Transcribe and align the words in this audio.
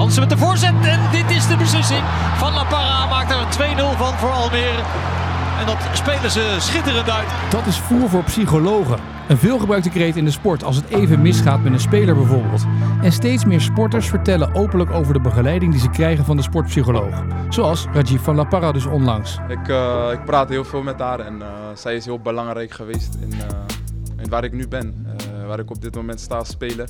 Hansen 0.00 0.20
met 0.20 0.30
de 0.30 0.38
voorzet 0.38 0.74
en 0.82 1.00
dit 1.10 1.30
is 1.30 1.46
de 1.46 1.56
beslissing 1.56 2.02
van 2.36 2.52
La 2.52 2.64
Parra. 2.64 3.06
Maakt 3.06 3.30
er 3.30 3.38
een 3.38 3.76
2-0 3.78 3.96
van 3.96 4.12
voor 4.14 4.30
Almere. 4.30 4.82
En 5.58 5.66
dat 5.66 5.76
spelen 5.92 6.30
ze 6.30 6.56
schitterend 6.60 7.10
uit. 7.10 7.28
Dat 7.50 7.66
is 7.66 7.78
voer 7.78 8.08
voor 8.08 8.22
psychologen. 8.22 8.98
Een 9.28 9.36
veelgebruikte 9.36 9.88
kreet 9.90 10.16
in 10.16 10.24
de 10.24 10.30
sport 10.30 10.64
als 10.64 10.76
het 10.76 10.88
even 10.88 11.22
misgaat 11.22 11.62
met 11.62 11.72
een 11.72 11.80
speler 11.80 12.14
bijvoorbeeld. 12.14 12.64
En 13.02 13.12
steeds 13.12 13.44
meer 13.44 13.60
sporters 13.60 14.08
vertellen 14.08 14.54
openlijk 14.54 14.90
over 14.90 15.12
de 15.12 15.20
begeleiding 15.20 15.72
die 15.72 15.80
ze 15.80 15.90
krijgen 15.90 16.24
van 16.24 16.36
de 16.36 16.42
sportpsycholoog. 16.42 17.24
Zoals 17.48 17.86
Rajiv 17.92 18.20
van 18.22 18.34
La 18.34 18.44
Parra 18.44 18.72
dus 18.72 18.86
onlangs. 18.86 19.38
Ik, 19.48 19.68
uh, 19.68 20.08
ik 20.12 20.24
praat 20.24 20.48
heel 20.48 20.64
veel 20.64 20.82
met 20.82 20.98
haar 20.98 21.20
en 21.20 21.38
uh, 21.38 21.46
zij 21.74 21.94
is 21.94 22.04
heel 22.04 22.20
belangrijk 22.20 22.72
geweest 22.72 23.16
in, 23.20 23.30
uh, 23.30 23.44
in 24.22 24.28
waar 24.30 24.44
ik 24.44 24.52
nu 24.52 24.68
ben. 24.68 25.06
waar 25.46 25.58
ik 25.58 25.70
op 25.70 25.82
dit 25.82 25.94
moment 25.94 26.20
sta 26.20 26.44
spelen. 26.44 26.88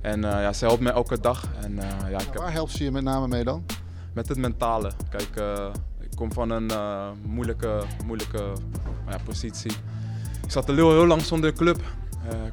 En 0.00 0.20
ja, 0.20 0.52
zij 0.52 0.68
helpt 0.68 0.82
mij 0.82 0.92
elke 0.92 1.20
dag. 1.20 1.44
En, 1.62 1.74
ja, 2.10 2.20
ik 2.20 2.32
Waar 2.34 2.52
helpt 2.52 2.72
ze 2.72 2.84
je 2.84 2.90
met 2.90 3.02
name 3.02 3.28
mee 3.28 3.44
dan? 3.44 3.64
Met 4.12 4.28
het 4.28 4.38
mentale. 4.38 4.92
Kijk, 5.08 5.42
ik 6.00 6.10
kom 6.16 6.32
van 6.32 6.50
een 6.50 6.70
moeilijke, 7.26 7.82
moeilijke 8.06 8.52
positie. 9.24 9.72
Ik 10.42 10.50
zat 10.50 10.66
heel, 10.66 10.90
heel 10.90 11.06
lang 11.06 11.22
zonder 11.22 11.52
club. 11.52 11.80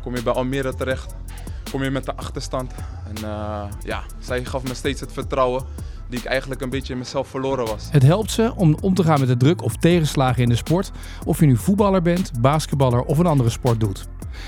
Kom 0.01 0.15
je 0.15 0.23
bij 0.23 0.33
Almere 0.33 0.75
terecht, 0.75 1.15
kom 1.71 1.83
je 1.83 1.89
met 1.89 2.05
de 2.05 2.15
achterstand. 2.15 2.73
En 3.07 3.27
ja, 3.83 4.03
zij 4.19 4.45
gaf 4.45 4.63
me 4.63 4.73
steeds 4.73 4.99
het 4.99 5.11
vertrouwen 5.11 5.65
die 6.09 6.19
ik 6.19 6.25
eigenlijk 6.25 6.61
een 6.61 6.69
beetje 6.69 6.93
in 6.93 6.99
mezelf 6.99 7.27
verloren 7.27 7.65
was. 7.65 7.87
Het 7.91 8.03
helpt 8.03 8.31
ze 8.31 8.53
om 8.55 8.77
om 8.81 8.93
te 8.93 9.03
gaan 9.03 9.19
met 9.19 9.27
de 9.27 9.37
druk 9.37 9.63
of 9.63 9.75
tegenslagen 9.75 10.43
in 10.43 10.49
de 10.49 10.55
sport. 10.55 10.91
Of 11.25 11.39
je 11.39 11.45
nu 11.45 11.57
voetballer 11.57 12.01
bent, 12.01 12.31
basketballer 12.41 13.01
of 13.01 13.17
een 13.17 13.25
andere 13.25 13.49
sport 13.49 13.79
doet. 13.79 14.07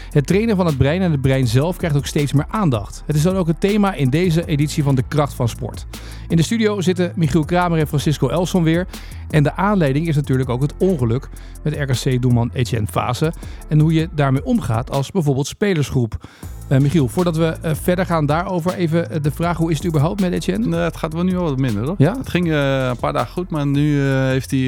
Het 0.10 0.28
trainen 0.28 0.56
van 0.56 0.66
het 0.66 0.78
brein 0.78 1.02
en 1.02 1.12
het 1.12 1.22
brein 1.22 1.48
zelf 1.48 1.78
krijgt 1.78 1.98
ook 1.98 2.06
steeds 2.06 2.34
meer 2.34 2.46
aandacht. 2.50 3.04
Het 3.06 3.16
is 3.16 3.22
dan 3.22 3.36
ook 3.36 3.48
het 3.48 3.60
thema 3.60 3.94
in 3.94 4.10
deze 4.10 4.46
editie 4.46 4.84
van 4.84 4.96
De 4.96 5.04
Kracht 5.08 5.34
van 5.34 5.50
Sport. 5.50 5.86
In 6.28 6.38
de 6.38 6.44
studio 6.44 6.82
zitten 6.82 7.12
Michiel 7.16 7.46
Kramer 7.46 7.80
en 7.80 7.88
Francisco 7.88 8.30
Elson 8.30 8.64
weer. 8.64 8.88
En 9.30 9.44
de 9.44 9.56
aanleiding 9.56 10.08
is 10.08 10.16
natuurlijk 10.16 10.50
ook 10.50 10.62
het 10.62 10.74
ongeluk 10.78 11.30
met 11.64 11.76
RKC-doelman 11.76 12.50
Etienne 12.54 12.88
Fase. 12.88 13.34
En 13.68 13.80
hoe 13.80 13.94
je 13.94 14.10
daarmee 14.16 14.46
omgaat 14.46 14.92
als 14.92 15.12
bijvoorbeeld 15.12 15.48
spelersgroep. 15.48 16.28
Uh, 16.70 16.78
Michiel, 16.78 17.08
voordat 17.08 17.38
we 17.38 17.58
uh, 17.66 17.72
verder 17.74 18.06
gaan 18.06 18.26
daarover, 18.26 18.74
even 18.74 19.24
de 19.24 19.32
vraag: 19.32 19.58
hoe 19.58 19.72
is 19.72 19.78
het 19.78 19.88
überhaupt 19.88 20.22
met 20.22 20.32
Etienne? 20.32 20.68
Nee, 20.68 20.80
het 20.80 20.98
gaat 20.98 21.14
wel 21.14 21.24
nu 21.24 21.38
al 21.38 21.44
wat 21.44 21.58
minder, 21.58 21.86
hoor. 21.86 21.96
Ja? 21.98 22.18
Het 22.18 22.30
ging 22.30 22.48
uh, 22.48 22.88
een 22.88 22.98
paar 22.98 23.14
dagen 23.14 23.32
goed, 23.32 23.50
maar 23.50 23.68
nu 23.68 24.02
heeft 24.02 24.52
hij. 24.52 24.60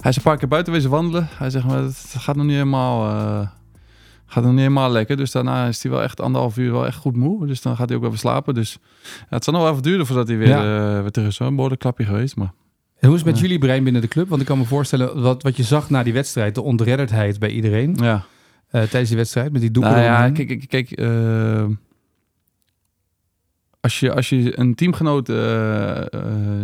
hij 0.00 0.10
is 0.10 0.16
een 0.16 0.22
paar 0.22 0.36
keer 0.36 0.48
buiten 0.48 0.72
wezen 0.72 0.90
wandelen. 0.90 1.28
Hij 1.30 1.50
zegt, 1.50 1.66
maar 1.66 1.82
het 1.82 2.14
gaat 2.18 2.36
nog 2.36 2.44
niet 2.44 2.54
helemaal 2.54 3.48
gaat 4.26 4.42
nog 4.42 4.52
niet 4.52 4.60
helemaal 4.60 4.90
lekker. 4.90 5.16
Dus 5.16 5.30
daarna 5.30 5.66
is 5.66 5.82
hij 5.82 5.92
wel 5.92 6.02
echt 6.02 6.20
anderhalf 6.20 6.56
uur 6.56 6.72
wel 6.72 6.86
echt 6.86 6.96
goed 6.96 7.16
moe. 7.16 7.46
Dus 7.46 7.62
dan 7.62 7.76
gaat 7.76 7.88
hij 7.88 7.98
ook 7.98 8.04
even 8.04 8.18
slapen. 8.18 8.54
Dus 8.54 8.78
ja, 9.02 9.26
het 9.28 9.44
zal 9.44 9.52
nog 9.52 9.62
wel 9.62 9.70
even 9.70 9.82
duren 9.82 10.06
voordat 10.06 10.28
hij 10.28 10.36
weer, 10.36 10.48
ja. 10.48 11.02
weer 11.02 11.10
terug 11.10 11.28
is. 11.28 11.38
Een 11.38 11.54
behoorlijk 11.54 11.80
klapje 11.80 12.04
geweest. 12.04 12.36
Maar, 12.36 12.52
en 13.00 13.06
hoe 13.08 13.16
is 13.16 13.22
het 13.24 13.30
met 13.30 13.38
jullie 13.38 13.58
brein 13.58 13.84
binnen 13.84 14.02
de 14.02 14.08
club? 14.08 14.28
Want 14.28 14.40
ik 14.40 14.46
kan 14.46 14.58
me 14.58 14.64
voorstellen, 14.64 15.22
wat, 15.22 15.42
wat 15.42 15.56
je 15.56 15.62
zag 15.62 15.90
na 15.90 16.02
die 16.02 16.12
wedstrijd, 16.12 16.54
de 16.54 16.62
onredderdheid 16.62 17.38
bij 17.38 17.50
iedereen. 17.50 17.96
Ja. 18.00 18.14
Uh, 18.14 18.24
tijdens 18.70 19.08
die 19.08 19.16
wedstrijd, 19.16 19.52
met 19.52 19.60
die 19.60 19.70
doeken. 19.70 19.92
Nou 19.92 20.04
ja, 20.04 20.30
kijk, 20.30 20.48
kijk, 20.48 20.68
kijk 20.68 21.00
uh, 21.00 21.64
als, 23.80 24.00
je, 24.00 24.14
als 24.14 24.28
je 24.28 24.58
een 24.58 24.74
teamgenoot 24.74 25.32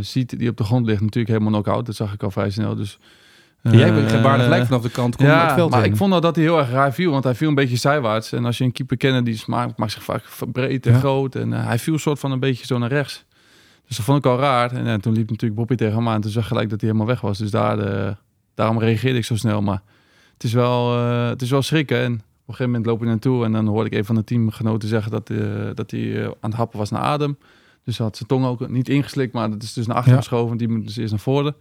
ziet 0.01 0.39
die 0.39 0.51
op 0.51 0.57
de 0.57 0.65
grond 0.65 0.87
ligt, 0.87 1.01
natuurlijk 1.01 1.29
helemaal 1.29 1.53
knock-out. 1.53 1.87
Dat 1.87 1.95
zag 1.95 2.13
ik 2.13 2.23
al 2.23 2.31
vrij 2.31 2.51
snel. 2.51 2.75
Dus 2.75 2.99
Jij 3.71 3.95
bent 3.95 4.11
gelijk 4.11 4.67
vanaf 4.67 4.83
de 4.83 4.91
kant 4.91 5.21
ja, 5.21 5.45
het 5.45 5.55
veld 5.55 5.71
maar 5.71 5.83
heen. 5.83 5.91
ik 5.91 5.97
vond 5.97 6.13
al 6.13 6.21
dat 6.21 6.35
hij 6.37 6.45
heel 6.45 6.59
erg 6.59 6.71
raar 6.71 6.93
viel, 6.93 7.11
want 7.11 7.25
hij 7.25 7.35
viel 7.35 7.49
een 7.49 7.55
beetje 7.55 7.77
zijwaarts. 7.77 8.33
En 8.33 8.45
als 8.45 8.59
je 8.59 8.65
een 8.65 8.73
keeper 8.73 8.97
kent, 8.97 9.27
die 9.27 9.43
maakt, 9.47 9.79
maakt 9.79 9.93
zich 9.93 10.03
vaak 10.03 10.25
breed 10.53 10.87
en 10.87 10.93
ja. 10.93 10.99
groot. 10.99 11.35
En 11.35 11.53
hij 11.53 11.79
viel 11.79 11.99
soort 11.99 12.19
van 12.19 12.33
een 12.33 12.41
beetje 12.41 12.67
zo 12.67 12.79
naar 12.79 12.89
rechts. 12.89 13.25
Dus 13.87 13.97
dat 13.97 14.05
vond 14.05 14.19
ik 14.19 14.27
al 14.27 14.39
raar. 14.39 14.73
En 14.73 14.87
uh, 14.87 14.95
toen 14.95 15.13
liep 15.13 15.31
natuurlijk 15.31 15.61
Bobby 15.61 15.75
tegen 15.75 15.95
hem 15.95 16.09
aan. 16.09 16.15
En 16.15 16.21
toen 16.21 16.31
zag 16.31 16.47
gelijk 16.47 16.71
dat 16.71 16.81
hij 16.81 16.91
helemaal 16.91 17.13
weg 17.13 17.21
was. 17.21 17.39
Dus 17.39 17.51
daar, 17.51 17.77
de, 17.77 18.17
daarom 18.55 18.79
reageerde 18.79 19.19
ik 19.19 19.25
zo 19.25 19.37
snel. 19.37 19.63
Maar 19.63 19.83
het 20.33 20.45
is 20.45 20.53
wel, 20.53 20.99
uh, 20.99 21.29
het 21.29 21.43
is 21.43 21.51
wel 21.51 21.63
schrikken. 21.63 21.99
En 21.99 22.13
op 22.13 22.19
een 22.19 22.55
gegeven 22.55 22.67
moment 22.67 22.87
loop 22.87 23.01
ik 23.01 23.09
naartoe. 23.09 23.45
En 23.45 23.53
dan 23.53 23.67
hoorde 23.67 23.91
ik 23.91 23.97
een 23.97 24.05
van 24.05 24.15
de 24.15 24.25
teamgenoten 24.25 24.89
zeggen 24.89 25.11
dat, 25.11 25.27
dat 25.77 25.91
hij 25.91 26.25
aan 26.27 26.51
het 26.51 26.55
happen 26.55 26.79
was 26.79 26.91
naar 26.91 27.03
adem. 27.03 27.39
Dus 27.85 27.99
had 27.99 28.17
zijn 28.17 28.29
tong 28.29 28.45
ook 28.45 28.69
niet 28.69 28.89
ingeslikt. 28.89 29.33
Maar 29.33 29.51
dat 29.51 29.63
is 29.63 29.73
dus 29.73 29.87
naar 29.87 29.97
achter 29.97 30.13
ja. 30.13 30.19
geschoven. 30.19 30.57
Die 30.57 30.69
moet 30.69 30.87
dus 30.87 30.97
eerst 30.97 31.11
naar 31.11 31.21
voren. 31.21 31.55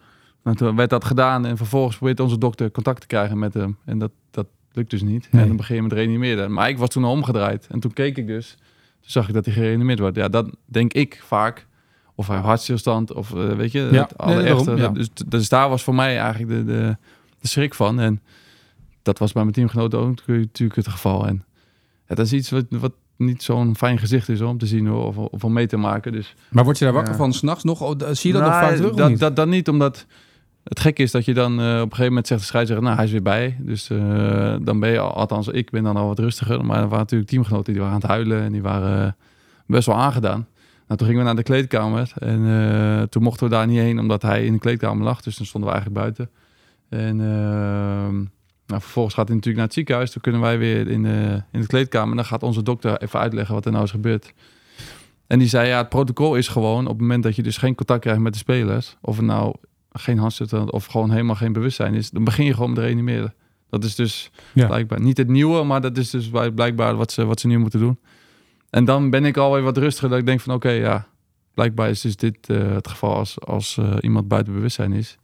En 0.43 0.55
toen 0.55 0.75
werd 0.75 0.89
dat 0.89 1.05
gedaan 1.05 1.45
en 1.45 1.57
vervolgens 1.57 1.97
probeert 1.97 2.19
onze 2.19 2.37
dokter 2.37 2.71
contact 2.71 3.01
te 3.01 3.07
krijgen 3.07 3.39
met 3.39 3.53
hem. 3.53 3.77
En 3.85 3.99
dat, 3.99 4.11
dat 4.31 4.47
lukt 4.71 4.89
dus 4.89 5.01
niet. 5.01 5.27
Nee. 5.31 5.41
En 5.41 5.47
dan 5.47 5.57
begin 5.57 5.75
je 5.75 5.81
met 5.81 5.91
reanimeren. 5.91 6.53
Maar 6.53 6.69
ik 6.69 6.77
was 6.77 6.89
toen 6.89 7.03
al 7.03 7.11
omgedraaid. 7.11 7.67
En 7.69 7.79
toen 7.79 7.93
keek 7.93 8.17
ik 8.17 8.27
dus. 8.27 8.55
Toen 9.01 9.11
zag 9.11 9.27
ik 9.27 9.33
dat 9.33 9.45
hij 9.45 9.53
gereanimeerd 9.53 9.99
wordt. 9.99 10.15
Ja, 10.15 10.27
dat 10.27 10.49
denk 10.65 10.93
ik 10.93 11.21
vaak. 11.23 11.67
Of 12.15 12.27
hij 12.27 12.37
hartstilstand. 12.37 13.13
Of 13.13 13.33
uh, 13.33 13.51
weet 13.51 13.71
je, 13.71 13.87
ja. 13.91 14.01
het 14.01 14.17
alle 14.17 14.35
nee, 14.35 14.43
echte. 14.43 14.65
daarom, 14.65 14.83
ja. 14.83 14.89
Dus, 14.89 15.09
dus 15.27 15.49
daar 15.49 15.69
was 15.69 15.83
voor 15.83 15.95
mij 15.95 16.19
eigenlijk 16.19 16.51
de, 16.51 16.65
de, 16.65 16.97
de 17.39 17.47
schrik 17.47 17.73
van. 17.73 17.99
En 17.99 18.21
dat 19.01 19.19
was 19.19 19.31
bij 19.31 19.41
mijn 19.41 19.55
teamgenoten 19.55 19.99
ook 19.99 20.27
natuurlijk 20.27 20.75
het 20.75 20.87
geval. 20.87 21.27
En 21.27 21.45
dat 22.07 22.19
is 22.19 22.33
iets 22.33 22.49
wat, 22.49 22.65
wat 22.69 22.91
niet 23.17 23.43
zo'n 23.43 23.75
fijn 23.75 23.97
gezicht 23.97 24.29
is 24.29 24.41
om 24.41 24.57
te 24.57 24.65
zien 24.65 24.91
of, 24.91 25.17
of 25.17 25.43
om 25.43 25.53
mee 25.53 25.67
te 25.67 25.77
maken. 25.77 26.11
Dus, 26.11 26.35
maar 26.49 26.63
word 26.63 26.77
je 26.77 26.85
daar 26.85 26.93
wakker 26.93 27.11
ja. 27.11 27.17
van 27.17 27.33
s'nachts 27.33 27.63
nog? 27.63 27.81
Oh, 27.81 27.99
zie 28.11 28.31
je 28.33 28.39
dat 28.39 28.47
nou, 28.47 28.61
nog 28.61 28.69
vaak 28.69 28.75
terug? 28.75 28.93
Dat, 28.93 29.09
niet? 29.09 29.19
dat, 29.19 29.35
dat 29.35 29.47
niet, 29.47 29.69
omdat 29.69 30.05
het 30.63 30.79
gekke 30.79 31.03
is 31.03 31.11
dat 31.11 31.25
je 31.25 31.33
dan 31.33 31.51
uh, 31.51 31.65
op 31.65 31.65
een 31.65 31.79
gegeven 31.81 32.05
moment 32.05 32.27
zegt 32.27 32.41
de 32.41 32.47
scheidsrechter, 32.47 32.85
nou 32.85 32.97
hij 32.97 33.05
is 33.05 33.11
weer 33.11 33.21
bij. 33.21 33.57
Dus 33.59 33.89
uh, 33.89 34.55
dan 34.61 34.79
ben 34.79 34.89
je, 34.89 34.99
al, 34.99 35.13
althans 35.13 35.47
ik 35.47 35.69
ben 35.69 35.83
dan 35.83 35.97
al 35.97 36.07
wat 36.07 36.19
rustiger. 36.19 36.65
Maar 36.65 36.77
er 36.77 36.83
waren 36.83 36.97
natuurlijk 36.97 37.29
teamgenoten 37.29 37.73
die 37.73 37.81
waren 37.81 37.95
aan 37.95 38.01
het 38.01 38.09
huilen 38.09 38.41
en 38.41 38.51
die 38.51 38.61
waren 38.61 39.05
uh, 39.05 39.11
best 39.65 39.87
wel 39.87 39.95
aangedaan. 39.95 40.47
Nou, 40.87 40.99
toen 40.99 41.07
gingen 41.07 41.17
we 41.17 41.25
naar 41.25 41.35
de 41.35 41.43
kleedkamer 41.43 42.11
en 42.15 43.09
toen 43.09 43.23
mochten 43.23 43.47
we 43.47 43.53
daar 43.53 43.67
niet 43.67 43.79
heen 43.79 43.99
omdat 43.99 44.21
hij 44.21 44.45
in 44.45 44.53
de 44.53 44.59
kleedkamer 44.59 45.03
lag. 45.03 45.21
Dus 45.21 45.37
dan 45.37 45.45
stonden 45.45 45.69
we 45.69 45.75
eigenlijk 45.75 46.05
buiten. 46.05 46.29
En 46.89 47.17
nou, 48.67 48.81
vervolgens 48.81 49.15
gaat 49.15 49.27
hij 49.27 49.35
natuurlijk 49.35 49.55
naar 49.55 49.65
het 49.65 49.73
ziekenhuis. 49.73 50.11
Toen 50.11 50.21
kunnen 50.21 50.41
wij 50.41 50.57
weer 50.57 50.87
in 50.87 51.03
de, 51.03 51.43
in 51.51 51.61
de 51.61 51.67
kleedkamer. 51.67 52.09
En 52.09 52.15
dan 52.15 52.25
gaat 52.25 52.43
onze 52.43 52.63
dokter 52.63 53.01
even 53.01 53.19
uitleggen 53.19 53.55
wat 53.55 53.65
er 53.65 53.71
nou 53.71 53.83
is 53.83 53.91
gebeurd. 53.91 54.33
En 55.27 55.39
die 55.39 55.47
zei, 55.47 55.67
ja, 55.67 55.77
het 55.77 55.89
protocol 55.89 56.35
is 56.35 56.47
gewoon 56.47 56.83
op 56.83 56.91
het 56.91 57.01
moment 57.01 57.23
dat 57.23 57.35
je 57.35 57.43
dus 57.43 57.57
geen 57.57 57.75
contact 57.75 58.01
krijgt 58.01 58.21
met 58.21 58.33
de 58.33 58.39
spelers, 58.39 58.97
of 59.01 59.15
het 59.15 59.25
nou 59.25 59.55
geen 59.91 60.17
hartstilstand 60.17 60.71
of 60.71 60.85
gewoon 60.85 61.11
helemaal 61.11 61.35
geen 61.35 61.53
bewustzijn 61.53 61.93
is, 61.93 62.09
dan 62.09 62.23
begin 62.23 62.45
je 62.45 62.53
gewoon 62.53 62.69
met 62.69 62.79
reanimeren. 62.79 63.33
Dat 63.69 63.83
is 63.83 63.95
dus 63.95 64.31
ja. 64.53 64.67
blijkbaar 64.67 65.01
niet 65.01 65.17
het 65.17 65.27
nieuwe, 65.27 65.63
maar 65.63 65.81
dat 65.81 65.97
is 65.97 66.09
dus 66.09 66.29
blijkbaar 66.55 66.95
wat 66.95 67.11
ze, 67.11 67.25
wat 67.25 67.39
ze 67.39 67.47
nu 67.47 67.57
moeten 67.57 67.79
doen. 67.79 67.99
En 68.75 68.85
dan 68.85 69.09
ben 69.09 69.25
ik 69.25 69.37
alweer 69.37 69.61
wat 69.61 69.77
rustiger, 69.77 70.09
dat 70.09 70.19
ik 70.19 70.25
denk 70.25 70.39
van 70.41 70.53
oké, 70.53 70.67
okay, 70.67 70.79
ja, 70.79 71.07
blijkbaar 71.53 71.89
is 71.89 72.01
dus 72.01 72.15
dit 72.15 72.49
uh, 72.49 72.73
het 72.73 72.87
geval 72.87 73.15
als, 73.15 73.39
als 73.39 73.77
uh, 73.77 73.95
iemand 73.99 74.27
buiten 74.27 74.53
bewustzijn 74.53 74.93
is. 74.93 75.17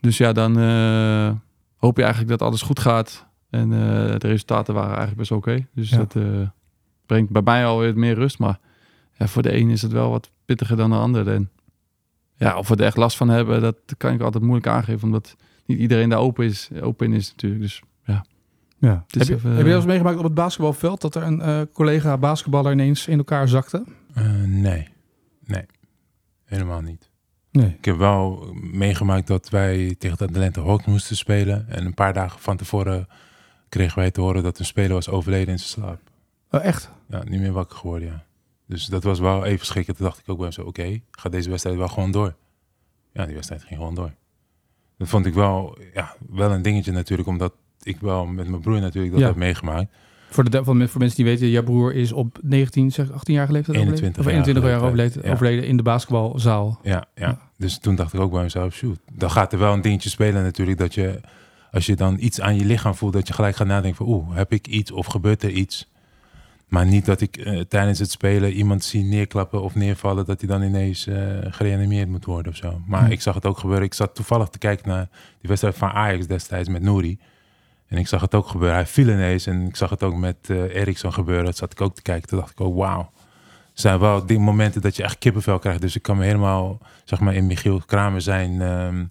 Dus 0.00 0.16
ja, 0.16 0.32
dan 0.32 0.58
uh, 0.58 1.30
hoop 1.76 1.96
je 1.96 2.02
eigenlijk 2.02 2.38
dat 2.38 2.48
alles 2.48 2.62
goed 2.62 2.80
gaat. 2.80 3.26
En 3.50 3.70
de 4.18 4.28
resultaten 4.28 4.74
waren 4.74 4.96
eigenlijk 4.96 5.18
best 5.18 5.30
oké. 5.30 5.50
Okay. 5.50 5.66
Dus 5.74 5.90
ja. 5.90 5.96
dat 5.96 6.16
brengt 7.06 7.30
bij 7.30 7.42
mij 7.42 7.66
alweer 7.66 7.98
meer 7.98 8.14
rust. 8.14 8.38
Maar 8.38 8.58
ja, 9.12 9.26
voor 9.26 9.42
de 9.42 9.56
een 9.56 9.70
is 9.70 9.82
het 9.82 9.92
wel 9.92 10.10
wat 10.10 10.30
pittiger 10.44 10.76
dan 10.76 10.90
de 10.90 10.96
ander. 10.96 11.28
En 11.28 11.50
ja, 12.36 12.58
of 12.58 12.68
we 12.68 12.76
er 12.76 12.84
echt 12.84 12.96
last 12.96 13.16
van 13.16 13.28
hebben, 13.28 13.60
dat 13.60 13.76
kan 13.96 14.12
ik 14.12 14.20
altijd 14.20 14.44
moeilijk 14.44 14.66
aangeven. 14.66 15.04
Omdat 15.04 15.36
niet 15.66 15.78
iedereen 15.78 16.08
daar 16.08 16.18
open, 16.18 16.44
is, 16.44 16.70
open 16.80 17.06
in 17.06 17.12
is 17.12 17.30
natuurlijk. 17.30 17.62
Dus 17.62 17.82
ja. 18.88 19.04
Heb, 19.06 19.22
je, 19.22 19.34
even, 19.34 19.50
heb 19.50 19.58
je 19.58 19.64
wel 19.64 19.76
eens 19.76 19.84
meegemaakt 19.84 20.18
op 20.18 20.24
het 20.24 20.34
basketbalveld 20.34 21.00
dat 21.00 21.14
er 21.14 21.22
een 21.22 21.38
uh, 21.38 21.60
collega 21.72 22.18
basketballer 22.18 22.72
ineens 22.72 23.06
in 23.06 23.18
elkaar 23.18 23.48
zakte? 23.48 23.84
Uh, 24.18 24.24
nee, 24.44 24.88
nee, 25.44 25.66
helemaal 26.44 26.80
niet. 26.80 27.10
Nee. 27.50 27.74
Ik 27.78 27.84
heb 27.84 27.96
wel 27.96 28.54
meegemaakt 28.54 29.26
dat 29.26 29.48
wij 29.48 29.94
tegen 29.98 30.18
de 30.18 30.24
Atlanta 30.24 30.62
Hawks 30.62 30.84
moesten 30.84 31.16
spelen. 31.16 31.68
En 31.68 31.86
een 31.86 31.94
paar 31.94 32.12
dagen 32.12 32.40
van 32.40 32.56
tevoren 32.56 33.08
kregen 33.68 33.98
wij 33.98 34.10
te 34.10 34.20
horen 34.20 34.42
dat 34.42 34.58
een 34.58 34.64
speler 34.64 34.92
was 34.92 35.08
overleden 35.08 35.52
in 35.52 35.58
zijn 35.58 35.70
slaap. 35.70 36.00
Oh, 36.50 36.64
echt? 36.64 36.90
Ja, 37.08 37.22
niet 37.24 37.40
meer 37.40 37.52
wakker 37.52 37.76
geworden, 37.76 38.08
ja. 38.08 38.24
Dus 38.66 38.86
dat 38.86 39.02
was 39.02 39.18
wel 39.18 39.44
even 39.44 39.66
schrikken. 39.66 39.96
Toen 39.96 40.06
dacht 40.06 40.18
ik 40.18 40.28
ook 40.28 40.36
bij 40.36 40.46
hem 40.46 40.54
zo, 40.54 40.60
oké, 40.60 40.80
okay, 40.80 41.02
gaat 41.10 41.32
deze 41.32 41.50
wedstrijd 41.50 41.76
wel 41.76 41.88
gewoon 41.88 42.10
door? 42.10 42.34
Ja, 43.12 43.24
die 43.24 43.34
wedstrijd 43.34 43.64
ging 43.64 43.78
gewoon 43.78 43.94
door. 43.94 44.12
Dat 44.98 45.08
vond 45.08 45.26
ik 45.26 45.34
wel, 45.34 45.78
ja, 45.94 46.16
wel 46.28 46.50
een 46.50 46.62
dingetje 46.62 46.92
natuurlijk, 46.92 47.28
omdat 47.28 47.52
ik 47.86 48.00
wel 48.00 48.26
met 48.26 48.48
mijn 48.48 48.60
broer 48.60 48.80
natuurlijk 48.80 49.12
dat 49.12 49.20
Ja. 49.22 49.26
heb 49.26 49.36
meegemaakt. 49.36 49.92
Voor, 50.30 50.50
de, 50.50 50.64
voor 50.64 50.76
mensen 50.76 51.16
die 51.16 51.24
weten, 51.24 51.48
jouw 51.48 51.62
broer 51.62 51.94
is 51.94 52.12
op 52.12 52.38
19, 52.42 52.92
zeg 52.92 53.12
18 53.12 53.34
jaar 53.34 53.46
geleden 53.46 53.74
21 53.74 54.18
Of 54.18 54.24
jaar 54.24 54.34
21 54.34 54.64
jaar 54.64 54.82
overleden, 54.82 55.22
ja. 55.24 55.32
overleden 55.32 55.66
in 55.66 55.76
de 55.76 55.82
basketbalzaal. 55.82 56.80
Ja, 56.82 56.90
ja. 57.14 57.26
Ja. 57.26 57.38
Dus 57.56 57.78
toen 57.78 57.94
dacht 57.94 58.12
ik 58.12 58.20
ook 58.20 58.32
bij 58.32 58.42
mezelf, 58.42 58.74
shoot, 58.74 58.98
dan 59.12 59.30
gaat 59.30 59.52
er 59.52 59.58
wel 59.58 59.72
een 59.72 59.80
dingetje 59.80 60.08
spelen 60.08 60.42
natuurlijk, 60.42 60.78
dat 60.78 60.94
je, 60.94 61.20
als 61.70 61.86
je 61.86 61.96
dan 61.96 62.16
iets 62.20 62.40
aan 62.40 62.56
je 62.56 62.64
lichaam 62.64 62.94
voelt, 62.94 63.12
dat 63.12 63.28
je 63.28 63.34
gelijk 63.34 63.56
gaat 63.56 63.66
nadenken 63.66 63.96
van, 63.96 64.14
oeh, 64.14 64.36
heb 64.36 64.52
ik 64.52 64.66
iets 64.66 64.90
of 64.90 65.06
gebeurt 65.06 65.42
er 65.42 65.50
iets? 65.50 65.90
Maar 66.68 66.86
niet 66.86 67.06
dat 67.06 67.20
ik 67.20 67.36
eh, 67.36 67.60
tijdens 67.60 67.98
het 67.98 68.10
spelen 68.10 68.52
iemand 68.52 68.84
zie 68.84 69.04
neerklappen 69.04 69.62
of 69.62 69.74
neervallen, 69.74 70.24
dat 70.24 70.40
hij 70.40 70.48
dan 70.48 70.62
ineens 70.62 71.06
eh, 71.06 71.16
gereanimeerd 71.42 72.08
moet 72.08 72.24
worden 72.24 72.52
of 72.52 72.58
zo. 72.58 72.80
Maar 72.86 73.10
ik 73.10 73.20
zag 73.20 73.34
het 73.34 73.46
ook 73.46 73.58
gebeuren. 73.58 73.84
Ik 73.84 73.94
zat 73.94 74.14
toevallig 74.14 74.48
te 74.48 74.58
kijken 74.58 74.88
naar 74.88 75.08
die 75.10 75.48
wedstrijd 75.48 75.76
van 75.76 75.90
Ajax 75.90 76.26
destijds 76.26 76.68
met 76.68 76.82
Nouri. 76.82 77.18
En 77.92 77.98
ik 77.98 78.08
zag 78.08 78.20
het 78.20 78.34
ook 78.34 78.46
gebeuren. 78.46 78.76
Hij 78.76 78.86
viel 78.86 79.08
ineens 79.08 79.46
en 79.46 79.66
ik 79.66 79.76
zag 79.76 79.90
het 79.90 80.02
ook 80.02 80.16
met 80.16 80.36
eh 80.50 80.74
Eriksson 80.74 81.12
gebeuren. 81.12 81.44
Dat 81.44 81.56
zat 81.56 81.72
ik 81.72 81.80
ook 81.80 81.94
te 81.94 82.02
kijken. 82.02 82.28
Toen 82.28 82.38
dacht 82.38 82.50
ik, 82.50 82.60
oh 82.60 82.76
wauw. 82.76 83.10
zijn 83.72 83.98
wel 83.98 84.26
die 84.26 84.38
momenten 84.38 84.80
dat 84.80 84.96
je 84.96 85.02
echt 85.02 85.18
kippenvel 85.18 85.58
krijgt. 85.58 85.80
Dus 85.80 85.96
ik 85.96 86.02
kan 86.02 86.16
me 86.16 86.24
helemaal, 86.24 86.78
zeg 87.04 87.20
maar, 87.20 87.34
in 87.34 87.46
Michiel 87.46 87.82
Kramer 87.86 88.20
zijn, 88.20 88.60
ehm, 88.60 89.04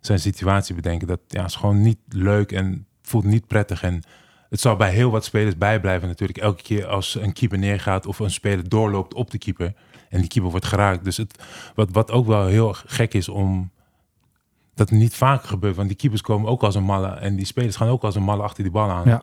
zijn 0.00 0.18
situatie 0.18 0.74
bedenken. 0.74 1.06
Dat 1.06 1.20
ja, 1.28 1.44
is 1.44 1.54
gewoon 1.54 1.82
niet 1.82 1.98
leuk 2.08 2.52
en 2.52 2.86
voelt 3.02 3.24
niet 3.24 3.46
prettig. 3.46 3.82
En 3.82 4.02
het 4.48 4.60
zal 4.60 4.76
bij 4.76 4.90
heel 4.90 5.10
wat 5.10 5.24
spelers 5.24 5.58
bijblijven 5.58 6.08
natuurlijk. 6.08 6.38
Elke 6.38 6.62
keer 6.62 6.86
als 6.86 7.14
een 7.14 7.32
keeper 7.32 7.58
neergaat 7.58 8.06
of 8.06 8.18
een 8.18 8.30
speler 8.30 8.68
doorloopt 8.68 9.14
op 9.14 9.30
de 9.30 9.38
keeper. 9.38 9.74
En 10.08 10.20
die 10.20 10.28
keeper 10.28 10.50
wordt 10.50 10.66
geraakt. 10.66 11.04
Dus 11.04 11.16
het, 11.16 11.42
wat, 11.74 11.88
wat 11.90 12.10
ook 12.10 12.26
wel 12.26 12.46
heel 12.46 12.74
gek 12.86 13.14
is 13.14 13.28
om 13.28 13.70
dat 14.76 14.90
het 14.90 14.98
niet 14.98 15.14
vaker 15.14 15.48
gebeurt. 15.48 15.76
Want 15.76 15.88
die 15.88 15.96
keepers 15.96 16.20
komen 16.22 16.48
ook 16.50 16.62
als 16.62 16.74
een 16.74 16.82
malle. 16.84 17.08
En 17.08 17.36
die 17.36 17.46
spelers 17.46 17.76
gaan 17.76 17.88
ook 17.88 18.02
als 18.02 18.14
een 18.14 18.22
malle 18.22 18.42
achter 18.42 18.62
die 18.62 18.72
bal 18.72 18.90
aan. 18.90 19.02
Ja. 19.08 19.22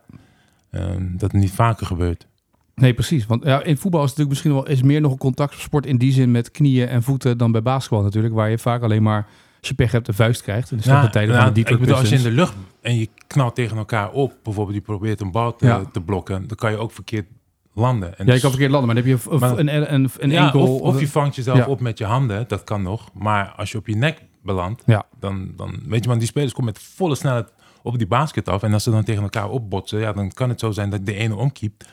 Ehm, 0.71 1.07
dat 1.11 1.31
het 1.31 1.41
niet 1.41 1.51
vaker 1.51 1.85
gebeurt. 1.85 2.27
Nee, 2.75 2.94
precies. 2.94 3.25
Want 3.25 3.44
ja, 3.44 3.63
in 3.63 3.77
voetbal 3.77 4.03
is 4.03 4.09
het 4.09 4.17
natuurlijk 4.19 4.29
misschien 4.29 4.53
wel 4.53 4.75
is 4.77 4.81
meer 4.81 5.01
nog 5.01 5.11
een 5.11 5.17
contactsport 5.17 5.85
in 5.85 5.97
die 5.97 6.11
zin 6.11 6.31
met 6.31 6.51
knieën 6.51 6.88
en 6.88 7.03
voeten 7.03 7.38
dan 7.38 7.51
bij 7.51 7.61
basketbal 7.61 8.01
natuurlijk, 8.01 8.33
waar 8.33 8.50
je 8.50 8.57
vaak 8.57 8.81
alleen 8.83 9.03
maar 9.03 9.27
als 9.59 9.67
je 9.69 9.73
pech 9.73 9.91
hebt 9.91 10.05
de 10.05 10.13
vuist 10.13 10.41
krijgt. 10.41 10.71
En 10.71 10.77
de 10.77 10.83
slechte 10.83 11.09
tijden 11.09 11.35
van 11.41 11.53
deep 11.53 11.69
ik 11.69 11.79
bedoel, 11.79 11.95
als 11.95 12.09
je 12.09 12.15
in 12.15 12.23
de 12.23 12.31
lucht 12.31 12.53
en 12.81 12.95
je 12.95 13.09
knalt 13.27 13.55
tegen 13.55 13.77
elkaar 13.77 14.11
op, 14.11 14.33
bijvoorbeeld 14.44 14.75
je 14.77 14.81
probeert 14.83 15.21
een 15.21 15.31
bal 15.31 15.55
te, 15.55 15.65
Ja. 15.65 15.83
te 15.91 16.01
blokken, 16.01 16.47
dan 16.47 16.57
kan 16.57 16.71
je 16.71 16.77
ook 16.77 16.91
verkeerd 16.91 17.25
landen. 17.73 18.17
En 18.17 18.25
Ja, 18.25 18.33
je 18.33 18.39
kan 18.39 18.50
verkeerd 18.50 18.71
landen, 18.71 18.88
maar 18.95 19.03
dan 19.03 19.11
heb 19.11 19.21
je 19.23 19.29
een, 19.31 19.39
Maar- 19.39 19.57
een, 19.57 19.75
een, 19.75 19.94
een, 19.94 20.09
een 20.19 20.29
ja, 20.29 20.45
enkel... 20.45 20.61
of, 20.75 20.81
of 20.81 21.00
je 21.00 21.07
vangt 21.07 21.35
jezelf 21.35 21.57
Ja. 21.57 21.65
op 21.65 21.79
met 21.79 21.97
je 21.97 22.05
handen, 22.05 22.45
dat 22.47 22.63
kan 22.63 22.81
nog. 22.81 23.09
Maar 23.13 23.53
als 23.57 23.71
je 23.71 23.77
op 23.77 23.88
je 23.88 23.95
nek 23.95 24.21
belandt, 24.44 24.84
Ja. 24.86 25.04
dan, 25.19 25.54
dan 25.56 25.80
weet 25.86 26.01
je, 26.04 26.07
want 26.07 26.19
die 26.19 26.30
spelers 26.30 26.54
komen 26.54 26.74
met 26.74 26.84
volle 26.84 27.16
snelheid 27.16 27.51
op 27.84 27.98
die 27.98 28.07
basket 28.07 28.50
af. 28.50 28.63
En 28.63 28.74
als 28.74 28.84
ze 28.84 28.92
dan 28.92 29.04
tegen 29.04 29.24
elkaar 29.24 29.50
opbotsen, 29.50 30.00
ja, 30.00 30.13
dan 30.13 30.31
kan 30.31 30.50
het 30.50 30.60
zo 30.60 30.72
zijn 30.72 30.90
dat 30.90 31.06
de 31.06 31.13
ene 31.16 31.36
omkiept. 31.36 31.86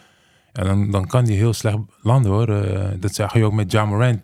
En 0.52 0.64
dan, 0.66 0.90
dan 0.90 1.06
kan 1.06 1.24
die 1.24 1.36
heel 1.36 1.52
slecht 1.52 1.78
landen 2.02 2.32
hoor. 2.32 2.48
Eh, 2.48 2.88
dat 2.98 3.14
zag 3.14 3.34
je 3.34 3.44
ook 3.44 3.52
met 3.52 3.72
Ja 3.72 3.84
Morant. 3.84 4.22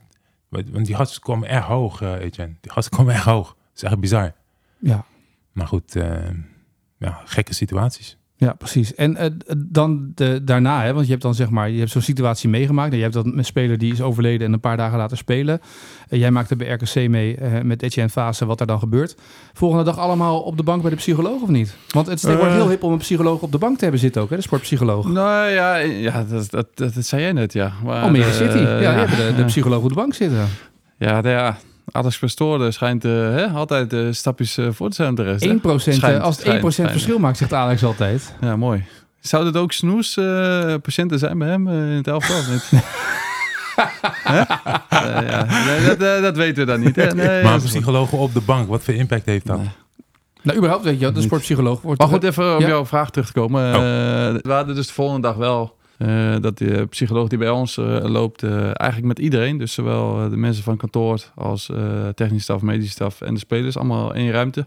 Want 0.49 0.87
die 0.87 0.94
gasten 0.94 1.23
komen 1.23 1.49
erg 1.49 1.64
hoog, 1.64 2.02
eh 2.02 2.12
Etienne. 2.12 2.55
Die 2.61 2.73
gasten 2.73 2.96
komen 2.96 3.14
erg 3.14 3.25
hoog. 3.25 3.46
Dat 3.49 3.56
is 3.75 3.82
echt 3.82 3.99
bizar. 4.00 4.32
Ja. 4.79 5.05
Maar 5.52 5.67
goed, 5.67 5.96
eh, 5.96 6.29
ja, 6.99 7.20
gekke 7.25 7.55
situaties. 7.55 8.19
Ja, 8.38 8.52
precies. 8.52 8.94
En 8.94 9.16
eh, 9.16 9.30
dan 9.56 10.12
de, 10.14 10.40
daarna, 10.44 10.82
hè, 10.82 10.92
want 10.92 11.04
je 11.04 11.10
hebt 11.10 11.22
dan 11.22 11.34
zeg 11.34 11.50
maar, 11.50 11.70
je 11.70 11.78
hebt 11.78 11.90
zo'n 11.90 12.02
situatie 12.02 12.48
meegemaakt. 12.48 12.90
En 12.90 12.96
je 12.96 13.02
hebt 13.02 13.14
dat 13.14 13.24
een 13.26 13.44
speler 13.44 13.78
die 13.78 13.92
is 13.92 14.00
overleden 14.00 14.46
en 14.46 14.52
een 14.52 14.60
paar 14.60 14.76
dagen 14.76 14.98
later 14.98 15.16
spelen. 15.16 15.60
En 16.08 16.18
jij 16.18 16.30
maakte 16.30 16.56
bij 16.56 16.68
RKC 16.68 17.08
mee 17.08 17.36
eh, 17.36 17.62
met 17.62 17.82
Etienne 17.82 18.10
Fase 18.10 18.46
wat 18.46 18.60
er 18.60 18.66
dan 18.66 18.78
gebeurt. 18.78 19.16
Volgende 19.52 19.84
dag 19.84 19.98
allemaal 19.98 20.40
op 20.40 20.56
de 20.56 20.62
bank 20.62 20.80
bij 20.82 20.90
de 20.90 20.96
psycholoog 20.96 21.42
of 21.42 21.48
niet? 21.48 21.76
Want 21.90 22.06
het 22.06 22.16
is 22.16 22.20
tegenwoordig 22.22 22.54
Eh. 22.54 22.60
heel 22.60 22.70
hip 22.70 22.82
om 22.82 22.92
een 22.92 22.98
psycholoog 22.98 23.40
op 23.42 23.52
de 23.52 23.58
bank 23.58 23.76
te 23.76 23.82
hebben 23.82 24.00
zitten 24.00 24.22
ook, 24.22 24.30
hè, 24.30 24.36
de 24.36 24.42
sportpsycholoog. 24.42 25.08
Nou 25.08 25.48
ja, 25.50 25.76
ja 25.76 26.24
dat, 26.30 26.50
dat, 26.50 26.66
dat, 26.74 26.94
dat 26.94 27.04
zei 27.06 27.22
jij 27.22 27.32
net, 27.32 27.52
ja. 27.52 27.72
Maar, 27.84 28.02
Almere 28.02 28.24
eh, 28.24 28.32
City. 28.32 28.58
Ja, 28.58 28.92
hebben 28.92 29.16
de, 29.16 29.32
de 29.34 29.40
ja. 29.40 29.44
psycholoog 29.46 29.82
op 29.82 29.88
de 29.88 29.94
bank 29.94 30.14
zitten. 30.14 30.38
1% 30.38 30.50
Ja, 30.98 31.22
de, 31.22 31.28
ja. 31.28 31.56
Alex 31.92 32.18
Pastoor 32.18 32.72
schijnt 32.72 33.04
eh, 33.04 33.10
hè, 33.12 33.46
altijd 33.46 33.92
eh, 33.92 34.00
stapjes 34.10 34.56
eh, 34.58 34.68
voor 34.72 34.88
te 34.88 34.94
zijn 34.94 35.10
op 35.10 35.16
de 35.16 35.22
rest. 35.22 35.44
hè? 35.44 35.50
eh, 35.50 35.78
Schijnt, 35.78 36.22
als 36.22 36.36
het 36.36 36.46
1% 36.46 36.48
schijnt, 36.48 36.72
schijnt. 36.72 36.90
verschil 36.90 37.18
maakt, 37.18 37.36
zegt 37.38 37.52
Alex 37.52 37.84
altijd. 37.84 38.34
Ja, 38.40 38.56
mooi. 38.56 38.84
Zou 39.20 39.44
dat 39.44 39.56
ook 39.56 39.72
snoes 39.72 40.16
eh, 40.16 40.74
patiënten 40.82 41.18
zijn 41.18 41.38
bij 41.38 41.48
hem 41.48 41.68
in 41.68 41.74
het 41.74 42.06
elftal? 42.08 42.36
ja. 44.24 45.46
Nee, 45.66 45.96
dat, 45.96 46.22
dat 46.22 46.36
weten 46.36 46.66
we 46.66 46.72
dan 46.72 46.80
niet. 46.80 46.96
Hè? 46.96 47.06
Nee, 47.14 47.42
maar 47.42 47.60
psychologen 47.60 48.18
op 48.18 48.34
de 48.34 48.40
bank, 48.40 48.68
wat 48.68 48.82
voor 48.82 48.94
impact 48.94 49.26
heeft 49.26 49.46
dat? 49.46 49.56
Nee. 49.58 49.68
Nou, 50.42 50.58
überhaupt 50.58 50.84
weet 50.84 51.00
je, 51.00 51.12
de 51.12 51.20
sportpsycholoog 51.22 51.80
wordt... 51.82 52.00
Maar 52.00 52.08
goed, 52.08 52.24
even 52.24 52.54
op 52.54 52.60
Ja. 52.60 52.66
jouw 52.66 52.86
vraag 52.86 53.10
terug 53.10 53.26
te 53.26 53.32
komen. 53.32 53.74
Oh. 53.74 53.80
We 54.42 54.52
hadden 54.52 54.74
dus 54.74 54.86
de 54.86 54.92
volgende 54.92 55.28
dag 55.28 55.36
wel 55.36 55.75
eh, 55.98 56.37
dat 56.40 56.58
de 56.58 56.87
psycholoog 56.90 57.28
die 57.28 57.38
bij 57.38 57.50
ons 57.50 57.76
eh, 57.76 58.04
loopt, 58.04 58.43
eh, 58.43 58.52
eigenlijk 58.62 59.04
met 59.04 59.19
iedereen, 59.19 59.58
dus 59.58 59.72
zowel 59.72 60.31
de 60.31 60.37
mensen 60.37 60.62
van 60.62 60.76
kantoor 60.76 61.32
als 61.34 61.72
technische 62.14 62.44
staf, 62.44 62.62
medische 62.62 62.90
staf 62.90 63.20
en 63.20 63.34
de 63.34 63.40
spelers, 63.40 63.76
allemaal 63.76 64.14
in 64.14 64.20
één 64.20 64.31
ruimte. 64.31 64.66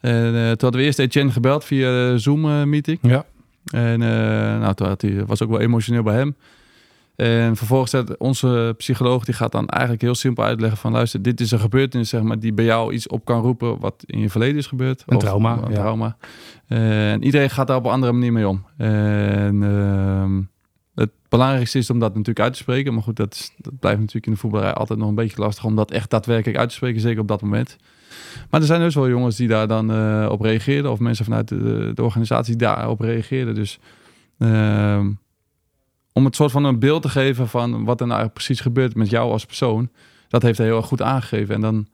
En 0.00 0.32
toen 0.32 0.46
hadden 0.46 0.80
we 0.80 0.82
eerst 0.82 0.98
Etienne 0.98 1.32
gebeld 1.32 1.64
via 1.64 1.90
de 1.90 2.18
Zoom-meeting. 2.18 2.98
Ja. 3.02 3.24
En 3.64 3.98
nou, 3.98 4.74
toen 4.74 4.86
had 4.86 5.02
hij, 5.02 5.24
was 5.24 5.42
ook 5.42 5.50
wel 5.50 5.60
emotioneel 5.60 6.02
bij 6.02 6.14
hem. 6.14 6.36
En 7.16 7.56
vervolgens 7.56 7.92
had 7.92 8.16
onze 8.16 8.74
psycholoog, 8.76 9.24
die 9.24 9.34
gaat 9.34 9.52
dan 9.52 9.68
eigenlijk 9.68 10.02
heel 10.02 10.14
simpel 10.14 10.44
uitleggen 10.44 10.78
van... 10.78 10.92
luister, 10.92 11.22
dit 11.22 11.40
is 11.40 11.50
een 11.50 11.58
gebeurtenis 11.60 12.08
zeg 12.08 12.22
maar, 12.22 12.38
die 12.38 12.52
bij 12.52 12.64
jou 12.64 12.92
iets 12.92 13.08
op 13.08 13.24
kan 13.24 13.40
roepen 13.42 13.80
wat 13.80 14.02
in 14.06 14.18
je 14.18 14.30
verleden 14.30 14.56
is 14.56 14.66
gebeurd. 14.66 15.02
Een 15.06 15.16
Of- 15.16 15.22
trauma, 15.22 15.58
Een 15.62 15.70
ja. 15.70 15.76
trauma. 15.76 16.16
En 16.66 17.22
iedereen 17.24 17.50
gaat 17.50 17.66
daar 17.66 17.76
op 17.76 17.84
een 17.84 17.90
andere 17.90 18.12
manier 18.12 18.32
mee 18.32 18.48
om. 18.48 18.64
En 18.76 19.62
ehm, 19.62 20.40
het 20.94 21.10
belangrijkste 21.28 21.78
is 21.78 21.90
om 21.90 21.98
dat 21.98 22.10
natuurlijk 22.10 22.40
uit 22.40 22.52
te 22.52 22.58
spreken. 22.58 22.94
Maar 22.94 23.02
goed, 23.02 23.16
dat, 23.16 23.34
is, 23.34 23.52
dat 23.56 23.78
blijft 23.78 23.98
natuurlijk 23.98 24.26
in 24.26 24.32
de 24.32 24.38
voetballerij 24.38 24.74
altijd 24.74 24.98
nog 24.98 25.08
een 25.08 25.14
beetje 25.14 25.40
lastig... 25.40 25.64
om 25.64 25.76
dat 25.76 25.90
echt 25.90 26.10
daadwerkelijk 26.10 26.58
uit 26.58 26.68
te 26.68 26.74
spreken, 26.74 27.00
zeker 27.00 27.20
op 27.20 27.28
dat 27.28 27.42
moment. 27.42 27.76
Maar 28.50 28.60
er 28.60 28.66
zijn 28.66 28.80
dus 28.80 28.94
wel 28.94 29.08
jongens 29.08 29.36
die 29.36 29.48
daar 29.48 29.68
dan 29.68 29.90
eh, 29.92 30.28
op 30.30 30.40
reageerden... 30.40 30.90
of 30.90 30.98
mensen 30.98 31.24
vanuit 31.24 31.48
de, 31.48 31.90
de 31.94 32.02
organisatie 32.02 32.56
daarop 32.56 33.00
reageerden. 33.00 33.54
Dus... 33.54 33.78
ehm, 34.38 35.10
om 36.16 36.24
het 36.24 36.36
soort 36.36 36.50
van 36.52 36.64
een 36.64 36.78
beeld 36.78 37.02
te 37.02 37.08
geven 37.08 37.48
van 37.48 37.84
wat 37.84 38.00
er 38.00 38.06
nou 38.06 38.28
precies 38.28 38.60
gebeurt 38.60 38.94
met 38.94 39.10
jou 39.10 39.30
als 39.32 39.44
persoon. 39.46 39.88
Dat 40.28 40.42
heeft 40.42 40.58
hij 40.58 40.66
heel 40.66 40.76
erg 40.76 40.86
goed 40.86 41.02
aangegeven. 41.02 41.54
En 41.54 41.60
dan 41.60 41.86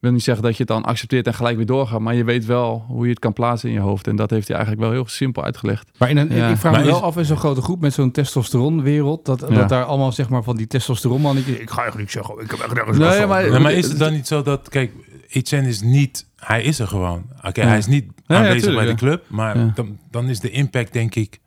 wil 0.00 0.12
niet 0.12 0.22
zeggen 0.22 0.44
dat 0.44 0.52
je 0.52 0.58
het 0.58 0.68
dan 0.68 0.82
accepteert 0.84 1.26
en 1.26 1.34
gelijk 1.34 1.56
weer 1.56 1.66
doorgaat. 1.66 2.00
Maar 2.00 2.14
je 2.14 2.24
weet 2.24 2.44
wel 2.46 2.84
hoe 2.88 3.04
je 3.04 3.10
het 3.10 3.18
kan 3.18 3.32
plaatsen 3.32 3.68
in 3.68 3.74
je 3.74 3.80
hoofd. 3.80 4.06
En 4.06 4.16
dat 4.16 4.30
heeft 4.30 4.48
hij 4.48 4.56
eigenlijk 4.56 4.86
wel 4.86 4.94
heel 4.96 5.08
simpel 5.08 5.44
uitgelegd. 5.44 5.90
Maar 5.98 6.10
in 6.10 6.16
een, 6.16 6.34
Ja. 6.34 6.48
ik 6.48 6.56
vraag 6.56 6.72
Maar 6.72 6.80
me 6.80 6.86
wel 6.86 6.96
is- 6.96 7.02
af 7.02 7.16
in 7.16 7.24
zo'n 7.24 7.36
grote 7.36 7.62
groep 7.62 7.80
met 7.80 7.92
zo'n 7.92 8.10
testosteronwereld, 8.10 9.24
dat, 9.24 9.40
Ja. 9.40 9.54
dat 9.54 9.68
daar 9.68 9.84
allemaal 9.84 10.12
zeg 10.12 10.28
maar 10.28 10.42
van 10.42 10.56
die 10.56 10.66
testosteronmannetjes, 10.66 11.56
ik 11.58 11.70
ga 11.70 11.92
niet 11.96 12.10
zeggen, 12.10 12.34
ik 12.40 12.50
heb 12.50 12.60
echt 12.60 12.74
nergens 12.74 12.98
Nee, 12.98 13.26
maar- 13.26 13.50
Ja, 13.52 13.58
maar 13.58 13.72
is 13.72 13.88
het 13.88 13.98
dan 13.98 14.12
niet 14.12 14.26
zo 14.26 14.42
dat, 14.42 14.68
kijk, 14.68 14.92
Etienne 15.28 15.68
is 15.68 15.80
niet, 15.80 16.26
hij 16.36 16.62
is 16.62 16.78
er 16.78 16.86
gewoon. 16.88 17.22
Oké, 17.46 17.60
Ja. 17.60 17.66
hij 17.68 17.78
is 17.78 17.86
niet 17.86 18.04
ja, 18.26 18.36
aanwezig 18.36 18.60
tuurlijk, 18.62 18.84
bij 18.84 18.94
de 18.94 18.98
club, 19.00 19.24
maar 19.28 19.58
Ja. 19.58 19.72
dan, 19.74 19.98
dan 20.10 20.28
is 20.28 20.40
de 20.40 20.50
impact 20.50 20.92
denk 20.92 21.14
ik, 21.14 21.40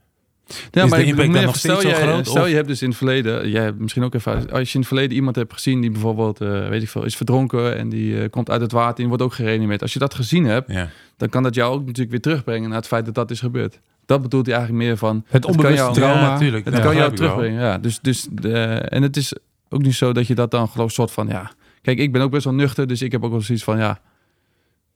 Ja, 0.71 0.83
Is 0.83 0.89
maar 0.89 1.00
de 1.00 1.06
impact 1.06 1.33
dan 1.33 1.44
nog 1.44 1.56
steeds 1.56 1.80
stel 1.80 1.92
zo 1.92 1.97
jij- 1.97 2.07
groot, 2.07 2.27
Stel 2.27 2.42
of? 2.44 2.50
je 2.50 2.56
hebt 2.56 2.68
dus 2.68 2.81
in 2.81 2.88
het 2.89 2.97
verleden, 2.97 3.50
jij 3.50 3.63
hebt 3.63 3.80
misschien 3.80 4.03
ook 4.03 4.13
even, 4.13 4.51
als 4.51 4.68
je 4.68 4.74
in 4.74 4.80
het 4.80 4.88
verleden 4.88 5.15
iemand 5.15 5.36
hebt 5.36 5.53
gezien 5.53 5.81
die 5.81 5.92
bijvoorbeeld, 5.92 6.42
eh, 6.42 6.68
weet 6.68 6.81
ik 6.81 6.89
veel, 6.89 7.03
is 7.03 7.15
verdronken 7.15 7.77
en 7.77 7.89
die 7.89 8.21
eh, 8.21 8.30
komt 8.30 8.50
uit 8.50 8.62
het 8.62 8.71
water 8.71 9.01
en 9.03 9.07
wordt 9.07 9.24
ook 9.24 9.33
gereanimeerd. 9.33 9.81
Als 9.81 9.94
je 9.94 10.00
dat 10.00 10.13
gezien 10.13 10.45
hebt, 10.45 10.71
ja. 10.71 10.89
dan 11.18 11.30
kan 11.30 11.44
dat 11.44 11.56
jou 11.56 11.74
ook 11.74 11.80
natuurlijk 11.80 12.09
weer 12.12 12.21
terugbrengen 12.21 12.69
naar 12.69 12.77
het 12.77 12.88
feit 12.88 13.06
dat 13.06 13.15
dat 13.15 13.31
is 13.31 13.39
gebeurd. 13.39 13.80
Dat 14.06 14.21
bedoelt 14.21 14.45
hij 14.45 14.56
eigenlijk 14.56 14.86
meer 14.86 14.97
van. 14.97 15.24
Het 15.27 15.42
kan 15.42 15.51
onbewuste 15.51 15.81
jou- 15.83 15.94
trauma. 15.94 16.21
Ja, 16.21 16.30
natuurlijk. 16.31 16.65
Het 16.65 16.74
dat 16.74 16.83
kan 16.83 16.95
jou 16.95 17.07
wel. 17.07 17.15
terugbrengen. 17.18 17.62
Ja, 17.62 17.77
dus, 17.77 18.00
dus 18.01 18.27
de, 18.31 18.53
en 18.68 19.01
het 19.01 19.18
is 19.18 19.33
ook 19.69 19.81
niet 19.81 19.95
zo 19.95 20.12
dat 20.13 20.27
je 20.27 20.36
dat 20.36 20.51
dan 20.51 20.68
gelooft, 20.68 20.94
soort 20.94 21.11
van 21.11 21.28
ja. 21.28 21.52
Kijk, 21.81 21.97
ik 21.99 22.11
ben 22.11 22.21
ook 22.21 22.31
best 22.31 22.44
wel 22.44 22.54
nuchter, 22.54 22.87
dus 22.87 23.02
ik 23.02 23.11
heb 23.11 23.23
ook 23.23 23.31
wel 23.31 23.42
zoiets 23.42 23.64
van 23.64 23.78
ja. 23.78 23.99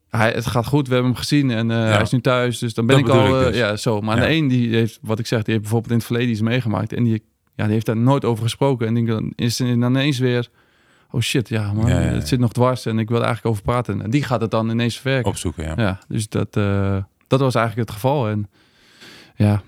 Hij, 0.10 0.32
het 0.32 0.46
gaat 0.46 0.66
goed, 0.66 0.88
we 0.88 0.94
hebben 0.94 1.12
hem 1.12 1.20
gezien 1.20 1.51
en 1.51 1.72
eh, 1.72 1.78
hij 1.92 2.01
is 2.01 2.12
nu 2.12 2.22
thuis, 2.22 2.60
dus 2.60 2.74
dan 2.74 2.86
ben 2.86 2.96
Dat 3.01 3.06
ik 3.08 3.12
al 3.13 3.28
ik 3.28 3.34
eh, 3.34 3.48
dus. 3.48 3.58
ja 3.58 3.75
zo. 3.75 4.01
Maar 4.01 4.18
Ja. 4.18 4.22
de 4.24 4.30
een 4.34 4.48
die 4.48 4.75
heeft, 4.75 5.00
wat 5.01 5.20
ik 5.20 5.28
zeg, 5.28 5.38
die 5.44 5.50
heeft 5.54 5.62
bijvoorbeeld 5.62 5.92
in 5.92 5.98
het 5.98 6.06
verleden 6.08 6.32
iets 6.32 6.42
meegemaakt 6.42 6.94
en 6.94 7.04
die, 7.04 7.24
ja, 7.56 7.63
die 7.63 7.74
heeft 7.74 7.86
daar 7.86 7.98
nooit 7.98 8.25
over 8.25 8.44
gesproken 8.44 8.88
en 8.88 8.94
die 8.94 9.06
dan 9.06 9.34
is 9.36 9.58
dan 9.58 9.84
ineens 9.84 10.20
weer, 10.20 10.50
oh 11.12 11.22
shit, 11.22 11.50
ja 11.50 11.74
man, 11.74 11.88
Ja, 11.88 11.96
het 11.96 12.28
zit 12.28 12.39
nog 12.39 12.51
dwars 12.51 12.86
en 12.86 13.00
ik 13.00 13.08
wil 13.10 13.18
er 13.18 13.24
eigenlijk 13.25 13.56
over 13.56 13.63
praten 13.72 14.01
en 14.01 14.10
die 14.10 14.24
gaat 14.24 14.42
het 14.42 14.51
dan 14.51 14.70
ineens 14.70 15.00
verwerken. 15.00 15.30
Opzoeken, 15.32 15.63
ja. 15.63 15.74
Ja, 15.78 16.00
dus 16.08 16.30
dat, 16.30 16.58
eh, 16.58 16.98
dat 17.28 17.39
was 17.39 17.56
eigenlijk 17.56 17.88
het 17.88 17.98
geval. 18.00 18.28
En 18.30 18.50
ja, 19.36 19.62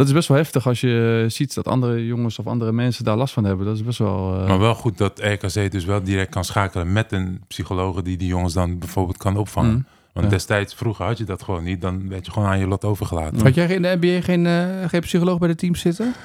dat 0.00 0.08
is 0.08 0.14
best 0.14 0.28
wel 0.28 0.36
heftig 0.36 0.66
als 0.66 0.80
je 0.80 1.24
ziet 1.28 1.54
dat 1.54 1.66
andere 1.66 2.06
jongens 2.06 2.38
of 2.38 2.46
andere 2.46 2.72
mensen 2.72 3.04
daar 3.04 3.16
last 3.16 3.34
van 3.34 3.44
hebben. 3.44 3.66
Dat 3.66 3.74
is 3.76 3.84
best 3.84 3.98
wel... 3.98 4.40
eh, 4.40 4.48
Maar 4.48 4.58
wel 4.58 4.74
goed 4.74 4.98
dat 4.98 5.18
RKC 5.22 5.70
dus 5.70 5.84
wel 5.84 6.02
direct 6.02 6.30
kan 6.30 6.44
schakelen 6.44 6.92
met 6.92 7.12
een 7.12 7.40
psycholoog 7.48 8.02
die 8.02 8.16
die 8.16 8.28
jongens 8.28 8.54
dan 8.54 8.78
bijvoorbeeld 8.78 9.16
kan 9.16 9.36
opvangen. 9.36 9.70
mm. 9.72 9.86
Want 10.12 10.26
Ja. 10.26 10.32
destijds, 10.32 10.74
vroeger 10.74 11.04
had 11.04 11.18
je 11.18 11.24
dat 11.24 11.42
gewoon 11.42 11.64
niet. 11.64 11.80
Dan 11.80 12.08
werd 12.08 12.26
je 12.26 12.32
gewoon 12.32 12.48
aan 12.48 12.58
je 12.58 12.66
lot 12.66 12.84
overgelaten. 12.84 13.40
Had 13.42 13.54
jij 13.54 13.66
in 13.66 13.82
de 13.82 13.96
NBA 14.00 14.20
geen, 14.20 14.46
eh, 14.46 14.88
geen 14.88 15.00
psycholoog 15.00 15.38
bij 15.38 15.48
de 15.48 15.54
team 15.54 15.74
zitten? 15.74 16.14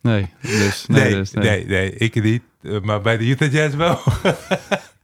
Nee, 0.00 0.28
dus, 0.40 0.86
nee, 0.86 1.02
Nee, 1.02 1.14
dus, 1.14 1.30
nee, 1.32 1.66
nee, 1.66 1.92
ik 1.94 2.22
niet. 2.22 2.42
Eh, 2.62 2.80
Maar 2.80 3.00
bij 3.00 3.16
de 3.16 3.24
Utah 3.24 3.52
Jazz 3.52 3.74
wel. 3.74 3.98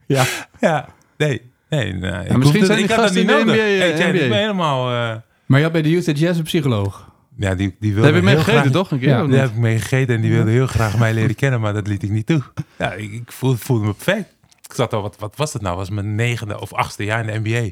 Ja. 0.05 0.25
Ja, 0.59 0.87
nee. 1.17 1.41
Nee, 1.69 1.93
nee. 1.93 2.25
Ik 2.25 2.37
misschien 2.37 2.65
zijn 2.65 2.77
die 2.77 2.87
ik 2.87 2.95
dat 2.95 2.99
gasten 2.99 3.21
niet 3.25 3.31
in 3.31 3.37
de 3.37 3.43
nodig. 3.45 3.61
NBA, 3.61 3.85
eh, 3.85 3.97
Hey, 3.97 4.39
helemaal... 4.39 4.91
eh, 4.91 5.15
Maar 5.45 5.57
je 5.57 5.63
had 5.63 5.73
bij 5.73 5.81
de 5.81 5.89
Utah 5.91 6.15
Jazz 6.15 6.37
een 6.37 6.43
psycholoog. 6.43 7.11
ja, 7.37 7.55
die, 7.55 7.75
die 7.79 7.93
Daar 7.93 8.01
wilde 8.01 8.05
heb 8.05 8.15
je 8.15 8.21
mee 8.21 8.35
gegeten, 8.37 8.59
graag- 8.59 8.71
toch? 8.73 8.91
Een 8.91 8.99
keer? 8.99 9.09
Ja, 9.09 9.23
of 9.23 9.29
Daar 9.29 9.39
heb 9.41 9.49
ik 9.49 9.55
mee 9.57 9.79
gegeten 9.79 10.15
en 10.15 10.21
die 10.21 10.31
wilde 10.31 10.51
heel 10.51 10.67
graag 10.67 10.97
mij 10.97 11.13
leren 11.19 11.35
kennen, 11.35 11.61
maar 11.61 11.73
dat 11.73 11.87
liet 11.87 12.03
ik 12.03 12.09
niet 12.09 12.25
toe. 12.25 12.41
Ja, 12.77 12.93
ik, 12.93 13.11
ik 13.11 13.31
voelde, 13.31 13.57
voelde 13.57 13.85
me 13.85 13.93
perfect. 13.93 14.35
Ik 14.69 14.73
zat 14.73 14.93
al, 14.93 15.01
wat, 15.01 15.15
wat 15.19 15.35
was 15.35 15.53
het 15.53 15.61
nou? 15.61 15.75
Was 15.77 15.89
mijn 15.89 16.15
negende 16.15 16.59
of 16.59 16.73
achtste 16.73 17.03
jaar 17.03 17.27
in 17.29 17.43
de 17.43 17.49
NBA. 17.49 17.69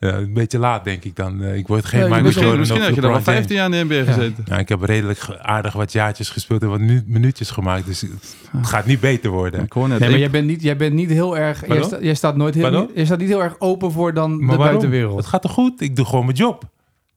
Ja, 0.00 0.14
een 0.14 0.32
beetje 0.34 0.58
laat, 0.58 0.84
denk 0.84 1.04
ik 1.04 1.16
dan. 1.16 1.42
Eh, 1.42 1.56
ik 1.56 1.66
word 1.66 1.84
geen 1.84 1.98
Ja, 2.00 2.04
Michael 2.06 2.24
misschien 2.24 2.44
Jordan 2.46 2.60
misschien 2.60 2.82
had 2.82 2.94
je 2.94 3.00
dan 3.00 3.10
LeBron 3.10 3.34
15 3.34 3.56
jaar 3.56 3.64
in 3.72 3.88
de 3.88 3.94
NBA 3.94 4.12
gezeten. 4.12 4.44
Ja, 4.46 4.58
ik 4.58 4.68
heb 4.68 4.82
redelijk 4.82 5.38
aardig 5.42 5.72
wat 5.72 5.92
jaartjes 5.92 6.28
gespeeld 6.30 6.62
en 6.62 6.68
wat 6.68 6.80
nu, 6.80 7.02
minuutjes 7.06 7.50
gemaakt. 7.50 7.86
Dus 7.86 8.00
het, 8.00 8.36
gaat 8.62 8.86
niet 8.86 9.00
beter 9.00 9.30
worden. 9.30 9.62
Ik 9.64 9.72
hoor 9.72 9.88
net. 9.88 9.98
Nee, 9.98 10.08
maar 10.08 10.18
ik- 10.18 10.24
jij 10.24 10.30
bent 10.32 10.46
niet, 10.46 10.62
jij 10.62 10.76
bent 10.76 10.94
niet 10.94 11.10
heel 11.10 11.38
erg. 11.38 11.58
Jij, 11.58 11.68
Pardon? 11.68 11.86
sta- 11.86 12.00
jij 12.00 12.14
staat 12.14 12.36
nooit 12.36 12.54
heel, 12.54 12.90
jij 12.94 13.04
staat 13.04 13.18
niet 13.18 13.28
heel 13.28 13.42
erg 13.42 13.54
open 13.58 13.92
voor 13.92 14.14
dan 14.14 14.38
de 14.38 14.46
waarom? 14.46 14.64
buitenwereld. 14.66 15.16
Het 15.16 15.26
gaat 15.26 15.42
toch 15.42 15.52
goed? 15.52 15.80
Ik 15.80 15.96
doe 15.96 16.04
gewoon 16.04 16.24
mijn 16.24 16.36
job. 16.36 16.64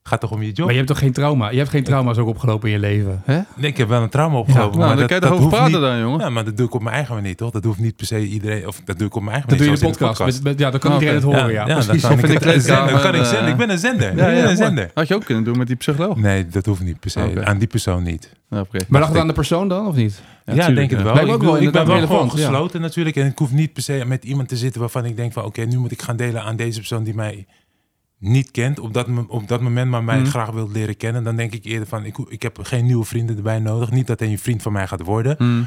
Gaat 0.04 0.20
toch 0.20 0.32
om 0.32 0.42
je 0.42 0.48
job? 0.52 0.58
Maar 0.58 0.70
je 0.70 0.76
hebt 0.76 0.88
toch 0.88 0.98
geen 1.00 1.12
trauma? 1.12 1.50
Je 1.50 1.58
hebt 1.58 1.70
geen 1.70 1.84
trauma's 1.84 2.18
ook 2.18 2.28
opgelopen 2.28 2.68
in 2.70 2.74
je 2.76 2.80
leven, 2.80 3.22
hè? 3.26 3.40
Nee, 3.56 3.70
ik 3.72 3.78
heb 3.78 3.88
wel 3.88 4.02
een 4.02 4.10
trauma 4.10 4.38
opgelopen. 4.38 4.64
Nou, 4.68 4.78
maar 4.78 4.88
dan 4.98 5.08
dat, 5.08 5.20
kan 5.20 5.30
je 5.32 5.36
hoeft 5.38 5.50
praten 5.50 5.72
niet, 5.72 5.82
dan, 5.82 6.00
jongen. 6.00 6.20
Ja, 6.20 6.30
maar 6.30 6.46
dat 6.46 6.58
doe 6.58 6.66
ik 6.66 6.74
op 6.74 6.82
mijn 6.82 6.96
eigen 6.96 7.16
manier, 7.16 7.36
toch? 7.36 7.52
Dat 7.52 7.64
hoeft 7.64 7.80
niet 7.80 7.96
per 7.96 8.06
se 8.06 8.28
iedereen... 8.28 8.68
Of 8.68 8.82
dat 8.86 8.98
doe 8.98 9.08
ik 9.08 9.16
op 9.16 9.22
mijn 9.22 9.34
eigen 9.34 9.50
Dat 9.50 9.58
doe 9.60 9.68
je 9.68 9.74
manier. 9.74 9.88
in 9.88 9.92
de 10.00 10.06
podcast. 10.08 10.34
Met- 10.36 10.44
met- 10.44 10.60
ja, 10.60 10.70
dan 10.72 10.80
kan 10.80 10.90
Oh, 10.92 10.98
iedereen 11.00 11.16
het 11.22 11.24
horen, 11.26 11.52
ja. 11.52 11.68
ja, 11.68 11.76
dan 11.76 11.86
precies. 11.86 12.02
kan 12.02 12.12
Of 12.14 12.24
ik 12.24 12.62
zenden. 12.62 13.02
kan 13.02 13.16
ik 13.16 13.22
eh, 13.22 13.28
zenden. 13.28 13.48
Ik 13.48 13.58
ben 13.58 13.70
een 13.70 13.78
zender. 13.78 14.06
Ja, 14.06 14.28
ik 14.28 14.34
ben 14.34 14.44
ja, 14.44 14.50
een 14.50 14.58
zender. 14.58 14.92
Had 14.94 15.08
je 15.08 15.16
ook 15.16 15.26
kunnen 15.26 15.44
doen 15.44 15.58
met 15.58 15.68
die 15.68 15.76
psycholoog. 15.76 16.16
Nee, 16.18 16.48
dat 16.48 16.66
hoeft 16.66 16.82
niet 16.82 17.00
per 17.00 17.10
se. 17.10 17.46
Aan 17.46 17.58
die 17.58 17.68
persoon 17.68 18.04
niet. 18.04 18.32
Maar 18.50 18.66
lag 19.02 19.08
het 19.10 19.18
aan 19.18 19.28
de 19.28 19.34
persoon 19.34 19.68
dan, 19.68 19.88
of 19.88 19.96
niet? 19.96 20.22
Ja, 20.46 20.70
denk 20.70 20.90
het 20.90 21.00
ja. 21.00 21.06
wel. 21.06 21.18
Ik, 21.28 21.32
ook 21.34 21.44
wel 21.44 21.58
ik 21.62 21.72
ben 21.72 21.88
wel 21.88 22.08
gewoon 22.08 22.32
gesloten 22.32 22.82
natuurlijk. 22.82 23.16
En 23.16 23.26
ik 23.26 23.38
hoef 23.38 23.52
niet 23.52 23.74
per 23.74 23.84
se 23.84 24.04
met 24.08 24.24
iemand 24.24 24.48
te 24.48 24.58
zitten 24.58 24.80
waarvan 24.82 25.06
ik 25.06 25.16
denk 25.16 25.34
van... 25.34 25.44
Oké, 25.44 25.62
nu 25.62 25.78
moet 25.78 25.92
ik 25.92 26.02
gaan 26.02 26.16
delen 26.16 26.44
aan 26.44 26.56
deze 26.56 26.78
persoon 26.78 27.04
die 27.04 27.16
mij 27.16 27.46
niet 28.24 28.52
kent. 28.52 28.80
Op 28.80 28.94
dat, 28.94 29.08
op 29.28 29.48
dat 29.48 29.62
moment 29.62 29.90
maar 29.90 30.04
mij 30.04 30.18
Mhm. 30.20 30.26
graag 30.30 30.50
wil 30.50 30.70
leren 30.72 30.98
kennen. 30.98 31.24
Dan 31.24 31.36
denk 31.36 31.54
ik 31.54 31.66
eerder 31.66 31.88
van, 31.88 32.06
ik, 32.06 32.18
ik 32.18 32.42
heb 32.42 32.60
geen 32.62 32.86
nieuwe 32.86 33.06
vrienden 33.06 33.36
erbij 33.38 33.60
nodig. 33.60 33.92
Niet 33.92 34.08
dat 34.08 34.20
hij 34.20 34.28
een 34.30 34.40
vriend 34.40 34.62
van 34.62 34.72
mij 34.72 34.88
gaat 34.88 35.02
worden. 35.02 35.36
Hmm. 35.38 35.66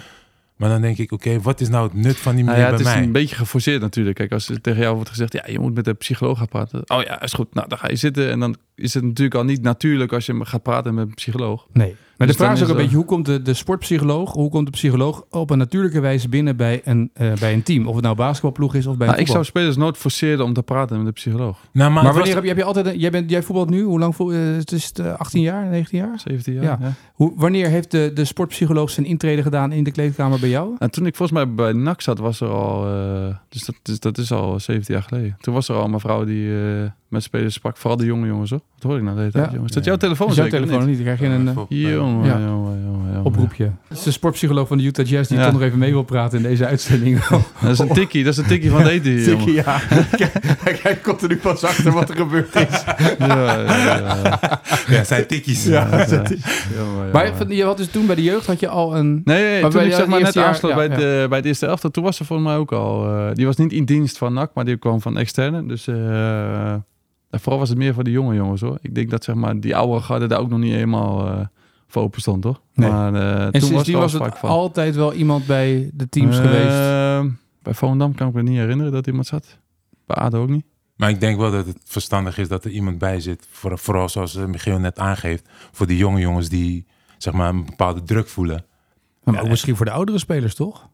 Maar 0.57 0.69
dan 0.69 0.81
denk 0.81 0.99
ik, 0.99 1.13
oké, 1.13 1.41
wat 1.41 1.61
is 1.61 1.69
nou 1.69 1.85
het 1.89 1.95
nut 1.95 2.17
van 2.17 2.35
die 2.35 2.45
Nou 2.45 2.57
meneer 2.57 2.71
ja, 2.73 2.77
het 2.77 2.83
bij 2.85 2.93
is 2.93 2.99
mij? 2.99 3.07
een 3.07 3.13
beetje 3.13 3.37
geforceerd 3.37 3.81
natuurlijk. 3.81 4.17
Kijk, 4.17 4.33
als 4.33 4.49
er 4.49 4.61
tegen 4.61 4.81
jou 4.81 4.95
wordt 4.95 5.11
gezegd, 5.11 5.33
ja, 5.33 5.43
je 5.47 5.59
moet 5.59 5.75
met 5.75 5.85
de 5.85 5.93
psycholoog 5.95 6.39
gaan 6.39 6.49
praten. 6.49 6.83
Oh 6.91 7.03
ja, 7.03 7.23
is 7.23 7.33
goed. 7.33 7.55
Nou, 7.55 7.69
dan 7.69 7.79
ga 7.79 7.89
je 7.89 7.97
zitten 7.97 8.31
en 8.31 8.41
dan 8.41 8.57
is 8.75 8.95
het 8.95 9.03
natuurlijk 9.05 9.35
al 9.37 9.45
niet 9.45 9.63
natuurlijk 9.63 10.13
als 10.13 10.27
je 10.27 10.45
gaat 10.45 10.63
praten 10.63 10.95
met 10.95 11.07
een 11.09 11.15
psycholoog. 11.15 11.67
Nee. 11.73 11.97
Maar 12.17 12.27
Dus 12.27 12.37
de 12.37 12.43
vraag 12.43 12.55
dan 12.59 12.63
is 12.65 12.71
ook 12.73 12.77
een 12.77 12.83
eh, 12.83 12.83
beetje, 12.83 12.97
hoe 12.97 13.07
komt 13.15 13.27
de, 13.27 13.43
de 13.43 13.55
sportpsycholoog, 13.55 14.33
hoe 14.33 14.51
komt 14.51 14.65
de 14.67 14.73
psycholoog 14.73 15.25
op 15.31 15.51
een 15.51 15.59
natuurlijke 15.59 16.01
wijze 16.01 16.29
binnen 16.29 16.57
bij 16.57 16.81
een, 16.85 17.11
eh, 17.15 17.33
bij 17.41 17.53
een 17.53 17.63
team? 17.63 17.87
Of 17.87 17.95
het 17.95 18.05
nou 18.05 18.17
basketbalploeg 18.17 18.75
is 18.75 18.87
of 18.87 18.97
bij 18.97 19.07
een 19.07 19.13
Nou, 19.13 19.25
ik 19.25 19.31
zou 19.33 19.45
spelers 19.45 19.77
nooit 19.77 19.97
forceren 19.97 20.45
om 20.45 20.53
te 20.53 20.63
praten 20.63 20.97
met 20.99 21.07
een 21.07 21.13
psycholoog. 21.13 21.59
Nou, 21.73 21.93
Maar 21.93 22.03
wanneer 22.05 22.21
was- 22.23 22.33
heb 22.35 22.43
je, 22.43 22.49
heb 22.49 22.57
je 22.59 22.65
altijd, 22.65 22.87
een- 22.87 22.99
jij, 22.99 23.11
bent, 23.11 23.31
jij 23.31 23.43
voetbalt 23.43 23.71
nu, 23.71 23.83
hoe 23.83 23.99
lang 23.99 24.15
voel, 24.15 24.33
eh, 24.33 24.39
het 24.57 24.73
is 24.73 24.85
het, 24.85 24.99
eh, 24.99 25.15
18 25.19 25.43
jaar, 25.43 25.67
19 25.67 25.99
jaar? 25.99 26.21
17 26.21 26.55
jaar. 26.55 26.63
Ja. 26.65 26.79
Ja. 26.81 26.93
Hoe, 27.15 27.33
wanneer 27.37 27.69
heeft 27.69 27.91
de, 27.91 28.11
de 28.15 28.25
sportpsycholoog 28.25 28.91
zijn 28.91 29.07
intrede 29.07 29.43
gedaan 29.43 29.73
in 29.73 29.85
de 29.85 29.91
kleedkamer 29.91 30.41
bij 30.41 30.49
jou? 30.49 30.75
En 30.79 30.91
toen 30.91 31.07
ik 31.07 31.17
volgens 31.17 31.39
mij 31.39 31.55
bij 31.55 31.73
NAC 31.73 32.01
zat, 32.01 32.19
was 32.19 32.41
er 32.41 32.49
al... 32.49 32.87
eh, 32.87 33.35
dus 33.49 33.65
dat, 33.65 33.75
dus 33.83 34.01
dat 34.01 34.19
is 34.19 34.33
al 34.33 34.61
17 34.61 34.95
jaar 34.95 35.03
geleden. 35.03 35.37
Toen 35.41 35.55
was 35.55 35.69
er 35.69 35.75
al 35.77 35.85
een 35.85 35.91
mevrouw 35.91 36.25
die 36.25 36.51
eh, 36.55 36.61
met 37.09 37.23
spelers 37.23 37.55
sprak. 37.55 37.77
Vooral 37.77 37.99
de 37.99 38.05
jonge 38.05 38.27
jongens, 38.27 38.51
hoor. 38.51 38.61
Wat 38.75 38.83
hoor 38.83 38.97
ik 38.97 39.03
nou 39.03 39.15
de 39.15 39.21
hele 39.21 39.33
tijd, 39.33 39.45
Ja. 39.47 39.51
jongens? 39.53 39.69
Is 39.71 39.77
dat 39.77 39.85
jouw 39.85 39.97
telefoon 39.97 40.29
Is 40.29 40.35
jouw 40.37 40.49
telefoon 40.49 40.87
niet? 40.87 40.95
Dan 40.95 41.05
krijg 41.05 41.21
je 41.21 41.27
een 41.27 41.49
eh, 41.49 41.55
Voor- 41.55 41.67
Jongen, 42.13 42.27
Ja. 42.27 42.39
jongen, 42.39 42.83
jongen, 42.85 43.07
jongen. 43.07 43.25
oproepje. 43.25 43.65
Het 43.89 43.99
is 43.99 44.03
de 44.05 44.11
sportpsycholoog 44.11 44.69
van 44.69 44.79
de 44.79 44.85
Utah 44.85 45.07
Jazz 45.07 45.29
die 45.29 45.39
Ja. 45.39 45.45
toch 45.45 45.53
nog 45.53 45.63
even 45.63 45.79
mee 45.79 45.93
wil 45.93 46.03
praten 46.03 46.37
in 46.39 46.43
deze 46.45 46.67
uitzending. 46.67 47.25
Dat 47.63 47.71
is 47.71 47.79
een 47.79 47.89
tikkie, 47.89 48.25
dat 48.25 48.33
is 48.33 48.39
een 48.39 48.47
tikkie 48.47 48.71
van 48.71 48.81
het 48.81 48.89
eten 48.89 49.11
hier, 49.13 49.21
jongen. 49.29 49.37
Tikkie, 49.45 49.55
ja. 49.55 49.81
Hij 50.83 50.97
komt 50.97 51.23
er 51.23 51.29
nu 51.29 51.37
pas 51.37 51.65
achter 51.65 51.93
wat 51.93 52.09
er 52.09 52.17
gebeurd 52.17 52.55
is. 52.55 52.85
Ja, 53.19 53.27
ja, 53.27 53.63
ja. 53.65 54.61
Ja, 54.89 54.97
het 54.97 55.07
zijn 55.07 55.27
tikkies. 55.27 55.65
Ja. 55.65 55.89
Ja, 55.91 56.23
jongen, 56.77 57.11
Maar 57.13 57.53
je 57.53 57.65
had 57.65 57.77
dus 57.77 57.89
toen 57.91 58.07
bij 58.07 58.15
de 58.15 58.23
jeugd 58.23 58.47
had 58.47 58.61
je 58.61 58.69
al 58.69 58.97
een... 58.97 59.21
Nee, 59.25 59.43
nee, 59.43 59.61
Maar 59.61 59.71
toen 59.71 59.79
bij 59.81 59.89
ik 59.89 59.95
zeg 59.95 60.07
maar 60.07 60.21
net 60.23 60.37
aansloot 60.37 60.71
ja, 60.71 60.77
bij, 60.77 60.89
de, 60.89 61.27
bij 61.29 61.39
het 61.39 61.47
eerste 61.47 61.67
elftal, 61.67 61.91
toen 61.91 62.05
was 62.05 62.17
ze 62.17 62.25
volgens 62.25 62.49
mij 62.49 62.57
ook 62.57 62.73
al... 62.73 63.07
eh, 63.07 63.35
die 63.35 63.47
was 63.47 63.57
niet 63.57 63.73
in 63.73 63.85
dienst 63.85 64.19
van 64.19 64.33
NAC, 64.33 64.51
maar 64.55 64.65
die 64.65 64.77
kwam 64.77 65.01
van 65.01 65.19
externe. 65.19 65.67
Dus 65.67 65.87
eh, 65.87 66.75
vooral 67.31 67.59
was 67.59 67.69
het 67.69 67.79
meer 67.79 67.95
voor 67.95 68.05
de 68.05 68.11
jonge 68.11 68.35
jongens 68.35 68.61
hoor. 68.61 68.79
Ik 68.83 68.95
denk 68.95 69.11
dat 69.11 69.25
zeg 69.25 69.35
maar 69.35 69.61
die 69.61 69.77
oude 69.77 70.01
garde 70.03 70.27
daar 70.27 70.39
ook 70.41 70.51
nog 70.51 70.59
niet 70.59 70.73
helemaal 70.73 71.27
eh 71.27 71.33
voor 71.89 72.03
open 72.03 72.21
stond 72.21 72.43
toch? 72.43 72.61
Nee. 72.75 72.91
Maar 72.91 73.15
eh, 73.15 73.45
En 73.45 73.53
toen 73.53 73.61
sindsdien 73.61 73.99
was, 73.99 74.15
er 74.15 74.23
het 74.23 74.41
altijd 74.43 74.95
wel 74.95 75.13
iemand 75.13 75.47
bij 75.47 75.91
de 75.95 76.09
teams 76.09 76.39
Eh, 76.39 76.43
geweest. 76.43 77.35
Bij 77.63 77.75
Volendam 77.75 78.15
kan 78.15 78.29
ik 78.29 78.35
me 78.35 78.43
niet 78.43 78.59
herinneren 78.59 78.93
dat 78.93 79.07
iemand 79.07 79.27
zat. 79.27 79.59
Bij 80.07 80.17
ADO 80.17 80.43
ook 80.43 80.49
niet. 80.49 80.65
Maar 80.97 81.11
ik 81.11 81.21
denk 81.21 81.39
wel 81.39 81.51
dat 81.51 81.67
het 81.67 81.79
verstandig 81.85 82.39
is 82.39 82.49
dat 82.49 82.65
er 82.65 82.71
iemand 82.71 82.99
bij 82.99 83.21
zit. 83.21 83.47
Voor, 83.51 83.79
vooral 83.79 84.09
zoals 84.09 84.37
eh, 84.37 84.45
Michiel 84.45 84.79
net 84.79 84.99
aangeeft. 84.99 85.49
Voor 85.73 85.87
die 85.87 85.97
jonge 85.97 86.21
jongens 86.21 86.49
die 86.49 86.87
zeg 87.19 87.33
maar, 87.33 87.49
een 87.49 87.65
bepaalde 87.65 88.03
druk 88.03 88.29
voelen. 88.29 88.65
Maar 89.23 89.35
ja, 89.35 89.41
ook 89.41 89.49
misschien 89.49 89.77
voor 89.77 89.87
de 89.87 89.93
oudere 89.93 90.19
spelers, 90.19 90.55
toch? 90.55 90.89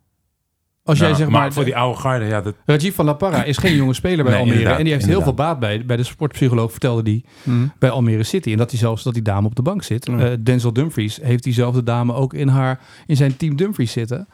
Als 0.84 0.98
jij 0.98 1.06
Nou, 1.06 1.20
zeg 1.20 1.28
maar, 1.30 1.40
maar... 1.40 1.52
voor 1.52 1.64
die 1.64 1.76
oude 1.76 1.98
garde, 1.98 2.24
ja, 2.24 2.40
dat, 2.40 2.54
Rajiv 2.64 2.94
van 2.94 3.04
La 3.04 3.12
Parra 3.12 3.44
is 3.44 3.56
geen 3.56 3.74
jonge 3.74 3.94
speler 3.94 4.24
bij 4.24 4.32
Nee, 4.32 4.42
Almere. 4.42 4.70
En 4.70 4.84
die 4.84 4.92
heeft 4.92 5.06
heel 5.06 5.22
veel 5.22 5.34
baat 5.34 5.58
bij, 5.58 5.86
bij 5.86 5.96
de 5.96 6.02
sportpsycholoog, 6.02 6.70
vertelde 6.70 7.02
die, 7.02 7.24
bij 7.78 7.90
Almere 7.90 8.22
City. 8.22 8.52
En 8.52 8.58
dat 8.58 8.70
hij 8.70 8.78
zelfs 8.78 9.02
dat 9.02 9.14
die 9.14 9.22
dame 9.22 9.46
op 9.46 9.54
de 9.54 9.62
bank 9.62 9.82
zit. 9.82 10.08
Eh, 10.08 10.30
Denzel 10.40 10.72
Dumfries 10.72 11.18
heeft 11.22 11.42
diezelfde 11.42 11.82
dame 11.82 12.14
ook 12.14 12.34
in, 12.34 12.48
haar, 12.48 12.80
in 13.06 13.16
zijn 13.16 13.36
team 13.36 13.56
Dumfries 13.56 13.92
zitten. 13.92 14.28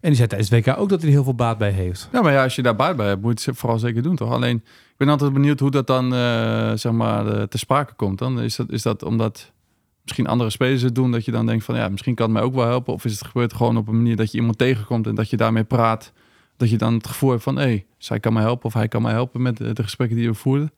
En 0.00 0.08
die 0.08 0.16
zei 0.16 0.28
tijdens 0.28 0.50
het 0.50 0.66
WK 0.66 0.78
ook 0.78 0.88
dat 0.88 0.98
hij 0.98 1.08
er 1.08 1.14
heel 1.14 1.24
veel 1.24 1.34
baat 1.34 1.58
bij 1.58 1.70
heeft. 1.70 2.08
Ja, 2.12 2.22
maar 2.22 2.32
ja, 2.32 2.42
als 2.42 2.54
je 2.54 2.62
daar 2.62 2.76
baat 2.76 2.96
bij 2.96 3.06
hebt, 3.06 3.22
moet 3.22 3.42
je 3.42 3.50
het 3.50 3.58
vooral 3.58 3.78
zeker 3.78 4.02
doen, 4.02 4.16
toch? 4.16 4.32
Alleen, 4.32 4.56
ik 4.56 4.94
ben 4.96 5.08
altijd 5.08 5.32
benieuwd 5.32 5.60
hoe 5.60 5.70
dat 5.70 5.86
dan, 5.86 6.14
eh, 6.14 6.72
zeg 6.74 6.92
maar, 6.92 7.26
eh, 7.26 7.42
te 7.42 7.58
sprake 7.58 7.94
komt. 7.94 8.18
Dan 8.18 8.40
is 8.40 8.56
dat, 8.56 8.70
is 8.70 8.82
dat 8.82 9.02
omdat 9.02 9.52
misschien 10.02 10.26
andere 10.26 10.50
spelers 10.50 10.82
het 10.82 10.94
doen, 10.94 11.10
dat 11.10 11.24
je 11.24 11.30
dan 11.30 11.46
denkt 11.46 11.64
van, 11.64 11.76
ja, 11.76 11.88
misschien 11.88 12.14
kan 12.14 12.24
het 12.24 12.34
mij 12.34 12.42
ook 12.42 12.54
wel 12.54 12.66
helpen. 12.66 12.92
Of 12.92 13.04
is 13.04 13.12
het 13.12 13.26
gebeurd 13.26 13.52
gewoon 13.52 13.76
op 13.76 13.88
een 13.88 13.96
manier 13.96 14.16
dat 14.16 14.32
je 14.32 14.38
iemand 14.38 14.58
tegenkomt 14.58 15.06
en 15.06 15.14
dat 15.14 15.30
je 15.30 15.36
daarmee 15.36 15.64
praat. 15.64 16.12
Dat 16.56 16.70
je 16.70 16.78
dan 16.78 16.94
het 16.94 17.06
gevoel 17.06 17.30
hebt 17.30 17.42
van, 17.42 17.56
hé, 17.56 17.62
hey, 17.62 17.86
zij 17.98 18.20
kan 18.20 18.32
mij 18.32 18.42
helpen 18.42 18.64
of 18.64 18.74
hij 18.74 18.88
kan 18.88 19.02
mij 19.02 19.12
helpen 19.12 19.42
met 19.42 19.56
de, 19.56 19.72
de 19.72 19.82
gesprekken 19.82 20.16
die 20.16 20.28
we 20.28 20.34
voerden. 20.34 20.72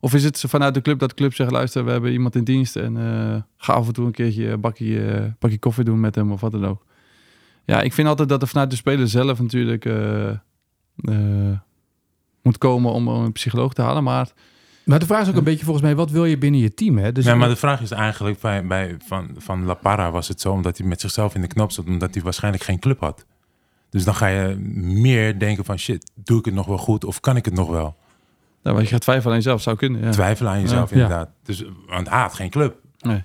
Of 0.00 0.14
is 0.14 0.24
het 0.24 0.44
vanuit 0.46 0.74
de 0.74 0.82
club 0.82 0.98
dat 0.98 1.08
de 1.08 1.14
club 1.14 1.34
zegt, 1.34 1.50
luister, 1.50 1.84
we 1.84 1.90
hebben 1.90 2.12
iemand 2.12 2.36
in 2.36 2.44
dienst 2.44 2.76
en 2.76 2.96
eh, 2.96 3.42
ga 3.56 3.72
af 3.72 3.86
en 3.86 3.92
toe 3.92 4.06
een 4.06 4.12
keertje 4.12 4.56
bakje, 4.56 5.06
eh, 5.06 5.24
bakje 5.38 5.58
koffie 5.58 5.84
doen 5.84 6.00
met 6.00 6.14
hem 6.14 6.32
of 6.32 6.40
wat 6.40 6.52
dan 6.52 6.66
ook. 6.66 6.84
Ja, 7.64 7.80
ik 7.80 7.92
vind 7.92 8.08
altijd 8.08 8.28
dat 8.28 8.42
er 8.42 8.48
vanuit 8.48 8.70
de 8.70 8.76
speler 8.76 9.08
zelf 9.08 9.40
natuurlijk 9.40 9.84
eh, 9.84 10.28
eh, 10.96 11.58
moet 12.42 12.58
komen 12.58 12.92
om 12.92 13.08
een 13.08 13.32
psycholoog 13.32 13.72
te 13.72 13.82
halen. 13.82 14.04
Maar 14.04 14.32
Maar 14.84 14.98
de 14.98 15.06
vraag 15.06 15.22
is 15.22 15.28
ook 15.28 15.36
een 15.36 15.44
beetje 15.44 15.64
volgens 15.64 15.84
mij, 15.84 15.94
wat 15.96 16.10
wil 16.10 16.24
je 16.24 16.38
binnen 16.38 16.60
je 16.60 16.74
team? 16.74 16.98
Hè? 16.98 17.12
Dus 17.12 17.24
nee, 17.24 17.34
maar 17.34 17.48
de 17.48 17.56
vraag 17.56 17.80
is 17.80 17.90
eigenlijk 17.90 18.40
bij, 18.40 18.66
bij, 18.66 18.96
van, 19.06 19.30
van 19.38 19.64
La 19.64 19.74
Parra 19.74 20.10
was 20.10 20.28
het 20.28 20.40
zo 20.40 20.52
omdat 20.52 20.78
hij 20.78 20.86
met 20.86 21.00
zichzelf 21.00 21.34
in 21.34 21.40
de 21.40 21.46
knop 21.46 21.72
zat, 21.72 21.86
omdat 21.86 22.14
hij 22.14 22.22
waarschijnlijk 22.22 22.64
geen 22.64 22.78
club 22.78 23.00
had. 23.00 23.24
Dus 23.90 24.04
dan 24.04 24.14
ga 24.14 24.26
je 24.26 24.56
meer 24.82 25.38
denken 25.38 25.64
van 25.64 25.78
shit, 25.78 26.10
doe 26.14 26.38
ik 26.38 26.44
het 26.44 26.54
nog 26.54 26.66
wel 26.66 26.78
goed 26.78 27.04
of 27.04 27.20
kan 27.20 27.36
ik 27.36 27.44
het 27.44 27.54
nog 27.54 27.68
wel? 27.70 27.96
nou, 28.62 28.80
je 28.80 28.86
gaat 28.86 29.00
twijfelen 29.00 29.30
aan 29.32 29.38
jezelf, 29.42 29.62
zou 29.62 29.76
kunnen. 29.76 30.02
Ja. 30.02 30.10
Twijfelen 30.10 30.52
aan 30.52 30.60
jezelf 30.60 30.90
Ja. 30.90 30.94
inderdaad. 30.96 31.28
Dus, 31.42 31.64
want 31.86 32.08
hij 32.08 32.20
had 32.20 32.34
geen 32.34 32.50
club. 32.50 32.76
Nee. 32.98 33.22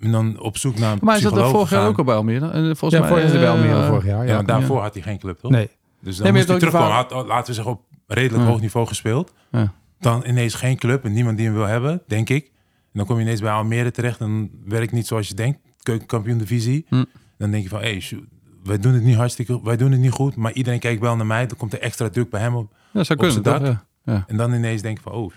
En 0.00 0.10
dan 0.12 0.40
op 0.40 0.56
zoek 0.56 0.78
naar 0.78 0.92
een 0.92 0.98
Maar 1.02 1.16
is 1.16 1.22
dat 1.22 1.36
er 1.36 1.48
vorig 1.48 1.70
jaar 1.70 1.86
ook 1.86 1.98
al 1.98 2.04
bij 2.04 2.14
Almere? 2.14 2.50
En 2.50 2.76
volgens 2.76 2.92
ja, 2.92 2.98
mij, 3.00 3.08
voor 3.08 3.18
is 3.18 3.32
er 3.32 3.38
bij 3.38 3.46
eh, 3.48 3.52
Almere 3.52 3.86
vorig 3.86 4.04
jaar. 4.04 4.22
Ja, 4.22 4.28
Ja. 4.28 4.34
maar 4.34 4.46
daarvoor 4.46 4.80
had 4.80 4.94
hij 4.94 5.02
geen 5.02 5.18
club, 5.18 5.38
toch? 5.38 5.50
Nee. 5.50 5.68
Dus 6.00 6.16
dan 6.16 6.22
Nee, 6.24 6.32
maar 6.32 6.32
moest 6.32 6.48
hij 6.48 6.58
terugkomen. 6.58 6.90
Had, 6.96 7.26
laten 7.26 7.46
we 7.46 7.52
zeggen, 7.54 7.72
op 7.72 7.82
redelijk 8.06 8.44
Ja. 8.44 8.50
hoog 8.50 8.60
niveau 8.60 8.86
gespeeld. 8.86 9.32
Ja. 9.50 9.72
Dan 10.00 10.24
ineens 10.26 10.54
geen 10.54 10.76
club 10.76 11.04
en 11.04 11.12
niemand 11.12 11.36
die 11.36 11.46
hem 11.46 11.54
wil 11.54 11.64
hebben, 11.66 12.02
denk 12.06 12.28
ik. 12.28 12.44
En 12.44 12.50
dan 12.92 13.06
kom 13.06 13.16
je 13.16 13.22
ineens 13.22 13.40
bij 13.40 13.50
Almere 13.52 13.90
terecht 13.90 14.20
en 14.20 14.50
werkt 14.64 14.92
niet 14.92 15.06
zoals 15.06 15.28
je 15.28 15.34
denkt. 15.34 15.58
Keukenkampioen 15.82 16.38
divisie. 16.38 16.86
Hm. 16.88 17.04
Dan 17.38 17.50
denk 17.50 17.62
je 17.62 17.68
van, 17.68 17.80
hey, 17.80 18.00
shoot, 18.00 18.22
wij 18.62 18.78
doen 18.78 18.92
het 18.94 19.02
niet 19.02 19.16
hartstikke, 19.16 19.62
wij 19.62 19.76
doen 19.76 19.92
het 19.92 20.00
niet 20.00 20.10
goed. 20.10 20.36
Maar 20.36 20.52
iedereen 20.52 20.78
kijkt 20.78 21.00
wel 21.00 21.16
naar 21.16 21.26
mij. 21.26 21.46
Dan 21.46 21.56
komt 21.56 21.72
er 21.72 21.80
extra 21.80 22.08
druk 22.08 22.30
bij 22.30 22.40
hem 22.40 22.54
op. 22.54 22.72
Ja, 22.92 23.04
zou 23.04 23.18
Op 23.18 23.24
kunnen. 23.24 23.42
dak. 23.42 23.60
Ja. 23.60 23.84
Ja. 24.04 24.24
En 24.26 24.36
dan 24.36 24.52
ineens 24.54 24.82
denk 24.82 24.96
je 24.96 25.02
van, 25.02 25.12
oh, 25.12 25.32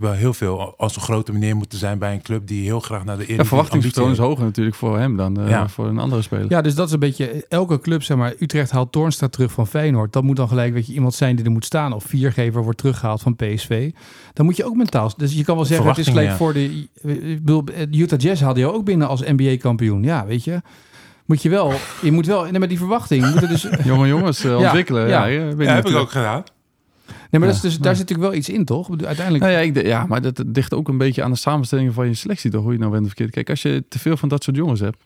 wel 0.00 0.12
heel 0.12 0.34
veel. 0.34 0.74
Als 0.76 0.96
een 0.96 1.02
grote 1.02 1.32
meneer 1.32 1.56
moeten 1.56 1.78
zijn 1.78 1.98
bij 1.98 2.12
een 2.12 2.22
club 2.22 2.46
die 2.46 2.62
heel 2.64 2.80
graag 2.80 3.04
naar 3.04 3.18
de 3.18 3.34
Ja, 3.34 3.44
verwachtingspatroon 3.44 4.10
is 4.10 4.18
hoger 4.18 4.44
natuurlijk 4.44 4.76
voor 4.76 4.98
hem 4.98 5.16
dan 5.16 5.40
eh, 5.40 5.48
Ja. 5.48 5.68
voor 5.68 5.86
een 5.86 5.98
andere 5.98 6.22
speler. 6.22 6.46
Ja, 6.48 6.60
dus 6.60 6.74
dat 6.74 6.86
is 6.86 6.92
een 6.92 6.98
beetje 6.98 7.44
elke 7.48 7.80
club, 7.80 8.02
zeg 8.02 8.16
maar. 8.16 8.34
Utrecht 8.38 8.70
haalt 8.70 8.92
Toornstra 8.92 9.28
terug 9.28 9.52
van 9.52 9.66
Feyenoord. 9.66 10.12
Dat 10.12 10.22
moet 10.22 10.36
dan 10.36 10.48
gelijk 10.48 10.72
weet 10.72 10.86
je, 10.86 10.92
iemand 10.92 11.14
zijn 11.14 11.36
die 11.36 11.44
er 11.44 11.50
moet 11.50 11.64
staan. 11.64 11.92
Of 11.92 12.04
viergever 12.04 12.62
wordt 12.62 12.78
teruggehaald 12.78 13.20
van 13.22 13.36
PSV. 13.36 13.90
Dan 14.32 14.44
moet 14.44 14.56
je 14.56 14.64
ook 14.64 14.76
mentaal. 14.76 15.12
Dus 15.16 15.32
je 15.34 15.44
kan 15.44 15.56
wel 15.56 15.64
zeggen, 15.64 15.86
het 15.88 15.98
is 15.98 16.08
gelijk 16.08 16.30
voor 16.30 16.52
de. 16.52 16.64
Ik 17.02 17.44
bedoel, 17.44 17.64
Utah 17.90 18.18
Jazz 18.18 18.42
haalde 18.42 18.60
je 18.60 18.72
ook 18.72 18.84
binnen 18.84 19.08
als 19.08 19.20
NBA-kampioen. 19.20 20.02
Ja, 20.02 20.26
weet 20.26 20.44
je. 20.44 20.60
Moet 21.26 21.42
je 21.42 21.48
wel. 21.48 21.72
Je 22.02 22.12
moet 22.12 22.26
wel. 22.26 22.42
Nee, 22.42 22.58
maar 22.58 22.68
die 22.68 22.78
verwachting. 22.78 23.30
Moet 23.32 23.42
er 23.42 23.48
dus, 23.48 23.66
Jonge 23.84 24.06
jongens 24.08 24.44
eh, 24.44 24.56
ontwikkelen. 24.58 25.08
ja. 25.08 25.26
Ja, 25.26 25.40
ja, 25.44 25.54
weet 25.56 25.66
Ja, 25.68 25.74
heb 25.74 25.88
ik 25.88 25.96
ook 25.96 26.10
gedaan. 26.10 26.42
Maar 27.30 27.40
dat 27.40 27.54
is 27.54 27.60
dus, 27.60 27.78
daar 27.78 27.96
zit 27.96 28.08
natuurlijk 28.08 28.30
wel 28.30 28.38
iets 28.38 28.48
in, 28.48 28.64
toch? 28.64 28.88
Uiteindelijk. 28.90 29.44
Nou 29.44 29.52
ja, 29.52 29.58
ik, 29.58 29.86
ja, 29.86 30.06
maar 30.06 30.22
dat 30.22 30.42
ligt 30.52 30.74
ook 30.74 30.88
een 30.88 30.98
beetje 30.98 31.22
aan 31.22 31.30
de 31.30 31.36
samenstelling 31.36 31.94
van 31.94 32.06
je 32.06 32.14
selectie, 32.14 32.50
toch? 32.50 32.62
Hoe 32.62 32.72
je 32.72 32.78
nou 32.78 32.90
bent 32.90 33.02
of 33.02 33.08
verkeerd. 33.08 33.30
Kijk, 33.30 33.50
als 33.50 33.62
je 33.62 33.84
te 33.88 33.98
veel 33.98 34.16
van 34.16 34.28
dat 34.28 34.42
soort 34.42 34.56
jongens 34.56 34.80
hebt. 34.80 35.02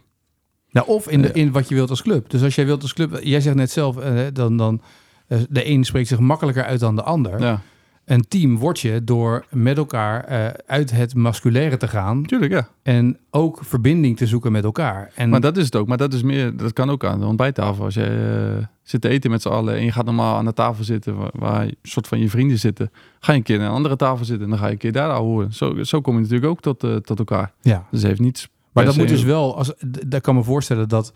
Nou, 0.71 0.87
of 0.87 1.09
in, 1.09 1.23
de, 1.23 1.33
in 1.33 1.53
wat 1.53 1.69
je 1.69 1.75
wilt 1.75 1.91
als 1.91 2.03
club. 2.03 2.31
Dus 2.31 2.43
als 2.43 2.55
jij 2.55 2.67
wilt 2.67 2.83
als 2.83 2.93
club. 2.93 3.19
Jij 3.23 3.41
zegt 3.41 3.57
net 3.57 3.71
zelf, 3.71 3.97
eh, 3.99 4.21
dan. 4.33 4.57
dan 4.57 4.81
eh, 5.27 5.39
de 5.49 5.69
een 5.69 5.85
spreekt 5.85 6.09
zich 6.09 6.19
makkelijker 6.19 6.65
uit 6.65 6.81
dan 6.81 6.97
de 6.97 7.03
ander. 7.03 7.41
Ja, 7.41 7.63
Een 8.05 8.29
team 8.29 8.59
word 8.59 8.81
je 8.81 9.05
door 9.05 9.45
met 9.51 9.77
elkaar 9.77 10.25
eh, 10.25 10.47
uit 10.67 10.91
het 10.91 11.15
masculaire 11.15 11.77
te 11.77 11.89
gaan. 11.89 12.21
natuurlijk, 12.21 12.53
ja. 12.53 12.69
En 12.83 13.19
ook 13.31 13.59
verbinding 13.63 14.17
te 14.17 14.27
zoeken 14.27 14.53
met 14.53 14.65
elkaar. 14.65 15.11
En 15.15 15.29
Maar 15.29 15.41
dat 15.41 15.57
is 15.57 15.65
het 15.65 15.77
ook. 15.77 15.87
Maar 15.87 15.97
dat 15.97 16.13
is 16.13 16.23
meer, 16.23 16.57
dat 16.57 16.73
kan 16.73 16.91
ook 16.91 17.05
aan 17.05 17.21
de 17.21 17.27
ontbijttafel. 17.27 17.85
Als 17.85 17.95
je 17.95 18.57
eh, 18.59 18.67
zit 18.83 19.01
te 19.01 19.09
eten 19.09 19.31
met 19.31 19.43
z'n 19.43 19.49
allen 19.49 19.75
en 19.75 19.85
je 19.85 19.93
gaat 19.93 20.05
normaal 20.05 20.37
aan 20.37 20.45
de 20.45 20.53
tafel 20.53 20.85
zitten 20.85 21.17
waar, 21.17 21.31
waar 21.33 21.63
een 21.63 21.77
soort 21.83 22.09
van 22.09 22.19
je 22.19 22.29
vrienden 22.29 22.59
zitten, 22.59 22.91
ga 23.21 23.33
je 23.33 23.39
een 23.39 23.45
keer 23.45 23.59
aan 23.59 23.65
een 23.65 23.71
andere 23.71 23.97
tafel 23.97 24.25
zitten 24.25 24.45
en 24.45 24.51
dan 24.51 24.59
ga 24.59 24.67
je 24.67 24.73
een 24.73 24.79
keer 24.79 24.93
daar 24.93 25.17
horen. 25.17 25.53
Zo, 25.53 25.83
zo 25.83 26.01
kom 26.01 26.15
je 26.15 26.21
natuurlijk 26.21 26.51
ook 26.51 26.61
tot, 26.61 26.85
eh, 26.85 26.97
tot 26.97 27.19
elkaar. 27.19 27.53
ja. 27.63 27.87
Dus 27.91 28.03
heeft 28.03 28.21
niets. 28.21 28.49
Maar 28.73 28.85
dat 28.85 28.97
moet 28.97 29.09
dus 29.09 29.23
wel, 29.23 29.57
als, 29.57 29.75
daar 30.07 30.21
kan 30.21 30.35
me 30.35 30.43
voorstellen 30.43 30.89
dat 30.89 31.13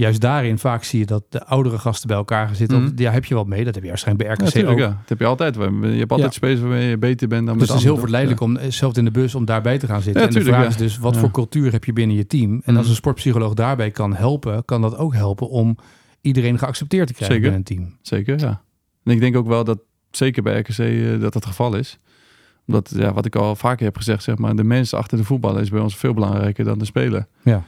juist 0.00 0.20
daarin 0.20 0.58
vaak 0.58 0.84
zie 0.84 0.98
je 0.98 1.06
dat 1.06 1.22
de 1.28 1.44
oudere 1.46 1.78
gasten 1.78 2.08
bij 2.08 2.16
elkaar 2.16 2.46
gaan 2.46 2.56
zitten. 2.56 2.84
Of, 2.84 2.90
ja, 2.96 3.10
heb 3.10 3.24
je 3.24 3.34
wat 3.34 3.46
mee. 3.46 3.64
Dat 3.64 3.74
heb 3.74 3.82
je 3.82 3.88
waarschijnlijk 3.88 4.28
bij 4.28 4.46
Ja, 4.46 4.50
RKC 4.60 4.68
ook. 4.70 4.78
ja. 4.78 4.86
Dat 4.88 5.08
heb 5.08 5.18
je 5.18 5.24
altijd. 5.26 5.54
Je 5.54 5.60
hebt 5.98 6.10
altijd 6.10 6.28
Ja. 6.30 6.36
spelers 6.36 6.60
waarmee 6.60 6.88
je 6.88 6.98
beter 6.98 7.28
bent 7.28 7.46
dan 7.46 7.58
Dus 7.58 7.68
het 7.68 7.76
is 7.78 7.84
heel 7.84 7.96
verleidelijk 7.96 8.40
om 8.40 8.56
eh, 8.56 8.70
zelf 8.70 8.96
in 8.96 9.04
de 9.04 9.10
bus 9.10 9.34
om 9.34 9.44
daarbij 9.44 9.78
te 9.78 9.86
gaan 9.86 10.02
zitten. 10.02 10.22
En 10.22 10.30
de 10.30 10.42
vraag 10.42 10.66
is 10.66 10.76
dus, 10.76 10.98
wat 10.98 11.16
voor 11.16 11.30
cultuur 11.30 11.72
heb 11.72 11.84
je 11.84 11.92
binnen 11.92 12.16
je 12.16 12.26
team? 12.26 12.50
En 12.64 12.72
als 12.74 12.80
Mhm. 12.80 12.88
een 12.88 12.94
sportpsycholoog 12.96 13.54
daarbij 13.54 13.90
kan 13.90 14.14
helpen, 14.14 14.64
kan 14.64 14.80
dat 14.80 14.96
ook 14.96 15.14
helpen 15.14 15.48
om 15.48 15.76
iedereen 16.20 16.58
geaccepteerd 16.58 17.06
te 17.06 17.14
krijgen 17.14 17.36
Zeker. 17.36 17.50
binnen 17.52 17.68
een 17.78 17.84
team. 17.84 17.98
Zeker, 18.02 18.38
ja. 18.38 18.62
En 19.04 19.12
ik 19.12 19.20
denk 19.20 19.36
ook 19.36 19.46
wel 19.46 19.64
dat, 19.64 19.78
zeker 20.10 20.42
bij 20.42 20.58
RKC, 20.58 20.78
eh, 20.78 21.10
dat 21.10 21.20
dat 21.20 21.34
het 21.34 21.46
geval 21.46 21.74
is. 21.76 21.98
Omdat, 22.66 22.92
ja, 22.96 23.12
wat 23.12 23.24
ik 23.26 23.36
al 23.36 23.56
vaker 23.56 23.84
heb 23.84 23.96
gezegd, 23.96 24.22
zeg 24.22 24.38
maar, 24.38 24.56
de 24.56 24.64
mensen 24.64 24.98
achter 24.98 25.18
de 25.18 25.24
voetballer 25.24 25.60
is 25.62 25.70
bij 25.70 25.80
ons 25.80 25.96
veel 25.96 26.14
belangrijker 26.14 26.64
dan 26.64 26.78
de 26.78 26.84
speler. 26.84 27.26
Ja. 27.42 27.64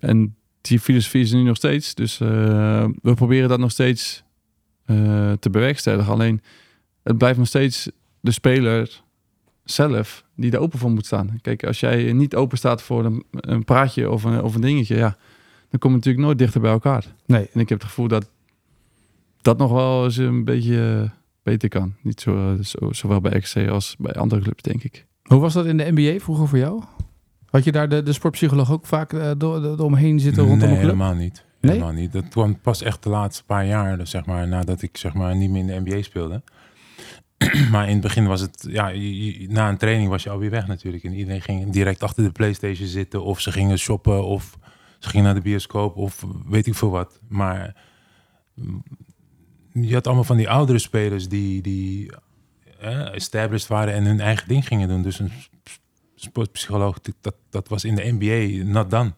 En 0.00 0.36
die 0.60 0.80
filosofie 0.80 1.22
is 1.22 1.30
er 1.30 1.36
nu 1.36 1.42
nog 1.42 1.56
steeds. 1.56 1.94
Dus 1.94 2.20
eh, 2.20 2.28
we 3.02 3.14
proberen 3.14 3.48
dat 3.48 3.58
nog 3.58 3.70
steeds 3.70 4.22
eh, 4.84 5.32
te 5.32 5.50
bewerkstelligen. 5.50 6.12
Alleen, 6.12 6.42
het 7.02 7.18
blijft 7.18 7.38
nog 7.38 7.46
steeds 7.46 7.90
de 8.20 8.30
speler 8.30 9.02
zelf 9.64 10.24
die 10.34 10.52
er 10.52 10.58
open 10.58 10.78
voor 10.78 10.90
moet 10.90 11.06
staan. 11.06 11.38
Kijk, 11.42 11.64
als 11.64 11.80
jij 11.80 12.12
niet 12.12 12.34
open 12.34 12.58
staat 12.58 12.82
voor 12.82 13.04
een, 13.04 13.24
een 13.30 13.64
praatje 13.64 14.10
of 14.10 14.24
een, 14.24 14.42
of 14.42 14.54
een 14.54 14.60
dingetje, 14.60 14.96
ja, 14.96 15.16
dan 15.70 15.78
kom 15.78 15.90
je 15.90 15.96
natuurlijk 15.96 16.24
nooit 16.24 16.38
dichter 16.38 16.60
bij 16.60 16.70
elkaar. 16.70 17.04
Nee, 17.26 17.48
En 17.52 17.60
ik 17.60 17.68
heb 17.68 17.78
het 17.78 17.88
gevoel 17.88 18.08
dat 18.08 18.30
dat 19.40 19.58
nog 19.58 19.70
wel 19.70 20.04
eens 20.04 20.16
een 20.16 20.44
beetje 20.44 21.02
eh, 21.02 21.10
beter 21.42 21.68
kan. 21.68 21.94
Niet 22.02 22.20
zo, 22.20 22.56
zo, 22.62 22.92
zowel 22.92 23.20
bij 23.20 23.40
XC 23.40 23.68
als 23.68 23.96
bij 23.98 24.12
andere 24.12 24.42
clubs, 24.42 24.62
denk 24.62 24.82
ik. 24.82 25.06
Hoe 25.22 25.40
was 25.40 25.52
dat 25.52 25.66
in 25.66 25.76
de 25.76 25.90
NBA 25.94 26.18
vroeger 26.18 26.48
voor 26.48 26.58
jou? 26.58 26.82
Had 27.50 27.64
je 27.64 27.72
daar 27.72 27.88
de, 27.88 28.02
de 28.02 28.12
sportpsycholoog 28.12 28.72
ook 28.72 28.86
vaak 28.86 29.12
eh, 29.12 29.30
door, 29.38 29.62
door, 29.62 29.78
omheen 29.78 30.20
zitten 30.20 30.42
rondom 30.42 30.58
nee, 30.58 30.68
een 30.68 30.82
club? 30.82 30.90
helemaal 30.90 31.14
niet. 31.14 31.44
Nee? 31.60 31.72
Helemaal 31.72 31.92
niet. 31.92 32.12
Dat 32.12 32.28
kwam 32.28 32.60
pas 32.60 32.82
echt 32.82 33.02
de 33.02 33.08
laatste 33.08 33.44
paar 33.44 33.66
jaar, 33.66 33.98
dus 33.98 34.10
zeg 34.10 34.26
maar, 34.26 34.48
nadat 34.48 34.82
ik 34.82 34.96
zeg 34.96 35.14
maar, 35.14 35.36
niet 35.36 35.50
meer 35.50 35.60
in 35.60 35.66
de 35.66 35.90
NBA 35.90 36.02
speelde. 36.02 36.42
maar 37.72 37.86
in 37.86 37.92
het 37.92 38.00
begin 38.00 38.26
was 38.26 38.40
het, 38.40 38.66
ja, 38.68 38.92
na 39.48 39.68
een 39.68 39.76
training 39.76 40.08
was 40.08 40.22
je 40.22 40.30
alweer 40.30 40.50
weg 40.50 40.66
natuurlijk. 40.66 41.04
En 41.04 41.12
iedereen 41.12 41.42
ging 41.42 41.72
direct 41.72 42.02
achter 42.02 42.24
de 42.24 42.32
Playstation 42.32 42.88
zitten, 42.88 43.24
of 43.24 43.40
ze 43.40 43.52
gingen 43.52 43.78
shoppen, 43.78 44.24
of 44.24 44.58
ze 44.98 45.08
gingen 45.08 45.24
naar 45.24 45.34
de 45.34 45.40
bioscoop, 45.40 45.96
of 45.96 46.24
weet 46.48 46.66
ik 46.66 46.74
veel 46.74 46.90
wat. 46.90 47.20
Maar 47.28 47.76
mm, 48.54 48.82
je 49.72 49.94
had 49.94 50.06
allemaal 50.06 50.24
van 50.24 50.36
die 50.36 50.48
oudere 50.48 50.78
spelers 50.78 51.28
die, 51.28 51.62
die 51.62 52.12
eh, 52.80 53.14
established 53.14 53.68
waren 53.68 53.94
en 53.94 54.04
hun 54.04 54.20
eigen 54.20 54.48
ding 54.48 54.66
gingen 54.66 54.88
doen. 54.88 55.02
Dus 55.02 55.18
een 55.18 55.32
sportpsycholoog, 56.20 56.98
dat, 57.20 57.34
dat 57.50 57.68
was 57.68 57.84
in 57.84 57.94
de 57.94 58.16
NBA 58.18 58.84
done. 58.84 59.12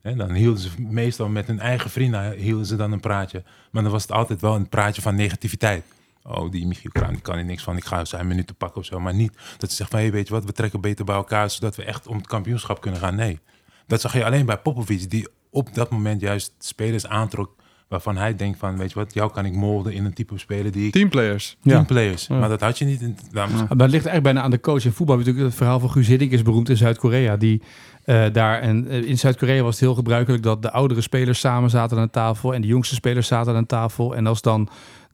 Hè, 0.00 0.14
dan 0.14 0.32
hielden 0.32 0.60
ze 0.60 0.70
meestal 0.78 1.28
met 1.28 1.46
hun 1.46 1.60
eigen 1.60 1.90
vrienden 1.90 2.32
hielden 2.32 2.66
ze 2.66 2.76
dan 2.76 2.92
een 2.92 3.00
praatje. 3.00 3.42
Maar 3.70 3.82
dan 3.82 3.92
was 3.92 4.02
het 4.02 4.12
altijd 4.12 4.40
wel 4.40 4.54
een 4.54 4.68
praatje 4.68 5.02
van 5.02 5.14
negativiteit. 5.14 5.84
Oh, 6.22 6.50
die 6.50 6.66
Michiel 6.66 6.90
Kraan, 6.90 7.12
die 7.12 7.20
kan 7.20 7.36
er 7.36 7.44
niks 7.44 7.62
van. 7.62 7.76
Ik 7.76 7.84
ga 7.84 8.04
zijn 8.04 8.26
minuten 8.26 8.54
pakken 8.54 8.80
of 8.80 8.86
zo. 8.86 9.00
Maar 9.00 9.14
niet 9.14 9.32
dat 9.56 9.70
ze 9.70 9.76
zegt 9.76 9.90
van, 9.90 10.10
weet 10.10 10.28
je 10.28 10.34
wat, 10.34 10.44
we 10.44 10.52
trekken 10.52 10.80
beter 10.80 11.04
bij 11.04 11.14
elkaar... 11.14 11.50
zodat 11.50 11.76
we 11.76 11.84
echt 11.84 12.06
om 12.06 12.16
het 12.16 12.26
kampioenschap 12.26 12.80
kunnen 12.80 13.00
gaan. 13.00 13.14
Nee, 13.14 13.40
dat 13.86 14.00
zag 14.00 14.12
je 14.12 14.24
alleen 14.24 14.46
bij 14.46 14.58
Popovic... 14.58 15.10
die 15.10 15.28
op 15.50 15.74
dat 15.74 15.90
moment 15.90 16.20
juist 16.20 16.52
spelers 16.58 17.06
aantrok... 17.06 17.54
waarvan 17.88 18.16
hij 18.16 18.36
denkt 18.36 18.58
van, 18.58 18.76
weet 18.76 18.92
je 18.92 18.98
wat, 18.98 19.14
jou 19.14 19.32
kan 19.32 19.44
ik 19.44 19.52
molden 19.52 19.92
in 19.92 20.04
een 20.04 20.12
type 20.12 20.38
speler 20.38 20.72
die 20.72 20.86
ik... 20.86 20.92
Teamplayers. 20.92 21.56
Ja. 21.62 21.72
Teamplayers. 21.72 22.26
Ja. 22.26 22.38
Maar 22.38 22.48
dat 22.48 22.60
had 22.60 22.78
je 22.78 22.84
niet. 22.84 23.00
In, 23.00 23.16
nou, 23.30 23.50
Ja. 23.50 23.56
Het 23.56 23.70
ligt 23.70 23.92
eigenlijk 23.92 24.22
bijna 24.22 24.42
aan 24.42 24.50
de 24.50 24.60
coach. 24.60 24.84
In 24.84 24.92
voetbal 24.92 25.16
natuurlijk 25.16 25.44
het 25.44 25.54
verhaal 25.54 25.80
van 25.80 25.90
Guus 25.90 26.06
Hiddink 26.06 26.32
is 26.32 26.42
beroemd 26.42 26.68
in 26.68 26.76
Zuid-Korea. 26.76 27.36
Die 27.36 27.62
eh, 28.04 28.24
daar 28.32 28.60
en 28.60 28.88
eh, 28.88 29.02
in 29.02 29.18
Zuid-Korea 29.18 29.62
was 29.62 29.70
het 29.70 29.80
heel 29.80 29.94
gebruikelijk 29.94 30.42
dat 30.42 30.62
de 30.62 30.70
oudere 30.70 31.00
spelers 31.00 31.40
samen 31.40 31.70
zaten 31.70 31.96
aan 31.96 32.02
een 32.02 32.10
tafel 32.10 32.54
en 32.54 32.60
de 32.60 32.66
jongste 32.66 32.94
spelers 32.94 33.26
zaten 33.26 33.52
aan 33.52 33.58
een 33.58 33.66
tafel. 33.66 34.16
En 34.16 34.26
als 34.26 34.42
dan 34.42 34.68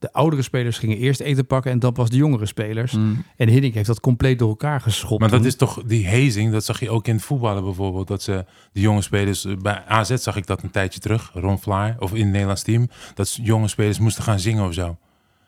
de 0.04 0.12
oudere 0.12 0.42
spelers 0.42 0.78
gingen 0.78 0.96
eerst 0.96 1.20
eten 1.20 1.46
pakken 1.46 1.70
en 1.70 1.78
dan 1.78 1.92
pas 1.92 2.10
de 2.10 2.16
jongere 2.16 2.46
spelers. 2.46 2.92
Mm. 2.92 3.24
En 3.36 3.48
Hiddink 3.48 3.74
heeft 3.74 3.86
dat 3.86 4.00
compleet 4.00 4.38
door 4.38 4.48
elkaar 4.48 4.80
geschopt. 4.80 5.20
Maar 5.20 5.30
dat 5.30 5.38
toen. 5.38 5.48
is 5.48 5.56
toch 5.56 5.82
die 5.86 6.08
hazing, 6.08 6.52
dat 6.52 6.64
zag 6.64 6.80
je 6.80 6.90
ook 6.90 7.06
in 7.06 7.14
het 7.14 7.24
voetballen 7.24 7.64
bijvoorbeeld. 7.64 8.08
Dat 8.08 8.22
ze 8.22 8.44
de 8.72 8.80
jonge 8.80 9.02
spelers, 9.02 9.44
eh, 9.44 9.56
bij 9.56 9.82
AZ 9.88 10.14
zag 10.14 10.36
ik 10.36 10.46
dat 10.46 10.62
een 10.62 10.70
tijdje 10.70 11.00
terug, 11.00 11.30
Ron 11.34 11.58
Vlaar, 11.58 11.96
of 11.98 12.12
in 12.12 12.20
het 12.20 12.30
Nederlands 12.30 12.62
team, 12.62 12.88
dat 13.14 13.38
jonge 13.42 13.68
spelers 13.68 13.98
moesten 13.98 14.22
gaan 14.24 14.40
zingen 14.40 14.66
of 14.66 14.74
zo. 14.74 14.96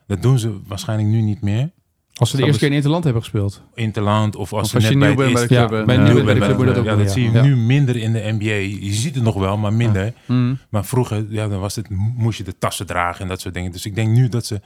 Dat 0.07 0.23
doen 0.23 0.39
ze 0.39 0.61
waarschijnlijk 0.67 1.09
nu 1.09 1.21
niet 1.21 1.41
meer. 1.41 1.71
Als 2.17 2.31
ze 2.31 2.37
de 2.37 2.43
eerste 2.45 2.59
keer 2.59 2.69
in 2.69 2.75
Interland 2.75 3.05
hebben 3.05 3.23
gespeeld. 3.23 3.63
Interland 3.75 4.37
of 4.37 4.53
als 4.53 4.63
Of 4.63 4.69
ze 4.69 4.75
als 4.75 4.89
je 4.89 4.97
net 4.97 5.09
nieuw 5.09 5.17
bij 5.17 5.27
bent 5.27 5.39
het 5.39 5.49
bij 5.49 5.59
de 5.59 5.67
club. 5.67 5.71
Ja, 5.71 5.79
en, 5.79 5.87
bij 5.87 5.97
nieuw 5.97 6.25
bij 6.25 6.35
de 6.35 6.41
Ja, 6.41 6.47
club 6.47 6.57
wordt 6.57 6.75
dat 6.75 6.81
ook 6.81 6.85
ja, 6.85 6.97
dat 6.97 7.13
zie 7.13 7.33
je 7.33 7.41
nu 7.41 7.57
minder 7.57 7.97
in 7.97 8.13
de 8.13 8.37
NBA. 8.39 8.85
Je 8.87 8.93
ziet 8.93 9.15
het 9.15 9.25
nog 9.25 9.35
wel, 9.35 9.57
maar 9.57 9.73
minder. 9.73 10.13
Mm. 10.27 10.59
Maar 10.69 10.85
vroeger, 10.85 11.25
ja, 11.29 11.49
dan 11.49 11.61
was 11.61 11.77
het, 11.77 11.89
moest 12.17 12.39
je 12.39 12.45
de 12.45 12.59
tassen 12.59 12.87
dragen 12.87 13.21
en 13.21 13.29
dat 13.29 13.41
soort 13.41 13.55
dingen. 13.55 13.73
Dus 13.73 13.87
ik 13.87 13.95
denk 13.95 14.09
nu 14.09 14.29
dat 14.29 14.47
ze 14.47 14.61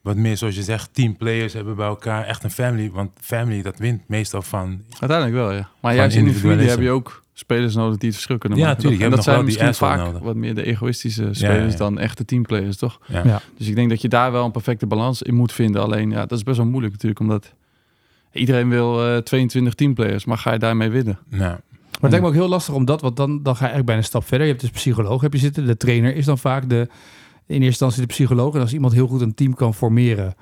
wat 0.00 0.16
meer, 0.16 0.36
zoals 0.36 0.54
je 0.54 0.62
zegt, 0.62 0.94
teamplayers 0.94 1.52
hebben 1.52 1.76
bij 1.76 1.86
elkaar. 1.86 2.24
Echt 2.24 2.44
een 2.44 2.50
family, 2.50 2.90
want 2.90 3.10
family 3.20 3.62
dat 3.62 3.78
wint 3.78 4.08
meestal 4.08 4.42
van 4.42 4.82
Uiteindelijk 5.00 5.38
wel, 5.38 5.52
ja. 5.52 5.68
Maar 5.80 5.94
juist 5.94 6.16
in 6.16 6.24
de 6.24 6.34
familie 6.34 6.68
heb 6.68 6.80
je 6.80 6.90
ook 6.90 7.24
spelers 7.38 7.74
nodig 7.74 7.96
die 7.96 8.06
het 8.08 8.14
verschil 8.14 8.38
kunnen 8.38 8.58
Ja, 8.58 8.64
maken. 8.66 8.80
tuurlijk, 8.80 9.02
en 9.02 9.10
dat 9.10 9.24
zijn 9.24 9.44
misschien 9.44 9.74
vaak 9.74 9.98
nodig. 9.98 10.20
wat 10.20 10.34
meer 10.36 10.54
de 10.54 10.62
egoïstische 10.64 11.28
spelers 11.32 11.72
ja. 11.72 11.78
dan 11.78 11.98
echte 11.98 12.24
teamplayers, 12.24 12.76
toch? 12.76 12.98
Ja. 13.06 13.22
Ja. 13.24 13.40
Dus 13.58 13.68
ik 13.68 13.74
denk 13.74 13.88
dat 13.88 14.00
je 14.00 14.08
daar 14.08 14.32
wel 14.32 14.44
een 14.44 14.50
perfecte 14.50 14.86
balans 14.86 15.22
in 15.22 15.34
moet 15.34 15.52
vinden. 15.52 15.82
Alleen, 15.82 16.10
ja, 16.10 16.26
dat 16.26 16.38
is 16.38 16.44
best 16.44 16.56
wel 16.56 16.66
moeilijk 16.66 16.92
natuurlijk, 16.92 17.20
omdat 17.20 17.52
iedereen 18.32 18.68
wil 18.68 19.06
eh 19.14 19.16
22 19.16 19.74
teamplayers, 19.74 20.24
maar 20.24 20.38
ga 20.38 20.52
je 20.52 20.58
daarmee 20.58 20.88
winnen? 20.90 21.18
Nou, 21.28 21.40
Maar 21.42 21.60
het 22.00 22.10
lijkt 22.10 22.20
me 22.20 22.26
ook 22.26 22.34
heel 22.34 22.48
lastig 22.48 22.74
om 22.74 22.84
dat, 22.84 23.00
want 23.00 23.16
dan, 23.16 23.42
dan 23.42 23.56
ga 23.56 23.64
je 23.66 23.72
eigenlijk 23.72 23.86
bijna 23.86 24.00
een 24.00 24.06
stap 24.06 24.24
verder. 24.26 24.46
Je 24.46 24.52
hebt 24.52 24.64
dus 24.64 24.74
psycholoog 24.74 25.20
heb 25.20 25.32
je 25.32 25.38
zitten. 25.38 25.66
De 25.66 25.76
trainer 25.76 26.16
is 26.16 26.24
dan 26.24 26.38
vaak 26.38 26.68
de, 26.68 26.76
in 26.76 26.88
eerste 27.46 27.64
instantie 27.66 28.00
de 28.00 28.06
psycholoog. 28.06 28.54
En 28.54 28.60
als 28.60 28.72
iemand 28.72 28.92
heel 28.92 29.06
goed 29.06 29.20
een 29.20 29.34
team 29.34 29.54
kan 29.54 29.74
formeren, 29.74 30.34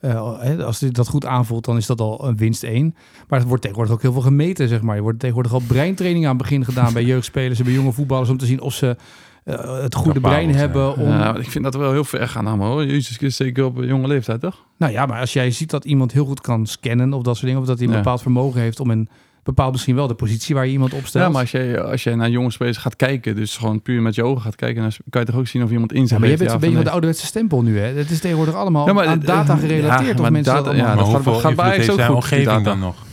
hè, 0.00 0.64
als 0.64 0.78
dat 0.78 1.08
goed 1.08 1.26
aanvoelt, 1.26 1.64
dan 1.64 1.76
is 1.76 1.86
dat 1.86 2.00
al 2.00 2.24
een 2.28 2.36
winst 2.36 2.62
één. 2.62 2.94
Maar 3.28 3.38
het 3.38 3.48
wordt 3.48 3.62
tegenwoordig 3.62 3.94
ook 3.94 4.02
heel 4.02 4.12
veel 4.12 4.22
gemeten, 4.22 4.68
zeg 4.68 4.82
maar. 4.82 4.96
Je 4.96 5.02
wordt 5.02 5.18
tegenwoordig 5.18 5.52
al 5.52 5.62
breintraining 5.66 6.24
aan 6.24 6.34
het 6.34 6.42
begin 6.42 6.64
gedaan 6.64 6.92
bij 6.92 7.04
jeugdspelers 7.12 7.58
en 7.58 7.64
bij 7.64 7.74
jonge 7.74 7.92
voetballers 7.92 8.30
om 8.30 8.36
te 8.36 8.46
zien 8.46 8.60
of 8.60 8.74
ze 8.74 8.96
eh, 9.44 9.82
het 9.82 9.94
goede 9.94 10.20
brein 10.20 10.54
hebben. 10.54 10.96
Om, 10.96 11.08
Ja, 11.08 11.36
ik 11.36 11.50
vind 11.50 11.64
dat 11.64 11.74
wel 11.74 11.92
heel 11.92 12.04
ver 12.04 12.28
gaan 12.28 12.46
allemaal 12.46 12.70
hoor. 12.70 12.84
Jezus, 12.86 13.36
zeker 13.36 13.64
op 13.64 13.82
jonge 13.82 14.06
leeftijd, 14.06 14.40
toch? 14.40 14.64
Nou 14.76 14.92
ja, 14.92 15.06
maar 15.06 15.20
als 15.20 15.32
jij 15.32 15.50
ziet 15.50 15.70
dat 15.70 15.84
iemand 15.84 16.12
heel 16.12 16.24
goed 16.24 16.40
kan 16.40 16.66
scannen 16.66 17.12
of 17.12 17.22
dat 17.22 17.34
soort 17.34 17.46
dingen, 17.46 17.60
of 17.60 17.66
dat 17.66 17.78
hij 17.78 17.86
een 17.86 17.92
Ja. 17.92 17.98
bepaald 17.98 18.22
vermogen 18.22 18.60
heeft 18.60 18.80
om 18.80 18.90
een 18.90 19.08
bepaald 19.42 19.72
misschien 19.72 19.94
wel 19.94 20.06
de 20.06 20.14
positie 20.14 20.54
waar 20.54 20.66
je 20.66 20.72
iemand 20.72 20.92
opstelt. 20.94 21.24
Ja, 21.24 21.30
maar 21.30 21.40
als 21.40 21.50
jij, 21.50 21.80
als 21.82 22.02
jij 22.02 22.14
naar 22.14 22.30
jonge 22.30 22.50
spelers 22.50 22.76
gaat 22.76 22.96
kijken, 22.96 23.36
dus 23.36 23.56
gewoon 23.56 23.82
puur 23.82 24.02
met 24.02 24.14
je 24.14 24.22
ogen 24.22 24.42
gaat 24.42 24.56
kijken, 24.56 24.82
dan 24.82 24.92
kan 25.10 25.20
je 25.20 25.26
toch 25.26 25.36
ook 25.36 25.46
zien 25.46 25.62
of 25.62 25.70
iemand 25.70 25.92
in 25.92 26.00
Ja, 26.00 26.06
zich 26.06 26.18
maar 26.18 26.28
heeft, 26.28 26.38
bent 26.40 26.50
een 26.50 26.56
ja 26.56 26.60
beetje 26.62 26.76
van 26.76 26.84
de 26.84 26.90
ouderwetse 26.90 27.26
stempel 27.26 27.62
nu, 27.62 27.78
hè? 27.78 27.86
Het 27.86 28.10
is 28.10 28.20
tegenwoordig 28.20 28.54
allemaal 28.54 28.86
Ja, 28.86 28.92
maar, 28.92 29.06
aan 29.06 29.20
data 29.20 29.52
ja, 29.54 29.58
gerelateerd. 29.58 30.14
of 30.14 30.20
maar 30.20 30.32
mensen 30.32 30.54
data- 30.54 30.66
dat 30.68 30.76
ja, 30.76 30.82
maar 30.86 30.96
dat 30.96 31.04
gaat- 31.06 31.14
hoeveel 31.14 31.34
gaat 31.40 31.54
bij 31.56 31.82
zijn 31.82 31.98
goed, 32.06 32.14
omgeving 32.14 32.64
dan 32.64 32.78
nog? 32.78 33.06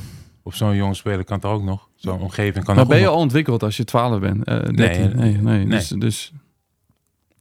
Of 0.44 0.56
zo'n 0.56 0.76
jonge 0.76 0.94
speler 0.94 1.24
kan 1.24 1.40
toch 1.40 1.52
ook 1.52 1.64
nog? 1.64 1.88
Zo'n 1.96 2.20
omgeving 2.22 2.66
kan 2.66 2.76
Maar 2.76 2.86
ben 2.88 3.00
je 3.00 3.08
al 3.08 3.18
ontwikkeld 3.18 3.64
als 3.64 3.78
je 3.78 3.84
12 3.84 4.20
bent? 4.20 4.44
Eh 4.44 4.56
13? 4.60 4.76
Nee, 4.76 5.14
Nee, 5.16 5.38
nee. 5.42 5.66
nee. 5.66 5.68
Dus, 5.68 5.88
dus, 5.88 6.32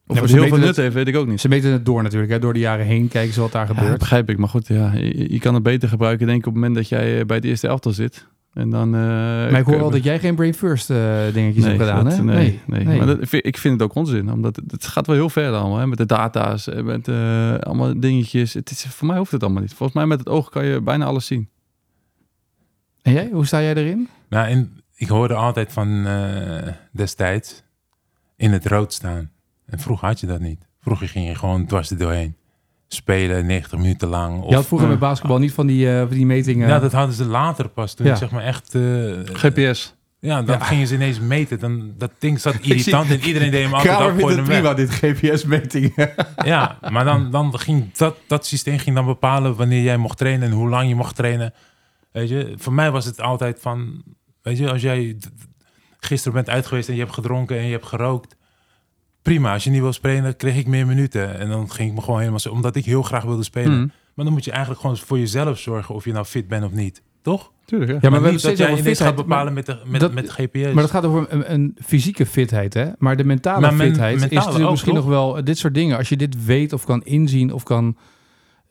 of 0.07 0.13
maar 0.15 0.23
het 0.23 0.31
heel 0.31 0.47
veel 0.47 0.57
nut 0.57 0.67
het- 0.67 0.75
heeft, 0.75 0.93
weet 0.93 1.07
ik 1.07 1.15
ook 1.15 1.27
niet. 1.27 1.41
Ze 1.41 1.47
meten 1.47 1.71
het 1.71 1.85
door 1.85 2.03
natuurlijk, 2.03 2.31
hè? 2.31 2.39
door 2.39 2.53
de 2.53 2.59
jaren 2.59 2.85
heen. 2.85 3.07
Kijken 3.07 3.33
ze 3.33 3.41
wat 3.41 3.51
daar 3.51 3.67
Ja, 3.67 3.73
gebeurt. 3.73 3.99
begrijp 3.99 4.29
ik. 4.29 4.37
Maar 4.37 4.49
goed, 4.49 4.67
ja, 4.67 4.91
je, 4.93 5.31
je 5.33 5.39
kan 5.39 5.53
het 5.53 5.63
beter 5.63 5.89
gebruiken 5.89 6.25
denk 6.27 6.39
ik 6.39 6.45
op 6.47 6.53
het 6.53 6.61
moment 6.61 6.75
dat 6.79 6.89
jij 6.89 7.19
eh, 7.19 7.25
bij 7.25 7.35
het 7.35 7.45
eerste 7.45 7.67
elftal 7.67 7.91
zit. 7.91 8.27
En 8.55 8.69
dan, 8.69 8.95
eh, 8.95 9.01
maar 9.01 9.59
ik 9.59 9.65
hoor 9.65 9.77
wel 9.79 9.89
dat 9.89 10.03
jij 10.03 10.19
geen 10.19 10.35
brain 10.35 10.53
first 10.53 10.89
eh, 10.89 10.97
dingetjes 11.33 11.63
nee, 11.63 11.73
hebt 11.77 11.83
gedaan, 11.89 12.03
dat- 12.03 12.17
hè? 12.17 12.23
Nee, 12.23 12.59
nee. 12.65 12.97
Maar 12.97 13.05
dat, 13.07 13.21
ik 13.31 13.57
vind- 13.57 13.73
het 13.73 13.81
ook 13.89 13.95
onzin, 13.95 14.31
omdat 14.31 14.55
het, 14.55 14.71
het 14.71 14.85
gaat 14.87 15.07
wel 15.07 15.15
heel 15.15 15.29
ver 15.29 15.51
allemaal. 15.53 15.77
Hè, 15.77 15.87
met 15.87 15.97
de 15.97 16.05
data's, 16.05 16.67
eh, 16.67 16.83
met 16.83 17.07
eh, 17.07 17.55
allemaal 17.57 17.99
dingetjes. 17.99 18.53
Het 18.53 18.71
is, 18.71 18.85
voor 18.85 19.07
mij 19.07 19.17
hoeft 19.17 19.31
het 19.31 19.43
allemaal 19.43 19.61
niet. 19.61 19.73
Volgens 19.73 19.97
mij 19.97 20.05
met 20.07 20.19
het 20.19 20.29
oog 20.29 20.49
kan 20.49 20.65
je 20.65 20.81
bijna 20.81 21.05
alles 21.05 21.25
zien. 21.25 21.49
En 23.01 23.13
jij? 23.13 23.29
Hoe 23.31 23.45
sta 23.45 23.61
jij 23.61 23.73
erin? 23.75 24.09
Nou, 24.29 24.47
en 24.47 24.81
ik 24.95 25.07
hoorde 25.07 25.33
altijd 25.33 25.73
van 25.73 26.05
eh, 26.05 26.73
destijds 26.91 27.63
in 28.35 28.51
het 28.51 28.65
rood 28.65 28.93
staan. 28.93 29.31
En 29.65 29.79
vroeger 29.79 30.07
had 30.07 30.19
je 30.19 30.27
dat 30.27 30.39
niet. 30.39 30.67
Vroeger 30.79 31.07
ging 31.07 31.27
je 31.27 31.35
gewoon 31.35 31.65
dwars 31.65 31.89
er 31.89 31.97
doorheen. 31.97 32.35
Spelen 32.87 33.45
90 33.45 33.79
minuten 33.79 34.07
lang. 34.07 34.41
Of, 34.41 34.49
je 34.49 34.55
had 34.55 34.65
vroeger 34.65 34.87
eh, 34.87 34.93
met 34.93 35.01
basketbal 35.03 35.37
niet 35.37 35.51
van 35.53 35.67
die, 35.67 35.91
eh, 35.91 35.99
van 35.99 36.09
die 36.15 36.25
metingen. 36.25 36.67
ja, 36.67 36.79
dat 36.79 36.91
hadden 36.91 37.15
ze 37.15 37.25
later 37.25 37.69
pas. 37.69 37.93
Toen 37.93 38.05
Ja. 38.05 38.11
ik 38.11 38.17
zeg 38.17 38.31
maar 38.31 38.43
echt... 38.43 38.75
eh, 38.75 38.81
GPS. 39.33 39.95
Ja, 40.19 40.41
dan 40.41 40.57
Ja. 40.57 40.63
gingen 40.65 40.87
ze 40.87 40.93
ineens 40.95 41.19
meten. 41.19 41.59
Dan, 41.59 41.93
dat 41.97 42.11
ding 42.19 42.39
zat 42.39 42.55
irritant 42.61 43.09
en 43.09 43.19
iedereen 43.19 43.51
deed 43.51 43.63
hem 43.63 43.73
altijd 43.79 43.95
af. 43.97 44.05
hem 44.17 44.35
weg. 44.35 44.43
prima, 44.45 44.73
dit 44.73 44.89
GPS-meting. 44.89 45.93
Ja, 46.45 46.77
maar 46.89 47.05
dan, 47.05 47.31
dan 47.31 47.59
ging 47.59 47.93
dat, 47.93 48.15
dat 48.27 48.45
systeem 48.45 48.77
ging 48.77 48.95
dan 48.95 49.05
bepalen 49.05 49.55
wanneer 49.55 49.81
jij 49.81 49.97
mocht 49.97 50.17
trainen 50.17 50.47
en 50.49 50.53
hoe 50.55 50.69
lang 50.69 50.87
je 50.89 50.95
mocht 50.95 51.15
trainen. 51.15 51.53
Weet 52.11 52.29
je, 52.29 52.53
voor 52.57 52.73
mij 52.73 52.91
was 52.91 53.05
het 53.05 53.21
altijd 53.21 53.57
van, 53.61 54.03
weet 54.41 54.57
je, 54.57 54.71
als 54.71 54.81
jij 54.81 55.17
gisteren 55.99 56.33
bent 56.33 56.49
uit 56.49 56.65
geweest 56.65 56.87
en 56.89 56.93
je 56.95 57.01
hebt 57.01 57.13
gedronken 57.13 57.57
en 57.57 57.65
je 57.65 57.71
hebt 57.71 57.85
gerookt. 57.85 58.35
Prima, 59.25 59.53
als 59.53 59.63
je 59.63 59.69
niet 59.69 59.81
wil 59.81 59.93
spelen, 59.93 60.35
kreeg 60.35 60.57
ik 60.57 60.67
meer 60.67 60.85
minuten. 60.87 61.39
En 61.39 61.49
dan 61.49 61.71
ging 61.71 61.89
ik 61.89 61.95
me 61.95 62.01
gewoon 62.01 62.19
helemaal 62.19 62.39
zo, 62.39 62.49
omdat 62.49 62.75
ik 62.75 62.85
heel 62.85 63.01
graag 63.03 63.23
wilde 63.23 63.43
spelen. 63.43 63.71
Hmm. 63.77 63.91
Maar 64.13 64.25
dan 64.25 64.33
moet 64.33 64.45
je 64.45 64.51
eigenlijk 64.51 64.81
gewoon 64.81 64.97
voor 64.97 65.19
jezelf 65.19 65.59
zorgen 65.59 65.95
of 65.95 66.05
je 66.05 66.11
nou 66.11 66.25
fit 66.25 66.47
bent 66.47 66.63
of 66.65 66.71
niet. 66.71 67.01
Toch? 67.21 67.51
Tuurlijk, 67.65 67.91
ja. 67.91 67.97
Ja, 68.01 68.09
maar 68.09 68.31
niet 68.31 68.41
dat 68.41 68.57
jij 68.57 68.67
over 68.69 68.79
ineens 68.79 68.99
gaat 68.99 69.15
bepalen 69.15 69.53
met, 69.53 69.65
de, 69.65 69.81
met, 69.85 69.99
dat- 70.01 70.13
met 70.13 70.29
GPS. 70.31 70.73
Maar 70.73 70.83
dat 70.83 70.91
gaat 70.91 71.05
over 71.05 71.25
een, 71.29 71.53
een 71.53 71.77
fysieke 71.85 72.25
fitheid, 72.25 72.73
hè? 72.73 72.89
Maar 72.97 73.17
de 73.17 73.23
mentale 73.23 73.61
Maar 73.61 73.73
men- 73.73 73.87
fitheid 73.87 74.15
is 74.15 74.21
mentale 74.21 74.39
natuurlijk 74.39 74.65
ook, 74.65 74.71
misschien 74.71 74.93
toch? 74.93 75.03
nog 75.03 75.11
wel... 75.13 75.43
Dit 75.43 75.57
soort 75.57 75.73
dingen, 75.73 75.97
als 75.97 76.09
je 76.09 76.17
dit 76.17 76.45
weet 76.45 76.73
of 76.73 76.85
kan 76.85 77.03
inzien 77.03 77.53
of 77.53 77.63
kan... 77.63 77.97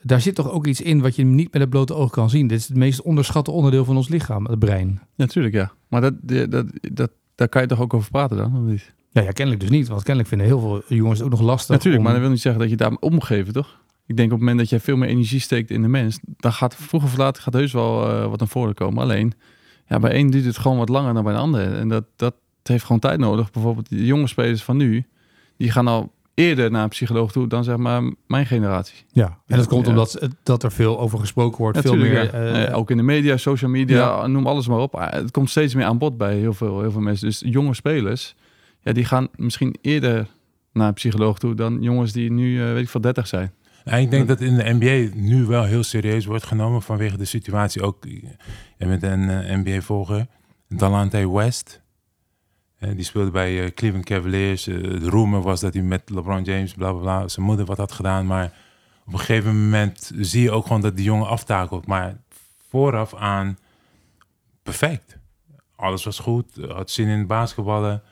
Daar 0.02 0.20
zit 0.20 0.34
toch 0.34 0.50
ook 0.50 0.66
iets 0.66 0.80
in 0.80 1.00
wat 1.00 1.16
je 1.16 1.24
niet 1.24 1.52
met 1.52 1.60
het 1.60 1.70
blote 1.70 1.94
oog 1.94 2.10
kan 2.10 2.30
zien. 2.30 2.46
Dit 2.46 2.58
is 2.58 2.68
het 2.68 2.76
meest 2.76 3.02
onderschatte 3.02 3.50
onderdeel 3.50 3.84
van 3.84 3.96
ons 3.96 4.08
lichaam, 4.08 4.44
het 4.46 4.58
brein. 4.58 5.00
Ja, 5.14 5.26
tuurlijk, 5.26 5.54
ja. 5.54 5.72
Maar 5.88 6.00
dat, 6.00 6.14
dat, 6.50 6.66
dat, 6.80 7.10
daar 7.34 7.48
kan 7.48 7.62
je 7.62 7.68
toch 7.68 7.80
ook 7.80 7.94
over 7.94 8.10
praten 8.10 8.36
dan? 8.36 8.56
Of 8.56 8.62
niet? 8.70 8.94
Ja, 9.14 9.22
ja, 9.22 9.30
kennelijk 9.30 9.60
dus 9.62 9.70
niet. 9.70 9.88
Want 9.88 10.02
kennelijk 10.02 10.28
vinden 10.28 10.46
heel 10.46 10.60
veel 10.60 10.82
jongens 10.96 11.18
het 11.18 11.26
ook 11.26 11.32
nog 11.38 11.46
lastig. 11.46 11.68
Natuurlijk, 11.68 11.96
om- 11.96 12.02
maar 12.04 12.12
dat 12.12 12.22
wil 12.22 12.30
niet 12.32 12.40
zeggen 12.40 12.60
dat 12.60 12.70
je 12.70 12.76
daar 12.76 12.96
om 13.00 13.12
moet 13.12 13.24
geven, 13.24 13.52
toch? 13.52 13.80
Ik 14.06 14.16
denk 14.16 14.28
op 14.28 14.38
het 14.38 14.40
moment 14.40 14.58
dat 14.58 14.68
jij 14.68 14.80
veel 14.80 14.96
meer 14.96 15.08
energie 15.08 15.40
steekt 15.40 15.70
in 15.70 15.82
de 15.82 15.88
mens, 15.88 16.18
dan 16.36 16.52
gaat 16.52 16.74
vroeger 16.76 17.10
of 17.10 17.16
later 17.16 17.42
gaat 17.42 17.54
heus 17.54 17.72
wel 17.72 18.08
eh, 18.10 18.26
wat 18.28 18.38
naar 18.38 18.48
voren 18.48 18.74
komen. 18.74 19.02
Alleen, 19.02 19.32
ja, 19.88 19.98
bij 19.98 20.10
één 20.10 20.30
duurt 20.30 20.44
het 20.44 20.58
gewoon 20.58 20.78
wat 20.78 20.88
langer 20.88 21.14
dan 21.14 21.24
bij 21.24 21.32
de 21.32 21.38
ander. 21.38 21.74
En 21.74 21.88
dat, 21.88 22.04
dat 22.16 22.34
heeft 22.62 22.84
gewoon 22.84 23.00
tijd 23.00 23.18
nodig. 23.18 23.50
Bijvoorbeeld 23.50 23.88
de 23.88 24.04
jonge 24.04 24.26
spelers 24.26 24.62
van 24.62 24.76
nu, 24.76 25.06
die 25.56 25.70
gaan 25.70 25.86
al 25.88 26.12
eerder 26.34 26.70
naar 26.70 26.82
een 26.82 26.88
psycholoog 26.88 27.32
toe 27.32 27.46
dan 27.46 27.64
zeg 27.64 27.76
maar 27.76 28.02
mijn 28.26 28.46
generatie. 28.46 29.04
Ja, 29.12 29.38
en 29.46 29.56
dat 29.56 29.66
komt 29.66 29.84
Ja. 29.84 29.90
omdat 29.90 30.28
dat 30.42 30.62
er 30.62 30.72
veel 30.72 30.98
over 31.00 31.18
gesproken 31.18 31.58
wordt. 31.58 31.80
veel 31.80 31.96
meer... 31.96 32.24
Ja. 32.24 32.64
eh, 32.66 32.76
ook 32.78 32.90
in 32.90 32.96
de 32.96 33.02
media, 33.02 33.36
social 33.36 33.70
media, 33.70 34.26
noem 34.26 34.46
alles 34.46 34.68
maar 34.68 34.78
op. 34.78 34.94
Ah, 34.94 35.12
Het 35.12 35.30
komt 35.30 35.50
steeds 35.50 35.74
meer 35.74 35.84
aan 35.84 35.98
bod 35.98 36.16
bij 36.16 36.36
heel 36.36 36.52
veel, 36.54 36.80
heel 36.80 36.90
veel 36.90 37.00
mensen. 37.00 37.26
Dus 37.26 37.42
jonge 37.46 37.74
spelers, 37.74 38.34
ja, 38.84 38.92
die 38.92 39.04
gaan 39.04 39.28
misschien 39.36 39.76
eerder 39.80 40.26
naar 40.72 40.88
een 40.88 40.94
psycholoog 40.94 41.38
toe 41.38 41.54
dan 41.54 41.82
jongens 41.82 42.12
die 42.12 42.32
nu, 42.32 42.60
eh, 42.60 42.72
weet 42.72 42.82
ik 42.82 42.88
veel, 42.88 43.00
30 43.00 43.26
zijn. 43.26 43.52
Ja, 43.84 43.92
ik 43.92 44.10
denk 44.10 44.28
dat 44.28 44.40
in 44.40 44.56
de 44.56 44.72
NBA 44.72 45.16
nu 45.16 45.44
wel 45.44 45.64
heel 45.64 45.82
serieus 45.82 46.26
wordt 46.26 46.44
genomen 46.44 46.82
vanwege 46.82 47.16
de 47.16 47.24
situatie. 47.24 47.82
Ook, 47.82 48.04
je 48.78 48.86
bent 48.86 49.02
een 49.02 49.30
eh, 49.30 49.56
NBA-volger, 49.56 50.26
Dalante 50.68 51.32
West. 51.32 51.82
Eh, 52.78 52.94
die 52.94 53.04
speelde 53.04 53.30
bij 53.30 53.64
eh, 53.64 53.70
Cleveland 53.70 54.04
Cavaliers. 54.04 54.66
Eh, 54.66 54.82
de 54.82 55.10
rumor 55.10 55.42
was 55.42 55.60
dat 55.60 55.74
hij 55.74 55.82
met 55.82 56.10
LeBron 56.10 56.42
James, 56.42 56.74
bla 56.74 56.92
bla 56.92 57.00
bla, 57.00 57.28
zijn 57.28 57.46
moeder 57.46 57.64
wat 57.64 57.76
had 57.76 57.92
gedaan. 57.92 58.26
Maar 58.26 58.52
op 59.06 59.12
een 59.12 59.18
gegeven 59.18 59.62
moment 59.62 60.10
zie 60.18 60.42
je 60.42 60.50
ook 60.50 60.66
gewoon 60.66 60.80
dat 60.80 60.96
die 60.96 61.04
jongen 61.04 61.28
aftakelt. 61.28 61.86
Maar 61.86 62.16
vooraf 62.68 63.14
aan 63.14 63.58
perfect. 64.62 65.18
Alles 65.76 66.04
was 66.04 66.18
goed, 66.18 66.58
eh, 66.58 66.70
had 66.70 66.90
zin 66.90 67.08
in 67.08 67.26
basketballen. 67.26 68.02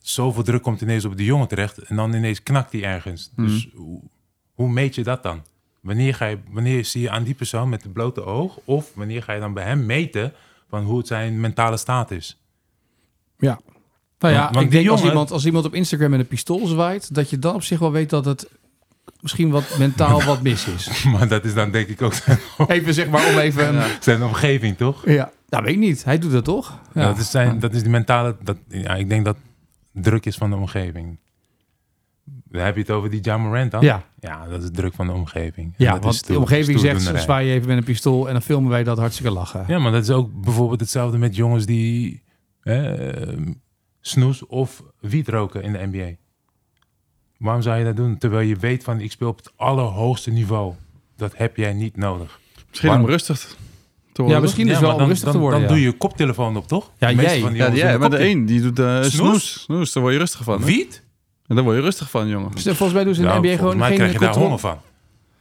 Zoveel 0.00 0.42
druk 0.42 0.62
komt 0.62 0.80
ineens 0.80 1.04
op 1.04 1.16
de 1.16 1.24
jongen 1.24 1.48
terecht. 1.48 1.78
En 1.78 1.96
dan 1.96 2.14
ineens 2.14 2.42
knakt 2.42 2.72
hij 2.72 2.82
ergens. 2.84 3.30
Dus 3.36 3.68
hoe, 3.74 4.00
hoe 4.54 4.68
meet 4.68 4.94
je 4.94 5.02
dat 5.02 5.22
dan? 5.22 5.42
Wanneer, 5.80 6.14
ga 6.14 6.26
je, 6.26 6.38
wanneer 6.50 6.84
zie 6.84 7.02
je 7.02 7.10
aan 7.10 7.22
die 7.24 7.34
persoon 7.34 7.68
met 7.68 7.82
het 7.82 7.92
blote 7.92 8.24
oog? 8.24 8.58
Of 8.64 8.90
wanneer 8.94 9.22
ga 9.22 9.32
je 9.32 9.40
dan 9.40 9.52
bij 9.54 9.64
hem 9.64 9.86
meten 9.86 10.32
van 10.68 10.84
hoe 10.84 10.98
het 10.98 11.06
zijn 11.06 11.40
mentale 11.40 11.76
staat 11.76 12.10
is? 12.10 12.40
Ja. 13.38 13.60
Nou 14.18 14.34
ja, 14.34 14.40
Want- 14.42 14.54
want 14.54 14.64
ik 14.66 14.70
die 14.70 14.80
denk 14.80 14.90
als, 14.90 15.00
jongen- 15.00 15.12
iemand, 15.14 15.30
als 15.30 15.46
iemand 15.46 15.64
op 15.64 15.74
Instagram 15.74 16.10
met 16.10 16.20
een 16.20 16.26
pistool 16.26 16.66
zwaait, 16.66 17.14
dat 17.14 17.30
je 17.30 17.38
dan 17.38 17.54
op 17.54 17.62
zich 17.62 17.78
wel 17.78 17.92
weet 17.92 18.10
dat 18.10 18.24
het 18.24 18.48
misschien 19.20 19.50
wat 19.50 19.78
mentaal 19.78 20.22
wat 20.22 20.42
mis 20.42 20.66
is. 20.66 21.02
maar 21.12 21.28
dat 21.28 21.44
is 21.44 21.54
dan 21.54 21.70
denk 21.70 21.88
ik 21.88 22.02
ook 22.02 22.12
zijn, 22.14 22.38
Even 22.66 22.94
zeg 22.94 23.08
maar 23.08 23.28
om 23.32 23.38
even... 23.38 23.74
Ja. 23.74 23.86
zijn 24.00 24.22
omgeving, 24.22 24.76
toch? 24.76 25.04
Nou, 25.48 25.64
weet 25.64 25.72
ik 25.74 25.78
niet. 25.78 26.04
Hij 26.04 26.18
doet 26.18 26.32
dat 26.32 26.44
toch? 26.44 26.78
Ja. 26.94 27.06
Dat, 27.06 27.18
is 27.18 27.30
zijn, 27.30 27.58
dat 27.58 27.74
is 27.74 27.80
die 27.82 27.90
mentale... 27.90 28.36
Dat, 28.42 28.56
ja, 28.68 28.94
ik 28.94 29.08
denk 29.08 29.24
dat 29.24 29.36
druk 30.00 30.26
is 30.26 30.36
van 30.36 30.50
de 30.50 30.56
omgeving. 30.56 31.18
Dan 32.24 32.62
heb 32.64 32.74
je 32.74 32.80
het 32.80 32.90
over 32.90 33.10
die 33.10 33.20
Jamarant 33.20 33.70
dan? 33.70 33.82
Ja, 33.82 34.04
Ja, 34.20 34.46
dat 34.46 34.62
is 34.62 34.68
druk 34.72 34.94
van 34.94 35.06
de 35.06 35.12
omgeving. 35.12 35.74
Ja 35.76 35.88
dat 35.90 35.98
is 35.98 36.04
want 36.04 36.14
stoer- 36.14 36.34
de 36.34 36.40
omgeving 36.40 36.80
zegt, 36.80 37.22
zwaai 37.22 37.46
je 37.48 37.54
even 37.54 37.68
met 37.68 37.76
een 37.76 37.84
pistool 37.84 38.26
en 38.26 38.32
dan 38.32 38.42
filmen 38.42 38.70
wij 38.70 38.84
dat 38.84 38.98
hartstikke 38.98 39.32
lachen. 39.32 39.64
Ja, 39.68 39.78
maar 39.78 39.92
dat 39.92 40.02
is 40.02 40.10
ook 40.10 40.40
bijvoorbeeld 40.40 40.80
hetzelfde 40.80 41.18
met 41.18 41.36
jongens 41.36 41.66
die 41.66 42.22
eh, 42.60 43.38
snoes 44.00 44.46
of 44.46 44.82
wiet 45.00 45.28
roken 45.28 45.62
in 45.62 45.72
de 45.72 45.86
NBA. 45.92 46.16
Waarom 47.38 47.62
zou 47.62 47.78
je 47.78 47.84
dat 47.84 47.96
doen? 47.96 48.18
Terwijl 48.18 48.48
je 48.48 48.56
weet 48.56 48.84
van 48.84 49.00
ik 49.00 49.10
speel 49.12 49.28
op 49.28 49.36
het 49.36 49.52
allerhoogste 49.56 50.30
niveau. 50.30 50.74
Dat 51.16 51.36
heb 51.36 51.56
jij 51.56 51.72
niet 51.72 51.96
nodig. 51.96 52.40
Misschien 52.68 52.88
Waarom- 52.88 53.06
om 53.06 53.12
rustig 53.12 53.56
worden. 54.22 54.36
Ja, 54.36 54.42
misschien 54.42 54.66
Ja, 54.66 54.80
wel 54.80 54.92
om 54.92 54.98
dan, 54.98 55.08
rustig 55.08 55.24
dan, 55.24 55.32
te 55.32 55.38
worden. 55.38 55.58
Dan 55.60 55.68
ja. 55.68 55.74
doe 55.74 55.84
je 55.84 55.90
je 55.90 55.96
koptelefoon 55.98 56.56
op, 56.56 56.68
toch? 56.68 56.90
Ja, 56.98 57.10
jij. 57.12 57.40
van 57.40 57.52
die 57.52 57.62
Ja, 57.62 57.70
ja, 57.72 57.90
doen 57.90 58.00
maar 58.00 58.10
de 58.10 58.28
een 58.28 58.46
die 58.46 58.60
doet 58.60 58.78
eh 58.78 59.02
Snoes? 59.02 59.62
snoes. 59.62 59.92
Daar 59.92 60.02
word 60.02 60.14
je 60.14 60.20
rustig 60.20 60.42
van. 60.44 60.62
Wiet? 60.64 61.02
En 61.46 61.54
daar 61.54 61.64
word 61.64 61.76
je 61.76 61.82
rustig 61.82 62.10
van, 62.10 62.28
jongen. 62.28 62.50
Dus 62.54 62.62
Volgens 62.62 62.92
mij 62.92 63.04
doen 63.04 63.14
ze 63.14 63.20
in 63.20 63.26
de 63.26 63.32
Nou, 63.32 63.46
NBA 63.46 63.56
volgens 63.56 63.72
gewoon 63.74 63.86
geen 63.88 63.96
krijg 63.96 64.12
je 64.12 64.18
daar 64.18 64.28
controle. 64.28 64.46
honger 64.46 64.60
van. 64.60 64.78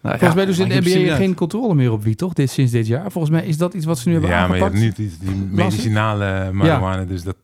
Nou, 0.01 0.17
Volgens 0.17 0.35
mij 0.35 0.45
doen 0.45 0.53
ze 0.55 0.61
in 0.63 0.69
de 0.69 0.89
NBA 1.07 1.15
geen 1.15 1.33
controle 1.35 1.75
meer 1.75 1.91
op 1.91 2.03
wie, 2.03 2.15
toch? 2.15 2.33
Dit, 2.33 2.49
sinds 2.49 2.71
dit 2.71 2.88
jaar. 2.88 3.11
Volgens 3.11 3.33
mij 3.33 3.45
is 3.45 3.57
dat 3.57 3.73
iets 3.73 3.85
wat 3.85 3.97
ze 3.99 4.07
nu 4.07 4.13
hebben 4.13 4.31
Ja, 4.31 4.47
maar 4.47 4.57
je 4.57 4.63
aangepakt. 4.63 4.83
hebt 4.83 4.99
niet 4.99 5.19
die, 5.19 5.29
die 5.33 5.47
medicinale 5.51 6.51
marihuana, 6.51 7.03
dus 7.03 7.23
dat... 7.23 7.35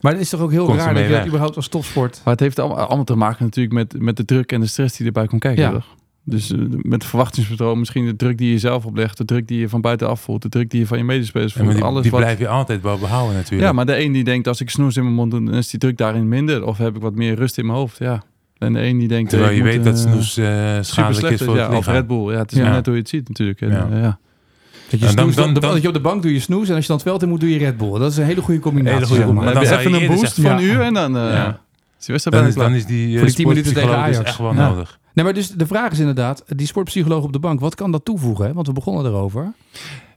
Maar 0.00 0.12
het 0.12 0.20
is 0.20 0.28
toch 0.28 0.40
ook 0.40 0.50
heel 0.50 0.76
raar 0.76 0.94
dat 0.94 1.02
je 1.04 1.10
dat 1.10 1.26
überhaupt 1.26 1.56
als 1.56 1.68
topsport... 1.68 2.20
Maar 2.24 2.32
het 2.32 2.42
heeft 2.42 2.58
allemaal, 2.58 2.78
allemaal 2.86 3.04
te 3.04 3.14
maken 3.16 3.44
natuurlijk 3.44 3.74
met, 3.74 4.00
met 4.02 4.16
de 4.16 4.24
druk 4.24 4.52
en 4.52 4.60
de 4.60 4.66
stress 4.66 4.96
die 4.96 5.06
erbij 5.06 5.26
komt 5.26 5.40
kijken. 5.40 5.62
Ja. 5.62 5.70
toch? 5.72 5.86
Dus 6.24 6.52
eh, 6.52 6.58
met 6.68 6.92
het 6.92 7.04
verwachtingspatroon, 7.04 7.78
misschien 7.78 8.04
de 8.06 8.16
druk 8.16 8.38
die 8.38 8.50
je 8.50 8.58
zelf 8.58 8.84
oplegt, 8.86 9.16
de 9.18 9.24
druk 9.24 9.48
die 9.48 9.60
je 9.60 9.68
van 9.68 9.80
buitenaf 9.80 10.20
voelt, 10.20 10.42
de 10.42 10.48
druk 10.48 10.70
die 10.70 10.80
je 10.80 10.86
van 10.86 10.98
je 10.98 11.04
medespelers 11.04 11.52
Ja, 11.52 11.58
voelt. 11.60 11.66
maar 11.72 11.76
die, 11.80 11.84
alles 11.90 12.02
die 12.02 12.10
wat... 12.10 12.20
blijf 12.20 12.38
je 12.38 12.48
altijd 12.48 12.82
wel 12.82 12.98
behouden 12.98 13.36
natuurlijk. 13.36 13.62
Ja, 13.62 13.72
maar 13.72 13.86
de 13.86 13.98
een 14.04 14.12
die 14.12 14.24
denkt 14.24 14.46
als 14.48 14.60
ik 14.60 14.70
snoes 14.70 14.96
in 14.96 15.02
mijn 15.02 15.14
mond 15.14 15.30
doe, 15.30 15.44
dan 15.44 15.54
is 15.54 15.68
die 15.70 15.80
druk 15.80 15.96
daarin 15.96 16.28
minder. 16.28 16.64
Of 16.66 16.78
heb 16.78 16.96
ik 16.96 17.02
wat 17.02 17.14
meer 17.14 17.34
rust 17.34 17.58
in 17.58 17.66
mijn 17.66 17.78
hoofd. 17.78 17.98
Ja. 17.98 18.22
En 18.58 18.72
de 18.72 18.82
een 18.82 18.98
die 18.98 19.08
denkt... 19.08 19.30
Terwijl 19.30 19.50
eh, 19.50 19.56
je 19.56 19.62
weet 19.62 19.84
dat 19.84 19.94
eh, 19.94 20.00
snoes 20.00 20.36
eh, 20.36 20.44
super 20.46 20.84
schadelijk 20.84 21.34
is 21.34 21.40
is. 21.40 21.46
voor 21.46 21.56
Ja, 21.56 21.62
het 21.62 21.70
of 21.70 21.76
lichaam. 21.76 21.94
Red 21.94 22.06
Bull. 22.06 22.32
Ja, 22.32 22.38
het 22.38 22.52
is 22.52 22.58
Ja. 22.58 22.70
net 22.72 22.84
hoe 22.86 22.94
je 22.94 23.00
het 23.00 23.08
ziet 23.08 23.28
natuurlijk. 23.28 23.60
En, 23.60 23.68
Ja. 23.70 23.88
ja. 23.92 24.18
Dat 24.90 25.00
je, 25.00 25.06
En 25.06 25.16
dan- 25.16 25.26
dan- 25.26 25.34
dan, 25.34 25.54
dan- 25.62 25.72
dat 25.72 25.82
je 25.82 25.88
op 25.88 25.94
de 25.94 26.00
bank 26.00 26.22
doe 26.22 26.32
je 26.32 26.40
snoes 26.40 26.68
en 26.68 26.74
als 26.74 26.82
je 26.82 26.88
dan 26.88 26.96
het 26.96 27.06
veld 27.06 27.22
in 27.22 27.28
moet, 27.28 27.40
doe 27.40 27.50
je 27.50 27.58
Red 27.58 27.76
Bull. 27.76 27.98
Dat 27.98 28.10
is 28.10 28.16
een 28.16 28.24
hele 28.24 28.40
goede 28.40 28.60
combinatie. 28.60 28.94
Hele 28.94 29.06
goede. 29.06 29.32
Maar 29.32 29.44
Dan, 29.44 29.54
dan 29.54 29.62
heb 29.62 29.80
je 29.80 29.86
even 29.88 30.02
een 30.02 30.06
boost 30.16 30.34
van 30.40 30.50
een 30.50 30.64
ja. 30.64 30.72
uur 30.74 30.80
en 30.80 30.94
dan... 30.94 31.12
Ja. 31.12 31.60
is 32.06 32.22
Dan 32.24 32.74
is, 32.74 32.86
die, 32.86 33.12
eh, 33.12 33.16
Voor 33.18 33.26
die 33.26 33.34
10 33.34 33.48
minuten 33.48 33.72
tegen 33.74 33.88
sportpsycholoog 33.88 33.94
Ajax. 33.96 34.18
echt 34.18 34.34
gewoon 34.34 34.56
Ja. 34.56 34.68
nodig. 34.68 35.00
Nee, 35.14 35.24
maar 35.24 35.34
dus 35.34 35.48
de 35.48 35.66
vraag 35.66 35.92
is 35.92 35.98
inderdaad, 35.98 36.42
die 36.46 36.66
sportpsycholoog 36.66 37.24
op 37.24 37.32
de 37.32 37.38
bank, 37.38 37.60
wat 37.60 37.74
kan 37.74 37.90
dat 37.90 38.04
toevoegen? 38.04 38.46
Hè? 38.46 38.52
Want 38.52 38.66
we 38.66 38.72
begonnen 38.72 39.06
erover. 39.06 39.52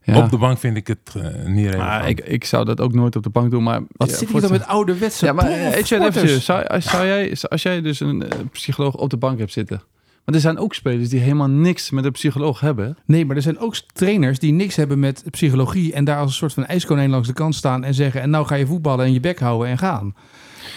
Ja. 0.05 0.17
Op 0.17 0.29
de 0.29 0.37
bank 0.37 0.57
vind 0.57 0.77
ik 0.77 0.87
het 0.87 1.13
eh, 1.15 1.45
niet. 1.45 1.77
Maar 1.77 2.09
ik, 2.09 2.19
ik 2.19 2.45
zou 2.45 2.65
dat 2.65 2.81
ook 2.81 2.93
nooit 2.93 3.15
op 3.15 3.23
de 3.23 3.29
bank 3.29 3.51
doen. 3.51 3.63
Maar 3.63 3.81
Wat 3.91 4.09
ja, 4.09 4.15
zit 4.15 4.31
je 4.31 4.41
dan 4.41 4.51
met 4.51 4.67
ouderwetse 4.67 5.25
Ja, 5.25 5.33
maar 5.33 5.45
eh, 5.45 5.75
even, 5.75 6.41
zou, 6.41 6.65
als, 6.65 6.85
zou 6.85 7.05
jij, 7.05 7.37
als 7.49 7.61
jij 7.61 7.81
dus 7.81 7.99
een 7.99 8.29
eh, 8.29 8.39
psycholoog 8.51 8.95
op 8.95 9.09
de 9.09 9.17
bank 9.17 9.39
hebt 9.39 9.51
zitten. 9.51 9.81
Maar 10.25 10.35
er 10.35 10.41
zijn 10.41 10.57
ook 10.57 10.73
spelers 10.73 11.09
die 11.09 11.19
helemaal 11.19 11.49
niks 11.49 11.91
met 11.91 12.05
een 12.05 12.11
psycholoog 12.11 12.59
hebben. 12.59 12.97
Nee, 13.05 13.25
maar 13.25 13.35
er 13.35 13.41
zijn 13.41 13.59
ook 13.59 13.75
trainers 13.93 14.39
die 14.39 14.51
niks 14.51 14.75
hebben 14.75 14.99
met 14.99 15.23
psychologie 15.29 15.93
en 15.93 16.05
daar 16.05 16.17
als 16.17 16.29
een 16.29 16.35
soort 16.35 16.53
van 16.53 16.65
ijskonijn 16.65 17.09
langs 17.09 17.27
de 17.27 17.33
kant 17.33 17.55
staan 17.55 17.83
en 17.83 17.93
zeggen 17.93 18.21
en 18.21 18.29
nou 18.29 18.45
ga 18.45 18.55
je 18.55 18.65
voetballen 18.65 19.05
en 19.05 19.13
je 19.13 19.19
bek 19.19 19.39
houden 19.39 19.67
en 19.67 19.77
gaan. 19.77 20.15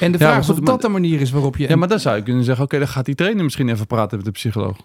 En 0.01 0.13
de 0.13 0.19
Ja, 0.19 0.25
vraag 0.27 0.39
is 0.43 0.49
of 0.51 0.57
dat 0.57 0.65
maar- 0.67 0.79
de 0.79 0.89
manier 0.89 1.21
is 1.21 1.31
waarop 1.31 1.57
je... 1.57 1.69
Ja, 1.69 1.77
maar 1.77 1.89
dan 1.89 2.01
zou 2.01 2.17
je 2.17 2.23
kunnen 2.23 2.45
zeggen, 2.45 2.65
oké, 2.65 2.79
dan 2.79 2.89
gaat 2.89 3.05
die 3.05 3.15
trainer 3.15 3.45
misschien 3.45 3.69
even 3.69 3.87
praten 3.87 4.17
met 4.17 4.27
de 4.27 4.33
psycholoog. 4.33 4.77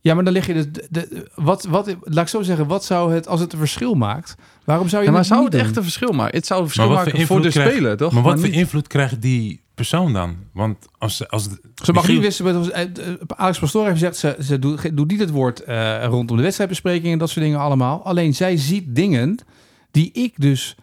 Ja, 0.00 0.14
maar 0.14 0.24
dan 0.24 0.32
leg 0.32 0.46
je 0.46 0.52
de, 0.54 0.70
de, 0.70 0.80
de- 0.90 1.30
wat, 1.34 1.64
wat, 1.64 1.96
laat 2.02 2.24
ik 2.24 2.28
zo 2.30 2.42
zeggen, 2.42 2.66
wat 2.66 2.84
zou 2.84 3.12
het, 3.14 3.28
als 3.28 3.40
het 3.40 3.52
een 3.52 3.58
verschil 3.58 3.94
maakt, 3.94 4.34
waarom 4.64 4.88
zou 4.88 5.00
je 5.02 5.06
Ja, 5.06 5.12
maar 5.12 5.20
het 5.24 5.30
zou 5.30 5.42
niet 5.42 5.52
het 5.52 5.58
doen? 5.60 5.68
echt 5.68 5.76
een 5.78 5.82
verschil 5.82 6.12
maken? 6.12 6.36
Het 6.36 6.46
zou 6.46 6.60
een 6.60 6.66
verschil 6.68 6.90
maken 6.90 7.26
voor 7.26 7.42
de 7.42 7.50
speler, 7.50 7.96
toch? 7.96 8.12
Maar 8.12 8.22
wat 8.22 8.38
voor 8.40 8.48
niet- 8.48 8.56
invloed 8.58 8.86
krijgt 8.86 9.22
die 9.22 9.62
persoon 9.74 10.12
dan? 10.12 10.36
Want 10.52 10.76
als, 10.98 11.28
als 11.28 11.48
Ze 11.84 11.92
mag 11.92 12.08
niet 12.08 12.40
met- 12.42 12.70
eh, 12.70 12.82
eh, 12.82 12.88
Alex 13.26 13.58
Pastoor 13.58 13.82
heeft 13.86 13.92
gezegd, 13.98 14.16
ze, 14.16 14.36
ze 14.44 14.58
doet 14.94 15.08
niet 15.10 15.20
het 15.20 15.30
woord 15.30 15.60
eh, 15.64 16.04
rondom 16.04 16.36
de 16.36 16.42
wedstrijdbesprekingen 16.42 17.12
en 17.12 17.18
dat 17.18 17.30
soort 17.30 17.44
dingen 17.44 17.60
allemaal. 17.60 18.04
Alleen 18.04 18.34
zij 18.34 18.56
ziet 18.56 18.84
dingen 18.94 19.38
die 19.90 20.10
ik 20.12 20.32
dus 20.36 20.76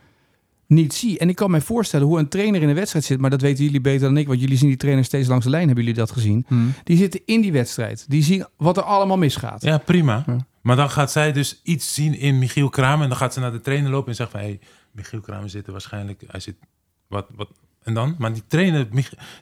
niet 0.73 0.93
zie. 0.93 1.19
En 1.19 1.29
ik 1.29 1.35
kan 1.35 1.51
mij 1.51 1.61
voorstellen 1.61 2.07
hoe 2.07 2.19
een 2.19 2.27
trainer 2.27 2.61
in 2.61 2.69
een 2.69 2.75
wedstrijd 2.75 3.05
zit, 3.05 3.19
maar 3.19 3.29
dat 3.29 3.41
weten 3.41 3.63
jullie 3.63 3.81
beter 3.81 4.07
dan 4.07 4.17
ik, 4.17 4.27
want 4.27 4.39
jullie 4.39 4.57
zien 4.57 4.67
die 4.67 4.77
trainer 4.77 5.05
steeds 5.05 5.27
langs 5.27 5.43
de 5.43 5.49
lijn, 5.49 5.65
hebben 5.65 5.83
jullie 5.83 5.99
dat 5.99 6.11
gezien? 6.11 6.45
Hmm. 6.47 6.73
Die 6.83 6.97
zitten 6.97 7.21
in 7.25 7.41
die 7.41 7.51
wedstrijd. 7.51 8.05
Die 8.07 8.23
zien 8.23 8.45
wat 8.57 8.77
er 8.77 8.83
allemaal 8.83 9.17
misgaat. 9.17 9.61
Ja, 9.61 9.77
prima. 9.77 10.23
Ja. 10.27 10.47
Maar 10.61 10.75
dan 10.75 10.89
gaat 10.89 11.11
zij 11.11 11.31
dus 11.31 11.59
iets 11.63 11.93
zien 11.93 12.17
in 12.17 12.39
Michiel 12.39 12.69
Kramer. 12.69 13.03
En 13.03 13.09
dan 13.09 13.17
gaat 13.17 13.33
ze 13.33 13.39
naar 13.39 13.51
de 13.51 13.61
trainer 13.61 13.91
lopen 13.91 14.09
en 14.09 14.15
zegt 14.15 14.31
van... 14.31 14.39
Hé, 14.39 14.45
hey, 14.45 14.59
Michiel 14.91 15.21
Kramer 15.21 15.49
zit 15.49 15.65
er 15.65 15.71
waarschijnlijk... 15.71 16.23
Hij 16.27 16.39
zit... 16.39 16.55
Wat, 17.07 17.27
wat... 17.35 17.49
En 17.83 17.93
dan? 17.93 18.15
Maar 18.17 18.33
die 18.33 18.43
trainer, 18.47 18.87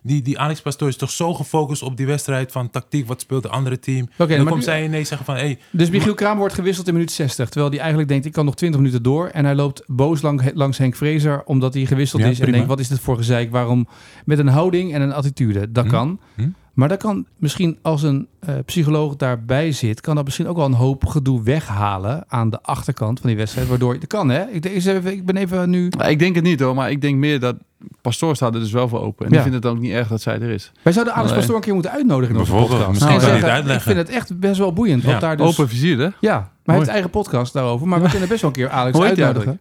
die, 0.04 0.22
die 0.22 0.40
Alex 0.40 0.62
Pastoor 0.62 0.88
is 0.88 0.96
toch 0.96 1.12
zo 1.12 1.34
gefocust 1.34 1.82
op 1.84 1.98
die 1.98 2.06
wedstrijd 2.06 2.52
van 2.52 2.70
tactiek. 2.70 3.08
Wat 3.08 3.22
speelt 3.22 3.44
de 3.44 3.50
andere 3.50 3.80
team? 3.80 4.10
Oké, 4.18 4.32
en 4.32 4.38
dan 4.38 4.48
komt 4.48 4.64
zij 4.64 4.84
ineens 4.84 5.08
zeggen 5.08 5.26
van... 5.26 5.36
Hey, 5.36 5.60
Dus 5.72 5.90
Michiel 5.90 6.14
Kramer 6.14 6.38
wordt 6.40 6.54
gewisseld 6.54 6.88
in 6.88 6.94
minuut 6.94 7.12
60. 7.12 7.50
Terwijl 7.50 7.70
hij 7.72 7.80
eigenlijk 7.80 8.10
denkt, 8.10 8.26
ik 8.26 8.32
kan 8.32 8.46
nog 8.46 8.56
20 8.56 8.80
minuten 8.80 9.04
door. 9.04 9.28
En 9.28 9.46
hij 9.46 9.56
loopt 9.56 9.84
boos 9.88 10.22
lang, 10.22 10.52
langs 10.54 10.78
Henk 10.78 10.96
Vrezer, 10.96 11.44
omdat 11.44 11.74
hij 11.74 11.86
gewisseld 11.86 12.22
Ja, 12.22 12.28
is. 12.28 12.40
En 12.40 12.52
denkt, 12.52 12.68
wat 12.68 12.80
is 12.80 12.88
dit 12.88 13.00
voor 13.00 13.18
gezeik? 13.18 13.52
Waarom? 13.52 13.88
Met 14.26 14.40
een 14.40 14.48
houding 14.48 14.94
en 14.94 15.02
een 15.02 15.14
attitude. 15.14 15.72
Dat 15.72 15.84
Hm. 15.86 15.90
kan. 15.92 16.20
Hm. 16.36 16.50
Maar 16.74 16.88
dat 16.90 16.98
kan 17.00 17.26
misschien, 17.38 17.78
als 17.82 18.04
een 18.04 18.28
eh, 18.40 18.56
psycholoog 18.66 19.16
daarbij 19.16 19.72
zit... 19.72 20.02
kan 20.02 20.16
dat 20.16 20.24
misschien 20.24 20.48
ook 20.48 20.56
wel 20.56 20.66
een 20.66 20.74
hoop 20.74 21.06
gedoe 21.06 21.44
weghalen... 21.44 22.24
aan 22.28 22.50
de 22.50 22.62
achterkant 22.62 23.20
van 23.20 23.30
die 23.30 23.38
wedstrijd. 23.38 23.68
Waardoor, 23.68 23.94
dat 24.00 24.08
kan 24.08 24.30
hè? 24.30 24.44
Ik, 24.50 24.62
denk 24.62 24.76
eens 24.76 24.86
even, 24.86 25.12
ik 25.12 25.26
ben 25.26 25.38
even 25.38 25.70
nu... 25.70 25.92
Maar 25.98 26.10
ik 26.10 26.20
denk 26.20 26.36
het 26.36 26.44
niet 26.44 26.60
hoor, 26.60 26.76
maar 26.76 26.92
ik 26.92 27.02
denk 27.02 27.18
meer 27.18 27.40
dat 27.40 27.56
Pastoor 28.02 28.36
staat 28.36 28.54
er 28.54 28.60
dus 28.60 28.72
wel 28.72 28.88
voor 28.88 29.00
open. 29.00 29.26
En 29.26 29.32
Ja. 29.32 29.42
die 29.42 29.52
vindt 29.52 29.66
het 29.66 29.74
ook 29.76 29.80
niet 29.82 29.92
erg 29.92 30.08
dat 30.08 30.22
zij 30.22 30.40
er 30.42 30.50
is. 30.50 30.72
Wij 30.82 30.94
zouden 30.94 31.14
Alex. 31.14 31.34
Pastoor 31.34 31.56
een 31.56 31.62
keer 31.62 31.74
moeten 31.74 31.92
uitnodigen 31.92 32.34
in 32.34 32.40
onze 32.40 32.52
Bijvoorbeeld, 32.52 32.80
podcast. 32.80 33.00
misschien 33.00 33.14
En 33.16 33.20
kan 33.20 33.30
hij 33.30 33.38
het 33.38 33.46
zeggen, 33.46 33.72
uitleggen. 33.72 33.92
Ik 33.92 33.98
vind 33.98 34.08
het 34.08 34.18
echt 34.18 34.40
best 34.40 34.58
wel 34.58 34.74
boeiend. 34.74 35.04
Ja, 35.04 35.20
daar 35.20 35.38
dus, 35.38 35.48
Open 35.48 35.68
vizier, 35.68 35.98
hè? 35.98 36.10
Ja, 36.20 36.34
maar 36.38 36.50
hij 36.64 36.76
heeft 36.76 36.88
eigen 36.88 37.10
podcast 37.10 37.54
daarover. 37.54 37.88
Maar 37.88 38.02
we 38.02 38.10
kunnen 38.10 38.28
best 38.28 38.42
wel 38.42 38.50
een 38.50 38.56
keer 38.56 38.70
Alex 38.70 39.00
uitnodigen. 39.00 39.60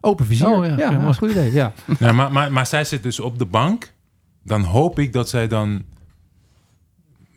Open 0.00 0.26
vizier. 0.26 0.48
Oh, 0.48 0.66
ja. 0.66 0.76
ja, 0.76 0.90
Ja, 0.90 1.12
goed 1.12 1.30
idee. 1.30 1.52
Ja. 1.52 1.72
Ja, 1.98 2.12
maar, 2.12 2.32
maar, 2.32 2.52
maar 2.52 2.66
zij 2.66 2.84
zit 2.84 3.02
dus 3.02 3.20
op 3.20 3.38
de 3.38 3.44
bank. 3.44 3.92
Dan 4.44 4.62
hoop 4.62 4.98
ik 4.98 5.12
dat 5.12 5.28
zij 5.28 5.48
dan... 5.48 5.82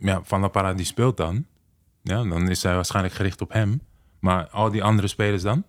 Ja, 0.04 0.20
Van 0.24 0.40
La 0.40 0.48
Parra 0.48 0.74
die 0.74 0.84
speelt 0.86 1.16
dan. 1.16 1.44
Ja, 2.02 2.22
dan 2.22 2.48
is 2.50 2.60
zij 2.60 2.74
waarschijnlijk 2.74 3.14
gericht 3.14 3.40
op 3.40 3.52
hem. 3.52 3.80
Maar 4.20 4.48
al 4.48 4.70
die 4.70 4.82
andere 4.82 5.08
spelers 5.08 5.42
dan? 5.42 5.64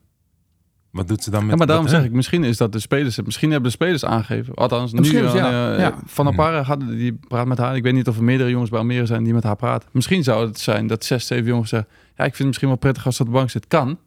Wat 0.91 1.07
doet 1.07 1.23
ze 1.23 1.29
dan 1.29 1.41
met... 1.41 1.49
Ja, 1.51 1.55
maar 1.57 1.67
daarom 1.67 1.87
zeg 1.87 2.03
ik, 2.03 2.11
misschien 2.11 2.43
is 2.43 2.57
dat 2.57 2.71
de 2.71 2.79
spelers, 2.79 3.21
misschien 3.21 3.51
hebben 3.51 3.69
de 3.69 3.75
spelers 3.75 4.05
aangegeven. 4.05 4.53
Althans, 4.53 4.91
nu 4.93 4.99
Misschien, 4.99 5.25
eh, 5.25 5.33
ja. 5.33 5.73
eh, 5.73 5.79
Ja. 5.79 5.95
Van 6.05 6.25
der 6.25 6.35
Parra 6.35 6.63
gaat, 6.63 6.87
die 6.87 7.13
praat 7.27 7.47
met 7.47 7.57
haar. 7.57 7.75
Ik 7.75 7.83
weet 7.83 7.93
niet 7.93 8.07
of 8.07 8.17
er 8.17 8.23
meerdere 8.23 8.49
jongens 8.49 8.69
bij 8.69 8.79
Almere 8.79 9.05
zijn 9.05 9.23
die 9.23 9.33
met 9.33 9.43
haar 9.43 9.55
praten. 9.55 9.89
Misschien 9.91 10.23
zou 10.23 10.47
het 10.47 10.59
zijn 10.59 10.87
dat 10.87 11.03
zes, 11.05 11.27
zeven 11.27 11.45
jongens 11.45 11.69
zeggen, 11.69 11.89
ja, 11.91 12.23
ik 12.23 12.23
vind 12.23 12.37
het 12.37 12.47
misschien 12.47 12.67
wel 12.67 12.77
prettig 12.77 13.05
als 13.05 13.15
ze 13.15 13.21
op 13.21 13.27
de 13.27 13.33
bank 13.33 13.49
zit. 13.49 13.67
Kan. 13.67 13.99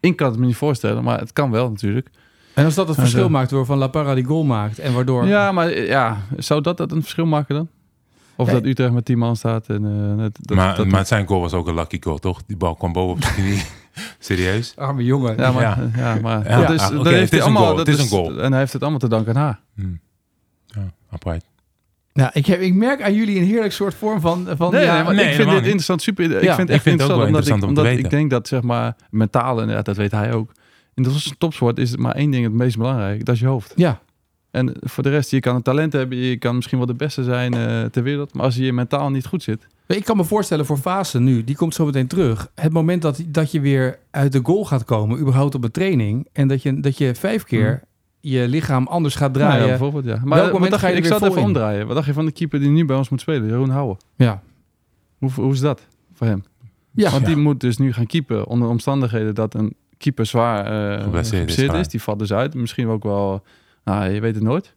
Ik 0.00 0.16
kan 0.16 0.30
het 0.30 0.38
me 0.38 0.46
niet 0.46 0.56
voorstellen, 0.56 1.04
maar 1.04 1.18
het 1.18 1.32
kan 1.32 1.50
wel 1.50 1.68
natuurlijk. 1.70 2.10
En 2.54 2.64
als 2.64 2.74
dat 2.74 2.88
het 2.88 2.96
verschil 2.98 3.22
zo. 3.22 3.28
maakt 3.28 3.50
door 3.50 3.64
Van 3.66 3.78
La 3.78 3.86
Parra 3.86 4.14
die 4.14 4.24
goal 4.24 4.44
maakt 4.44 4.78
en 4.78 4.92
waardoor... 4.94 5.26
Ja, 5.26 5.52
maar 5.52 5.78
ja, 5.78 6.22
zou 6.36 6.60
dat, 6.60 6.76
dat 6.76 6.92
een 6.92 7.00
verschil 7.02 7.26
maken 7.26 7.54
dan? 7.54 7.68
Of 8.36 8.46
Nee. 8.46 8.54
dat 8.54 8.64
Utrecht 8.64 8.92
met 8.92 9.04
10 9.04 9.18
man 9.18 9.36
staat 9.36 9.66
en 9.68 9.84
eh, 9.84 10.22
dat, 10.40 10.56
maar, 10.56 10.76
dat- 10.76 10.86
maar 10.86 11.06
zijn 11.06 11.26
goal 11.26 11.40
was 11.40 11.52
ook 11.52 11.68
een 11.68 11.74
lucky 11.74 11.96
goal, 12.00 12.18
toch? 12.18 12.42
Die 12.46 12.56
bal 12.56 12.74
kwam 12.74 12.92
boven 12.92 13.12
op 13.14 13.22
zijn 13.22 13.34
knie. 13.34 13.62
Serieus? 14.18 14.72
Arme 14.76 15.04
jongen. 15.04 15.36
ja, 15.36 15.52
maar, 15.52 15.62
Ja. 15.62 15.90
ja. 15.96 16.18
maar 16.22 16.48
Ja, 16.48 16.60
dat 16.60 16.70
is, 16.70 16.80
ah, 16.80 16.88
heeft 16.90 17.02
het 17.04 17.04
hij 17.04 17.22
is 17.22 17.30
een 17.32 17.40
allemaal. 17.40 17.62
goal, 17.64 17.76
dat 17.76 17.86
het 17.86 17.96
is 17.96 18.02
een 18.02 18.08
goal. 18.08 18.40
En 18.42 18.50
hij 18.50 18.60
heeft 18.60 18.72
het 18.72 18.82
allemaal 18.82 19.00
te 19.00 19.08
danken 19.08 19.34
aan 19.36 19.42
haar. 19.42 19.60
Hm. 19.74 19.82
Ja, 20.66 20.92
apart. 21.10 21.44
Ja, 22.12 22.34
ik, 22.34 22.46
heb, 22.46 22.60
ik 22.60 22.74
merk 22.74 23.02
aan 23.02 23.14
jullie 23.14 23.38
een 23.38 23.44
heerlijk 23.44 23.72
soort 23.72 23.94
vorm 23.94 24.20
van... 24.20 24.48
van 24.56 24.72
Nee, 24.72 24.84
ja, 24.84 24.94
nee, 24.94 25.04
maar 25.04 25.14
nee, 25.14 25.24
ik 25.28 25.34
vind 25.34 25.46
dit 25.46 25.54
niet. 25.56 25.64
interessant, 25.64 26.02
super. 26.02 26.24
Ik 26.24 26.30
vind 26.30 26.56
het 26.56 26.60
ik 26.60 26.68
echt 26.68 26.82
vind 26.82 27.00
het 27.00 27.10
ook 27.10 27.16
wel 27.16 27.26
interessant, 27.26 27.26
omdat, 27.26 27.34
ik, 27.34 27.36
interessant 27.36 27.62
om 27.62 27.74
te 27.74 27.80
omdat 27.80 27.92
ik 27.92 27.96
weten. 27.96 28.18
denk 28.18 28.30
dat 28.30 28.48
zeg 28.48 28.62
maar 28.62 28.96
mentaal 29.10 29.62
en 29.62 29.68
ja, 29.68 29.82
dat 29.82 29.96
weet 29.96 30.10
hij 30.10 30.32
ook. 30.32 30.52
In 30.94 31.02
de 31.02 31.32
topsport 31.38 31.78
is 31.78 31.90
het 31.90 32.00
maar 32.00 32.14
één 32.14 32.30
ding 32.30 32.44
het 32.44 32.52
meest 32.52 32.76
belangrijk, 32.76 33.24
dat 33.24 33.34
is 33.34 33.40
je 33.40 33.46
hoofd. 33.46 33.72
ja. 33.76 34.00
En 34.52 34.74
voor 34.80 35.02
de 35.02 35.10
rest, 35.10 35.30
je 35.30 35.40
kan 35.40 35.54
een 35.54 35.62
talent 35.62 35.92
hebben, 35.92 36.18
je 36.18 36.36
kan 36.36 36.54
misschien 36.54 36.78
wel 36.78 36.86
de 36.86 36.94
beste 36.94 37.24
zijn 37.24 37.54
eh, 37.54 37.84
ter 37.84 38.02
wereld, 38.02 38.34
maar 38.34 38.44
als 38.44 38.56
je 38.56 38.72
mentaal 38.72 39.10
niet 39.10 39.26
goed 39.26 39.42
zit, 39.42 39.66
Ik 39.86 40.04
kan 40.04 40.16
me 40.16 40.24
voorstellen 40.24 40.66
voor 40.66 40.76
Fase 40.76 41.20
nu, 41.20 41.44
die 41.44 41.56
komt 41.56 41.74
zo 41.74 41.84
meteen 41.84 42.06
terug. 42.06 42.50
Het 42.54 42.72
moment 42.72 43.02
dat, 43.02 43.22
dat 43.26 43.50
je 43.52 43.60
weer 43.60 43.98
uit 44.10 44.32
de 44.32 44.40
goal 44.42 44.64
gaat 44.64 44.84
komen, 44.84 45.18
überhaupt 45.18 45.54
op 45.54 45.64
een 45.64 45.70
training, 45.70 46.28
en 46.32 46.48
dat 46.48 46.62
je, 46.62 46.80
dat 46.80 46.98
je 46.98 47.14
vijf 47.14 47.44
keer 47.44 47.82
je 48.20 48.48
lichaam 48.48 48.86
anders 48.86 49.14
gaat 49.14 49.32
Nou 49.32 49.44
draaien. 49.44 49.62
ja, 49.62 49.68
bijvoorbeeld, 49.68 50.04
ja. 50.04 50.20
Maar 50.24 50.38
Welk 50.38 50.52
moment 50.52 50.74
ga 50.74 50.86
je 50.88 50.94
je, 50.94 51.02
ik 51.02 51.04
even 51.10 51.36
in? 51.36 51.44
omdraaien. 51.44 51.86
Wat 51.86 51.94
dacht 51.94 52.06
je 52.06 52.12
van 52.12 52.24
de 52.24 52.32
keeper 52.32 52.60
die 52.60 52.68
nu 52.70 52.84
bij 52.84 52.96
ons 52.96 53.08
moet 53.08 53.20
spelen, 53.20 53.48
Jeroen 53.48 53.70
Houwen? 53.70 53.96
ja. 54.16 54.42
Hoe, 55.18 55.30
hoe 55.34 55.52
is 55.52 55.60
dat 55.60 55.86
voor 56.12 56.26
hem? 56.26 56.44
Ja. 56.90 57.10
Want 57.10 57.26
die 57.26 57.36
moet 57.36 57.60
dus 57.60 57.76
nu 57.78 57.92
gaan 57.92 58.06
keepen 58.06 58.46
onder 58.46 58.68
omstandigheden 58.68 59.34
dat 59.34 59.54
een 59.54 59.74
keeper 59.98 60.26
zwaar 60.26 60.64
eh 60.96 61.02
Geblesseerd 61.02 61.72
is. 61.74 61.88
Die 61.88 62.02
valt 62.02 62.18
dus 62.18 62.32
uit. 62.32 62.54
Misschien 62.54 62.88
ook 62.88 63.02
wel, 63.02 63.42
nou, 63.84 64.10
je 64.10 64.20
weet 64.20 64.34
het 64.34 64.44
nooit. 64.44 64.74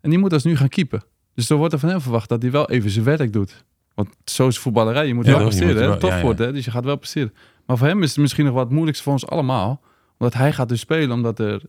En 0.00 0.10
die 0.10 0.18
moet 0.18 0.30
dus 0.30 0.42
nu 0.44 0.56
gaan 0.56 0.68
keepen. 0.68 1.02
Dus 1.34 1.50
er 1.50 1.56
wordt 1.56 1.72
er 1.72 1.78
van 1.78 1.88
hem 1.88 2.00
verwacht 2.00 2.28
dat 2.28 2.42
hij 2.42 2.50
wel 2.50 2.70
even 2.70 2.90
zijn 2.90 3.04
werk 3.04 3.32
doet. 3.32 3.64
Want 3.94 4.08
zo 4.24 4.46
is 4.48 4.58
voetballerij. 4.58 5.06
Je 5.06 5.14
moet 5.14 5.24
Ja, 5.26 5.32
wel 5.32 5.40
presteren. 5.42 5.68
moet 5.72 5.80
hè? 5.82 5.86
wel- 5.88 5.98
Tof 5.98 6.10
ja, 6.10 6.20
wordt, 6.20 6.38
hè? 6.38 6.52
Dus 6.52 6.64
je 6.64 6.70
gaat 6.70 6.84
wel 6.84 6.96
presteren. 6.96 7.34
Maar 7.66 7.78
voor 7.78 7.86
hem 7.86 8.02
is 8.02 8.08
het 8.10 8.18
misschien 8.18 8.44
nog 8.44 8.54
wat 8.54 8.70
moeilijkste 8.70 9.04
voor 9.04 9.12
ons 9.12 9.26
allemaal. 9.26 9.80
Omdat 10.18 10.34
hij 10.34 10.52
gaat 10.52 10.68
dus 10.68 10.80
spelen 10.80 11.10
omdat 11.12 11.38
er 11.38 11.62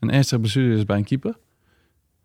een 0.00 0.10
ernstige 0.10 0.40
blessure 0.40 0.74
is 0.76 0.84
bij 0.84 0.96
een 0.96 1.04
keeper. 1.04 1.36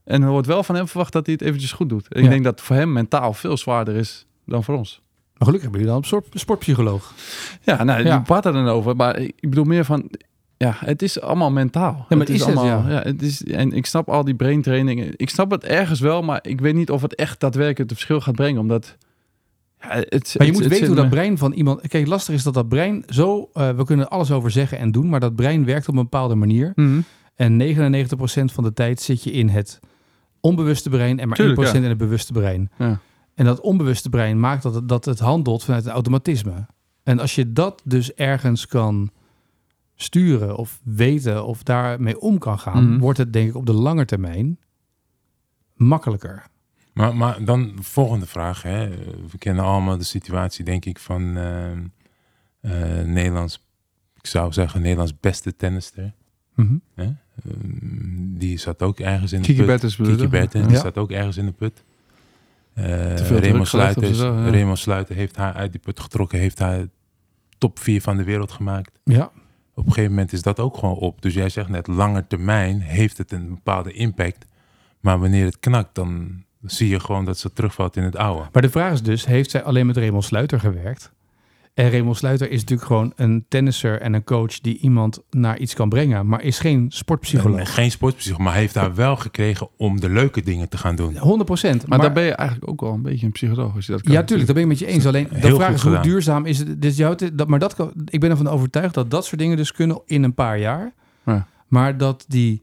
En 0.03 0.21
er 0.21 0.29
wordt 0.29 0.47
wel 0.47 0.63
van 0.63 0.75
hem 0.75 0.87
verwacht 0.87 1.13
dat 1.13 1.25
hij 1.25 1.35
het 1.39 1.43
eventjes 1.47 1.71
goed 1.71 1.89
doet. 1.89 2.07
En 2.07 2.19
Ja. 2.19 2.25
ik 2.25 2.31
denk 2.31 2.43
dat 2.43 2.61
voor 2.61 2.75
hem 2.75 2.93
mentaal 2.93 3.33
veel 3.33 3.57
zwaarder 3.57 3.95
is 3.95 4.25
dan 4.45 4.63
voor 4.63 4.75
ons. 4.77 5.01
Maar 5.33 5.47
gelukkig 5.47 5.61
hebben 5.61 5.79
jullie 5.79 5.93
dan 5.95 5.97
een 6.03 6.07
soort 6.09 6.27
sportpsycholoog. 6.39 7.13
Ja, 7.61 7.83
nou, 7.83 8.03
Ja. 8.03 8.15
je 8.15 8.21
praat 8.21 8.45
er 8.45 8.53
dan 8.53 8.67
over. 8.67 8.95
Maar 8.95 9.19
ik 9.19 9.35
bedoel 9.49 9.63
meer 9.63 9.85
van... 9.85 10.09
Ja, 10.57 10.75
het 10.79 11.01
is 11.01 11.21
allemaal 11.21 11.51
mentaal. 11.51 12.05
maar 12.09 12.19
het 12.19 12.29
is 12.29 12.45
het, 12.45 12.55
allemaal, 12.55 12.89
ja. 12.89 13.01
het 13.01 13.21
is, 13.21 13.43
en 13.43 13.71
ik 13.71 13.85
snap 13.85 14.09
al 14.09 14.23
die 14.23 14.35
brain 14.35 14.61
trainingen. 14.61 15.13
Ik 15.15 15.29
snap 15.29 15.51
het 15.51 15.63
ergens 15.63 15.99
wel, 15.99 16.21
maar 16.21 16.39
ik 16.41 16.61
weet 16.61 16.75
niet 16.75 16.91
of 16.91 17.01
het 17.01 17.15
echt 17.15 17.39
daadwerkelijk 17.39 17.77
het 17.89 17.91
verschil 17.91 18.21
gaat 18.21 18.35
brengen. 18.35 18.61
Omdat... 18.61 18.97
Ja, 19.81 19.87
het, 19.89 20.09
Maar 20.37 20.47
je 20.47 20.51
het- 20.53 20.61
moet 20.61 20.67
weten 20.69 20.87
hoe 20.87 20.95
dat 20.95 21.03
me- 21.05 21.09
brein 21.11 21.37
van 21.37 21.53
iemand... 21.53 21.87
Kijk, 21.87 22.07
lastig 22.07 22.33
is 22.33 22.43
dat 22.43 22.53
dat 22.53 22.67
brein 22.69 23.03
zo... 23.07 23.49
eh, 23.53 23.69
we 23.69 23.83
kunnen 23.85 24.09
alles 24.09 24.31
over 24.31 24.51
zeggen 24.51 24.77
en 24.77 24.91
doen, 24.91 25.09
maar 25.09 25.19
dat 25.19 25.35
brein 25.35 25.65
werkt 25.65 25.87
op 25.87 25.95
een 25.95 26.01
bepaalde 26.03 26.35
manier. 26.35 26.71
Mhm. 26.75 26.99
En 27.35 27.57
99% 27.75 28.15
van 28.53 28.63
de 28.63 28.73
tijd 28.73 29.01
zit 29.01 29.23
je 29.23 29.31
in 29.31 29.49
het 29.49 29.79
onbewuste 30.39 30.89
brein 30.89 31.19
en 31.19 31.27
maar 31.27 31.37
Tuurlijk, 31.37 31.67
1% 31.69 31.71
ja. 31.71 31.77
in 31.77 31.83
het 31.83 31.97
bewuste 31.97 32.33
brein. 32.33 32.71
Ja. 32.77 32.99
En 33.35 33.45
dat 33.45 33.59
onbewuste 33.61 34.09
brein 34.09 34.39
maakt 34.39 34.63
dat 34.63 34.73
het, 34.75 34.89
dat 34.89 35.05
het 35.05 35.19
handelt 35.19 35.63
vanuit 35.63 35.83
het 35.83 35.93
automatisme. 35.93 36.65
En 37.03 37.19
als 37.19 37.35
je 37.35 37.53
dat 37.53 37.81
dus 37.85 38.13
ergens 38.13 38.67
kan 38.67 39.11
sturen 39.99 40.55
of 40.57 40.79
weten 40.83 41.45
of 41.45 41.63
daarmee 41.63 42.19
om 42.19 42.37
kan 42.37 42.59
gaan, 42.59 42.89
Mhm. 42.89 42.99
wordt 42.99 43.17
het 43.17 43.33
denk 43.33 43.49
ik 43.49 43.55
op 43.55 43.65
de 43.65 43.73
lange 43.73 44.05
termijn 44.05 44.59
makkelijker. 45.75 46.43
Maar, 46.93 47.15
maar 47.15 47.45
dan 47.45 47.73
volgende 47.79 48.25
vraag. 48.25 48.61
Hè. 48.61 48.89
We 49.31 49.37
kennen 49.37 49.63
allemaal 49.65 49.97
de 49.97 50.03
situatie, 50.03 50.65
denk 50.65 50.85
ik, 50.85 50.99
van 50.99 51.37
eh, 51.37 51.71
eh, 51.71 53.05
Nederlands, 53.05 53.65
ik 54.15 54.25
zou 54.27 54.53
zeggen 54.53 54.81
Nederlands 54.81 55.19
beste 55.19 55.55
tennister. 55.55 56.13
Mhm. 56.55 56.75
Hè? 56.95 57.03
Ehm, 57.03 58.37
die 58.37 58.57
zat 58.57 58.81
ook 58.81 58.99
ergens 58.99 59.31
in 59.33 59.39
de 59.41 59.45
Kiki 59.45 59.57
put. 59.57 59.67
Bertens? 59.67 59.95
Kiki 59.95 60.27
Bertens, 60.27 60.63
Ja. 60.63 60.69
die 60.69 60.77
zat 60.79 60.97
ook 60.97 61.11
ergens 61.11 61.37
in 61.37 61.45
de 61.45 61.51
put. 61.51 61.83
Eh 62.73 63.15
Raymond, 63.15 63.67
Sluiter, 63.67 64.15
ja. 64.15 64.49
Raymond 64.49 64.79
Sluiter 64.79 65.15
heeft 65.15 65.35
haar 65.35 65.53
uit 65.53 65.71
die 65.71 65.81
put 65.81 65.99
getrokken, 65.99 66.39
heeft 66.39 66.59
haar 66.59 66.85
top 67.57 67.79
4 67.79 68.01
van 68.01 68.17
de 68.17 68.23
wereld 68.23 68.51
gemaakt. 68.51 68.99
Ja. 69.03 69.31
Op 69.77 69.85
een 69.85 69.91
gegeven 69.91 70.11
moment 70.11 70.33
is 70.33 70.41
dat 70.41 70.59
ook 70.59 70.77
gewoon 70.77 70.95
op. 70.95 71.21
Dus 71.21 71.33
jij 71.33 71.49
zegt 71.49 71.69
net, 71.69 71.87
lange 71.87 72.27
termijn 72.27 72.81
heeft 72.81 73.17
het 73.17 73.31
een 73.31 73.49
bepaalde 73.49 73.91
impact. 73.91 74.45
Maar 74.99 75.19
wanneer 75.19 75.45
het 75.45 75.59
knakt, 75.59 75.95
dan 75.95 76.43
zie 76.61 76.89
je 76.89 76.99
gewoon 76.99 77.25
dat 77.25 77.37
ze 77.37 77.53
terugvalt 77.53 77.95
in 77.95 78.03
het 78.03 78.15
oude. 78.15 78.49
Maar 78.51 78.61
de 78.61 78.69
vraag 78.69 78.91
is 78.93 79.01
dus, 79.01 79.25
heeft 79.25 79.51
zij 79.51 79.63
alleen 79.63 79.85
met 79.85 79.97
Raymond 79.97 80.23
Sluiter 80.23 80.59
gewerkt? 80.59 81.11
En 81.77 81.91
Raymond 81.91 82.17
Sluiter 82.17 82.51
is 82.51 82.59
natuurlijk 82.59 82.87
gewoon 82.87 83.13
een 83.15 83.45
tennisser 83.47 84.01
en 84.01 84.13
een 84.13 84.23
coach 84.23 84.59
die 84.59 84.77
iemand 84.77 85.23
naar 85.29 85.57
iets 85.57 85.73
kan 85.73 85.89
brengen, 85.89 86.27
maar 86.27 86.41
is 86.43 86.59
geen 86.59 86.85
sportpsycholoog. 86.89 87.59
En 87.59 87.65
Geen 87.65 87.91
sportpsycholoog, 87.91 88.41
maar 88.41 88.53
heeft 88.53 88.75
haar 88.75 88.95
wel 88.95 89.15
gekregen 89.15 89.69
om 89.77 89.99
de 89.99 90.09
leuke 90.09 90.41
dingen 90.41 90.69
te 90.69 90.77
gaan 90.77 90.95
doen. 90.95 91.17
100 91.17 91.45
procent. 91.45 91.87
Maar, 91.87 91.99
daar 91.99 92.13
ben 92.13 92.23
je 92.23 92.31
eigenlijk 92.31 92.69
ook 92.69 92.81
wel 92.81 92.93
een 92.93 93.01
beetje 93.01 93.25
een 93.25 93.31
psycholoog 93.31 93.75
als 93.75 93.85
je 93.85 93.91
dat 93.91 94.01
kan. 94.01 94.13
Ja, 94.13 94.23
tuurlijk, 94.23 94.45
daar 94.45 94.55
ben 94.55 94.63
ik 94.63 94.69
met 94.69 94.79
je 94.79 94.85
eens. 94.85 95.05
Alleen 95.05 95.27
de 95.41 95.55
vraag 95.55 95.73
is 95.73 95.81
hoe 95.81 95.99
duurzaam 95.99 96.45
is 96.45 96.59
het. 96.59 96.81
Dus 96.81 96.97
jou, 96.97 97.33
dat, 97.33 97.47
maar 97.47 97.59
dat 97.59 97.75
kan, 97.75 97.91
ik 98.05 98.19
ben 98.19 98.29
ervan 98.29 98.47
overtuigd 98.47 98.93
dat 98.93 99.11
dat 99.11 99.25
soort 99.25 99.39
dingen 99.39 99.57
dus 99.57 99.71
kunnen 99.71 100.01
in 100.05 100.23
een 100.23 100.33
paar 100.33 100.59
jaar. 100.59 100.93
Ja. 101.25 101.47
Maar 101.67 101.97
dat 101.97 102.25
die. 102.27 102.61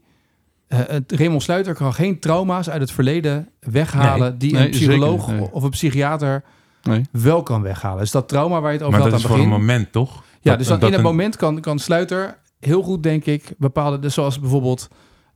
eh, 0.67 0.79
het 0.87 1.11
Raymond 1.11 1.43
Sluiter 1.43 1.73
kan 1.73 1.93
geen 1.93 2.19
trauma's 2.19 2.69
uit 2.69 2.81
het 2.81 2.91
verleden 2.91 3.49
weghalen. 3.59 4.37
die 4.37 4.53
Nee, 4.53 4.63
een 4.63 4.69
psycholoog 4.69 5.19
zeker 5.19 5.33
niet, 5.33 5.41
nee. 5.41 5.51
of 5.53 5.63
een 5.63 5.69
psychiater 5.69 6.43
Nee. 6.87 7.01
wel 7.11 7.43
kan 7.43 7.61
weghalen. 7.61 7.99
Dus 7.99 8.11
dat 8.11 8.27
trauma 8.27 8.61
waar 8.61 8.71
je 8.71 8.77
het 8.77 8.85
over 8.87 8.99
Maar 8.99 9.09
had 9.09 9.11
dat 9.11 9.19
aan 9.19 9.25
is 9.25 9.35
het 9.35 9.43
voor 9.43 9.43
een 9.53 9.59
begin. 9.59 9.65
moment, 9.75 9.91
toch? 9.91 10.13
Ja, 10.41 10.49
Dat- 10.49 10.57
dus 10.59 10.67
dan 10.67 10.79
dat 10.79 10.87
in 10.89 10.95
het 10.95 11.05
een- 11.05 11.11
moment 11.11 11.35
kan, 11.35 11.59
kan 11.59 11.79
Sluiter 11.79 12.37
heel 12.59 12.81
goed, 12.81 13.03
denk 13.03 13.25
ik, 13.25 13.53
bepaalde... 13.57 13.99
Dus 13.99 14.13
zoals 14.13 14.39
bijvoorbeeld 14.39 14.87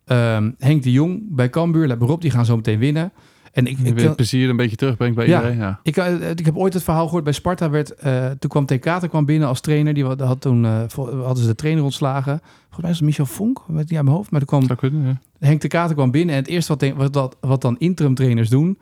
ehm, 0.05 0.51
Henk 0.57 0.83
de 0.83 0.91
Jong 0.91 1.21
bij 1.29 1.49
Cambuur, 1.49 1.87
let 1.87 1.99
maar 1.99 2.09
op, 2.09 2.21
die 2.21 2.31
gaan 2.31 2.45
zo 2.45 2.55
meteen 2.55 2.79
winnen. 2.79 3.11
En 3.51 3.65
ik, 3.67 3.77
ik, 3.79 3.93
weer 3.95 4.05
het 4.07 4.15
plezier 4.15 4.49
een 4.49 4.55
beetje 4.55 4.75
terugbrengt 4.75 5.15
bij 5.15 5.27
Ja. 5.27 5.35
iedereen. 5.37 5.57
Ja. 5.57 5.79
ik, 5.83 5.97
eh, 5.97 6.29
ik 6.29 6.45
heb 6.45 6.57
ooit 6.57 6.73
het 6.73 6.83
verhaal 6.83 7.05
gehoord 7.05 7.23
bij 7.23 7.33
Sparta. 7.33 7.69
Werd, 7.69 7.93
eh, 7.93 8.25
toen 8.25 8.49
kwam 8.49 8.65
TK 8.65 8.81
Kater 8.81 9.09
kwam 9.09 9.25
binnen 9.25 9.47
als 9.47 9.61
trainer. 9.61 9.93
Die 9.93 10.05
had, 10.05 10.41
toen, 10.41 10.65
eh, 10.65 10.71
hadden 10.95 11.37
ze 11.37 11.45
de 11.47 11.55
trainer 11.55 11.83
ontslagen. 11.83 12.39
Volgens 12.41 12.77
mij 12.81 12.89
was 12.89 12.97
het 12.97 13.07
Michel 13.07 13.25
Vonk, 13.25 13.59
weet 13.67 13.75
niet 13.77 13.93
uit 13.95 14.03
mijn 14.03 14.15
hoofd. 14.15 14.31
Maar 14.31 14.39
toen 14.45 14.59
kwam 14.65 14.77
kunnen, 14.77 15.05
ja. 15.07 15.47
Henk 15.47 15.61
de 15.61 15.67
Kater 15.67 15.95
kwam 15.95 16.11
binnen. 16.11 16.35
En 16.35 16.41
het 16.41 16.49
eerste 16.49 16.75
wat, 16.77 16.93
wat, 16.95 17.13
dat- 17.13 17.37
wat 17.41 17.61
dan 17.61 17.75
interim 17.77 18.13
trainers 18.15 18.49
doen... 18.49 18.77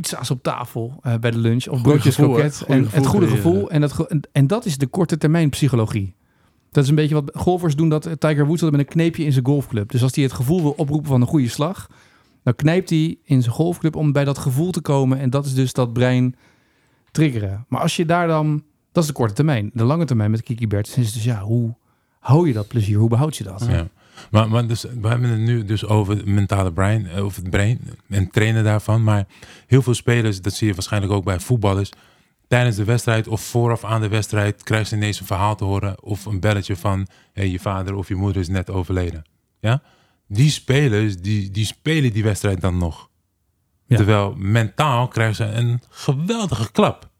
pizza's 0.00 0.30
op 0.30 0.42
tafel 0.42 0.98
eh, 1.02 1.14
bij 1.14 1.30
de 1.30 1.38
lunch. 1.38 1.66
Of 1.68 1.82
broodjes 1.82 2.14
kroket. 2.14 2.56
Goeie 2.56 2.72
En 2.80 2.84
gevoel 2.84 3.00
het 3.00 3.10
goede 3.10 3.26
gevoel. 3.26 3.70
En 3.70 3.80
dat, 3.80 3.92
ge- 3.92 4.08
en, 4.08 4.20
en 4.32 4.46
dat 4.46 4.64
is 4.64 4.78
de 4.78 4.86
korte 4.86 5.18
termijn 5.18 5.50
psychologie. 5.50 6.14
Dat 6.70 6.84
is 6.84 6.90
een 6.90 6.94
beetje 6.96 7.14
wat 7.14 7.30
golfers 7.34 7.76
doen. 7.76 7.88
Dat 7.88 8.08
Tiger 8.18 8.46
Woods 8.46 8.60
had 8.60 8.70
met 8.70 8.80
een 8.80 8.86
kneepje 8.86 9.24
in 9.24 9.32
zijn 9.32 9.44
golfclub. 9.44 9.90
Dus 9.90 10.02
als 10.02 10.14
hij 10.14 10.24
het 10.24 10.32
gevoel 10.32 10.62
wil 10.62 10.74
oproepen 10.76 11.08
van 11.08 11.20
een 11.20 11.26
goede 11.26 11.48
slag... 11.48 11.88
dan 12.42 12.56
knijpt 12.56 12.90
hij 12.90 13.16
in 13.24 13.42
zijn 13.42 13.54
golfclub 13.54 13.96
om 13.96 14.12
bij 14.12 14.24
dat 14.24 14.38
gevoel 14.38 14.70
te 14.70 14.80
komen. 14.80 15.18
En 15.18 15.30
dat 15.30 15.46
is 15.46 15.54
dus 15.54 15.72
dat 15.72 15.92
brein 15.92 16.34
triggeren. 17.10 17.64
Maar 17.68 17.80
als 17.80 17.96
je 17.96 18.06
daar 18.06 18.26
dan... 18.26 18.62
Dat 18.92 19.02
is 19.02 19.08
de 19.08 19.14
korte 19.16 19.34
termijn. 19.34 19.70
De 19.74 19.84
lange 19.84 20.04
termijn 20.04 20.30
met 20.30 20.42
Kiki 20.42 20.66
Bertens 20.66 20.96
is 20.96 21.12
dus 21.12 21.24
ja, 21.24 21.40
hoe 21.40 21.74
hou 22.20 22.46
je 22.46 22.52
dat 22.52 22.68
plezier? 22.68 22.98
Hoe 22.98 23.08
behoud 23.08 23.36
je 23.36 23.44
dat? 23.44 23.66
Ja. 23.68 23.88
Maar, 24.30 24.48
maar 24.48 24.66
dus, 24.66 24.82
we 24.82 25.08
hebben 25.08 25.30
het 25.30 25.40
nu 25.40 25.64
dus 25.64 25.86
over 25.86 26.16
het 26.16 26.26
mentale 26.26 26.72
brein, 26.72 27.06
eh, 27.06 27.24
over 27.24 27.42
het 27.42 27.50
brein 27.50 27.80
en 28.08 28.30
trainen 28.30 28.64
daarvan. 28.64 29.02
Maar 29.02 29.26
heel 29.66 29.82
veel 29.82 29.94
spelers, 29.94 30.42
dat 30.42 30.54
zie 30.54 30.66
je 30.66 30.74
waarschijnlijk 30.74 31.12
ook 31.12 31.24
bij 31.24 31.40
voetballers. 31.40 31.90
Tijdens 32.48 32.76
de 32.76 32.84
wedstrijd 32.84 33.28
of 33.28 33.40
vooraf 33.40 33.84
aan 33.84 34.00
de 34.00 34.08
wedstrijd 34.08 34.62
krijgen 34.62 34.88
ze 34.88 34.96
ineens 34.96 35.20
een 35.20 35.26
verhaal 35.26 35.56
te 35.56 35.64
horen. 35.64 36.02
Of 36.02 36.24
een 36.24 36.40
belletje 36.40 36.76
van 36.76 37.06
hey, 37.32 37.48
je 37.48 37.58
vader 37.58 37.94
of 37.94 38.08
je 38.08 38.14
moeder 38.14 38.42
is 38.42 38.48
net 38.48 38.70
overleden. 38.70 39.24
Ja? 39.60 39.82
Die 40.28 40.50
spelers, 40.50 41.16
die, 41.16 41.50
die 41.50 41.66
spelen 41.66 42.12
die 42.12 42.22
wedstrijd 42.22 42.60
dan 42.60 42.78
nog. 42.78 43.08
Ja. 43.86 43.96
Terwijl 43.96 44.34
mentaal 44.36 45.08
krijgen 45.08 45.34
ze 45.34 45.44
een 45.44 45.82
geweldige 45.88 46.72
klap. 46.72 47.10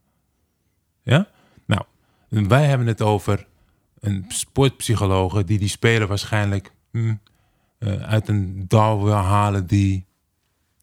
Ja? 1.03 1.29
Nou, 1.67 1.83
wij 2.29 2.65
hebben 2.67 2.87
het 2.87 3.03
over 3.03 3.47
een 4.01 4.25
sportpsycholoog 4.29 5.45
die 5.45 5.59
die 5.59 5.69
speler 5.69 6.07
waarschijnlijk 6.07 6.73
hm, 6.93 7.15
eh, 7.79 8.03
uit 8.03 8.29
een 8.29 8.65
dal 8.69 9.05
wil 9.05 9.13
halen 9.15 9.67
die, 9.67 10.07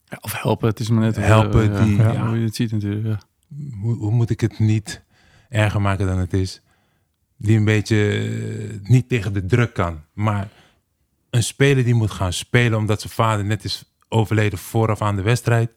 Ja, 0.04 0.18
of 0.20 0.42
helpen, 0.42 0.68
het 0.68 0.80
is 0.80 0.88
maar 0.88 1.00
net 1.02 1.16
Helpen, 1.16 1.74
eh, 1.74 1.84
die- 1.84 1.96
ja, 1.96 2.12
ja. 2.12 2.26
hoe 2.26 2.38
je 2.38 2.44
het 2.44 2.54
ziet 2.54 2.72
natuurlijk. 2.72 3.06
Ja. 3.06 3.18
hoe, 3.80 3.96
hoe 3.96 4.10
moet 4.10 4.30
ik 4.30 4.40
het 4.40 4.58
niet 4.58 5.02
erger 5.48 5.80
maken 5.80 6.06
dan 6.06 6.18
het 6.18 6.32
is, 6.32 6.60
die 7.36 7.56
een 7.56 7.64
beetje 7.64 7.96
eh, 8.82 8.88
niet 8.90 9.08
tegen 9.08 9.32
de 9.32 9.46
druk 9.46 9.74
kan. 9.74 10.00
Maar 10.12 10.48
een 11.30 11.42
speler 11.42 11.84
die 11.84 11.94
moet 11.94 12.10
gaan 12.10 12.32
spelen 12.32 12.78
omdat 12.78 13.00
zijn 13.00 13.12
vader 13.12 13.44
net 13.44 13.64
is 13.64 13.84
overleden 14.08 14.58
vooraf 14.58 15.02
aan 15.02 15.16
de 15.16 15.22
wedstrijd. 15.22 15.70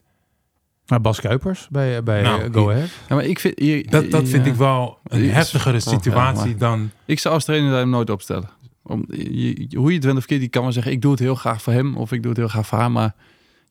Maar 0.88 1.02
Bas 1.02 1.20
Kuipers 1.22 1.68
bij, 1.72 2.04
bij 2.04 2.22
Nou, 2.22 2.54
Go 2.54 2.70
Ahead. 2.72 2.90
Ja, 3.10 3.16
maar 3.16 3.26
ik 3.26 3.40
vind, 3.40 3.60
hier, 3.60 3.90
Dat, 3.90 4.12
dat 4.12 4.30
vind 4.30 4.46
ja. 4.46 4.52
ik 4.52 4.58
wel 4.58 5.00
een 5.04 5.30
heftigere 5.30 5.78
oh, 5.78 5.84
ja, 5.84 5.92
situatie 5.92 6.56
dan... 6.56 6.92
Ik 7.06 7.20
zou 7.20 7.34
als 7.34 7.46
trainer 7.46 7.74
hem 7.76 7.90
nooit 7.90 8.10
opstellen. 8.10 8.50
Om, 8.84 9.06
je, 9.10 9.68
hoe 9.78 9.90
je 9.90 9.96
het 9.96 10.06
went 10.06 10.18
of 10.18 10.26
keert, 10.26 10.40
die 10.40 10.50
kan 10.50 10.64
wel 10.64 10.72
zeggen... 10.72 10.92
ik 10.92 11.02
doe 11.02 11.12
het 11.12 11.20
heel 11.20 11.36
graag 11.36 11.62
voor 11.62 11.74
hem 11.74 11.96
of 11.98 12.12
ik 12.12 12.22
doe 12.22 12.32
het 12.32 12.40
heel 12.40 12.48
graag 12.48 12.68
voor 12.68 12.78
haar. 12.78 12.92
Maar 12.92 13.16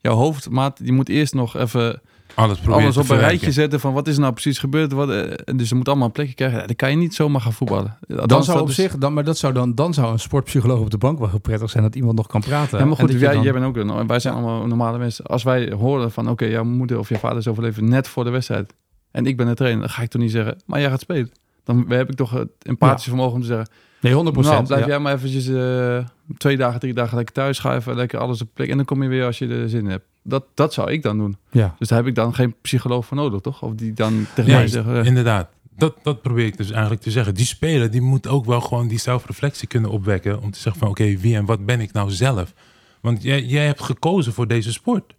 jouw 0.00 0.14
hoofdmaat, 0.14 0.78
die 0.82 0.92
moet 0.92 1.08
eerst 1.08 1.34
nog 1.34 1.56
even 1.56 2.00
Alles 2.34 2.58
proberen 2.58 2.82
alles 2.82 2.96
op 2.96 3.08
een 3.10 3.18
rijtje 3.18 3.52
zetten... 3.52 3.80
van 3.80 3.92
wat 3.92 4.08
is 4.08 4.14
er 4.14 4.20
nou 4.20 4.32
precies 4.32 4.58
gebeurd. 4.58 4.92
Wat, 4.92 5.10
eh, 5.10 5.32
en 5.44 5.56
dus 5.56 5.68
ze 5.68 5.74
moet 5.74 5.88
allemaal 5.88 6.06
een 6.06 6.12
plekje 6.12 6.34
krijgen. 6.34 6.58
Ja, 6.60 6.66
dan 6.66 6.76
kan 6.76 6.90
je 6.90 6.96
niet 6.96 7.14
zomaar 7.14 7.40
gaan 7.40 7.52
voetballen. 7.52 7.98
Dan 8.06 8.44
zou 8.44 8.60
op 8.60 8.70
zich, 8.70 8.98
dan, 8.98 9.12
maar 9.12 9.24
dat 9.24 9.38
zou 9.38 9.52
dan, 9.52 9.74
dan 9.74 9.94
zou 9.94 10.12
een 10.12 10.18
sportpsycholoog 10.18 10.80
op 10.80 10.90
de 10.90 10.98
bank 10.98 11.18
wel 11.18 11.28
heel 11.28 11.38
prettig 11.40 11.70
zijn 11.70 11.82
dat 11.82 11.94
iemand 11.94 12.16
nog 12.16 12.26
kan 12.26 12.40
praten. 12.40 12.78
Ja, 12.78 12.84
maar 12.84 12.98
En 12.98 13.08
goed, 13.08 13.20
jij, 13.20 13.32
dan- 13.32 13.42
jij 13.42 13.52
bent 13.52 13.64
ook 13.64 13.76
een, 13.76 14.06
wij 14.06 14.20
zijn 14.20 14.34
allemaal 14.34 14.66
normale 14.66 14.98
mensen. 14.98 15.24
Als 15.24 15.42
wij 15.42 15.72
horen 15.72 16.12
van, 16.12 16.28
oké, 16.30 16.44
jouw 16.44 16.64
moeder 16.64 16.98
of 16.98 17.08
je 17.08 17.18
vader 17.18 17.38
is 17.38 17.48
overleven 17.48 17.88
net 17.88 18.08
voor 18.08 18.24
de 18.24 18.30
wedstrijd. 18.30 18.74
En 19.10 19.26
ik 19.26 19.36
ben 19.36 19.46
de 19.46 19.54
trainer, 19.54 19.80
dan 19.80 19.90
ga 19.90 20.02
ik 20.02 20.10
toch 20.10 20.22
niet 20.22 20.30
zeggen, 20.30 20.56
maar 20.66 20.80
jij 20.80 20.90
gaat 20.90 21.00
spelen. 21.00 21.30
Dan 21.64 21.84
heb 21.88 22.10
ik 22.10 22.16
toch 22.16 22.30
het 22.30 22.50
empathische 22.62 23.08
vermogen 23.08 23.34
om 23.34 23.40
te 23.40 23.46
zeggen, 23.46 23.66
Nee, 24.02 24.12
100% 24.12 24.16
nou, 24.16 24.66
blijf 24.66 24.80
ja. 24.80 24.86
jij 24.86 24.98
maar 24.98 25.14
eventjes 25.14 25.48
eh, 25.48 26.06
twee 26.36 26.56
dagen, 26.56 26.80
drie 26.80 26.94
dagen 26.94 27.16
lekker 27.16 27.34
thuis 27.34 27.56
schuiven, 27.56 27.94
lekker 27.94 28.18
alles 28.18 28.42
op 28.42 28.48
plek. 28.54 28.68
En 28.68 28.76
dan 28.76 28.84
kom 28.84 29.02
je 29.02 29.08
weer 29.08 29.24
als 29.24 29.38
je 29.38 29.48
er 29.48 29.68
zin 29.68 29.80
in 29.80 29.90
hebt. 29.90 30.04
Dat, 30.22 30.44
dat 30.54 30.72
zou 30.72 30.90
ik 30.90 31.02
dan 31.02 31.18
doen. 31.18 31.36
Ja. 31.50 31.74
Dus 31.78 31.88
daar 31.88 31.98
heb 31.98 32.06
ik 32.06 32.14
dan 32.14 32.34
geen 32.34 32.54
psycholoog 32.62 33.06
voor 33.06 33.16
nodig, 33.16 33.40
toch? 33.40 33.62
Of 33.62 33.74
die 33.74 33.92
dan 33.92 34.26
tegen 34.34 34.52
mij 34.52 34.68
zeggen, 34.68 35.00
eh, 35.00 35.06
inderdaad. 35.06 35.48
Dat, 35.76 35.94
dat 36.02 36.22
probeer 36.22 36.46
ik 36.46 36.56
dus 36.56 36.70
eigenlijk 36.70 37.02
te 37.02 37.10
zeggen. 37.10 37.34
Die 37.34 37.46
speler 37.46 37.90
die 37.90 38.00
moet 38.00 38.28
ook 38.28 38.44
wel 38.44 38.60
gewoon 38.60 38.88
die 38.88 38.98
zelfreflectie 38.98 39.68
kunnen 39.68 39.90
opwekken. 39.90 40.42
Om 40.42 40.50
te 40.50 40.58
zeggen 40.58 40.80
van 40.80 40.90
oké, 40.90 41.16
wie 41.16 41.36
en 41.36 41.44
wat 41.44 41.66
ben 41.66 41.80
ik 41.80 41.92
nou 41.92 42.10
zelf? 42.10 42.54
Want 43.00 43.22
jij, 43.22 43.42
jij 43.44 43.66
hebt 43.66 43.82
gekozen 43.82 44.32
voor 44.32 44.46
deze 44.46 44.72
sport. 44.72 45.14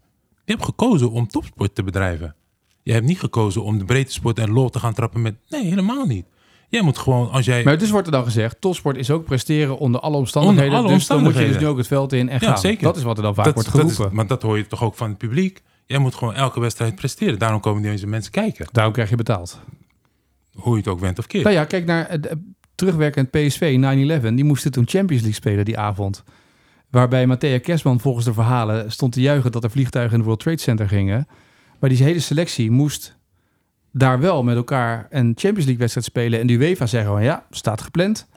Je 0.46 0.52
hebt 0.52 0.66
gekozen 0.66 1.12
om 1.12 1.28
topsport 1.28 1.76
te 1.76 1.84
bedrijven. 1.84 2.36
Je 2.82 2.92
hebt 2.92 3.06
niet 3.06 3.20
gekozen 3.20 3.64
om 3.64 3.78
de 3.78 3.86
breedte 3.86 4.14
sport 4.14 4.40
en 4.40 4.52
lol 4.52 4.70
te 4.70 4.80
gaan 4.80 4.94
trappen 4.94 5.22
met... 5.22 5.36
Nee, 5.50 5.64
helemaal 5.64 6.06
niet. 6.06 6.26
Jij 6.74 6.82
moet 6.82 6.98
gewoon, 6.98 7.32
als 7.32 7.46
jij... 7.46 7.64
Maar 7.64 7.78
dus 7.78 7.90
wordt 7.90 8.06
er 8.06 8.14
dan 8.14 8.24
gezegd, 8.24 8.62
topsport 8.62 8.98
is 8.98 9.12
ook 9.12 9.26
presteren 9.26 9.78
onder 9.78 10.02
alle 10.02 10.18
omstandigheden. 10.18 10.70
Onder 10.70 10.86
alle 10.86 10.94
dus 10.94 11.08
dan 11.08 11.24
moet 11.24 11.34
je 11.38 11.48
dus 11.48 11.58
nu 11.60 11.68
ook 11.68 11.78
het 11.78 11.88
veld 11.88 12.14
in 12.14 12.30
en 12.30 12.40
Ja, 12.42 12.48
gaan. 12.48 12.58
zeker. 12.58 12.84
Dat 12.84 12.98
is 12.98 13.04
wat 13.04 13.18
er 13.18 13.24
dan 13.24 13.36
vaak 13.36 13.46
dat, 13.46 13.54
wordt 13.54 13.72
dat 13.72 13.80
geroepen. 13.82 14.06
is, 14.06 14.12
maar 14.12 14.28
dat 14.28 14.42
hoor 14.42 14.58
je 14.58 14.68
toch 14.68 14.84
ook 14.84 14.96
van 14.96 15.10
het 15.10 15.18
publiek. 15.18 15.62
Jij 15.86 15.98
moet 15.98 16.16
gewoon 16.16 16.34
elke 16.34 16.60
wedstrijd 16.60 16.96
presteren. 16.96 17.40
Daarom 17.40 17.60
komen 17.60 17.82
deze 17.82 18.08
mensen 18.08 18.32
kijken. 18.32 18.68
Daarom 18.72 18.94
krijg 18.94 19.10
je 19.10 19.16
betaald. 19.16 19.60
Hoe 20.54 20.72
je 20.72 20.78
het 20.78 20.88
ook 20.88 21.00
went 21.00 21.20
of 21.20 21.28
keert. 21.28 21.44
Nou 21.44 21.56
ja, 21.56 21.66
kijk 21.66 21.86
naar 21.86 22.10
het 22.10 22.28
eh, 22.28 22.36
terugwerkend 22.76 23.32
PSV 23.32 23.78
9-11. 24.24 24.34
Die 24.34 24.44
moesten 24.44 24.72
toen 24.72 24.88
Champions 24.88 25.22
League 25.24 25.34
spelen 25.42 25.66
die 25.66 25.78
avond. 25.78 26.24
Waarbij 26.90 27.28
Matthea 27.28 27.60
Kersman 27.60 28.00
volgens 28.00 28.26
de 28.26 28.34
verhalen 28.34 28.92
stond 28.92 29.14
te 29.14 29.22
juichen 29.22 29.52
dat 29.52 29.64
er 29.64 29.72
vliegtuigen 29.72 30.12
in 30.14 30.18
het 30.20 30.28
World 30.28 30.42
Trade 30.44 30.62
Center 30.62 30.88
gingen. 30.88 31.28
Maar 31.80 31.90
die 31.90 32.04
hele 32.04 32.20
selectie 32.20 32.72
moest 32.72 33.18
daar 33.94 34.20
wel 34.20 34.44
met 34.44 34.56
elkaar 34.56 35.08
een 35.10 35.26
Champions 35.26 35.56
League 35.56 35.78
wedstrijd 35.78 36.08
spelen. 36.08 36.40
En 36.40 36.48
de 36.48 36.54
UEFA 36.54 36.86
zeggen 36.86 37.12
van 37.12 37.24
ja, 37.24 37.46
staat 37.50 37.82
gepland. 37.82 38.28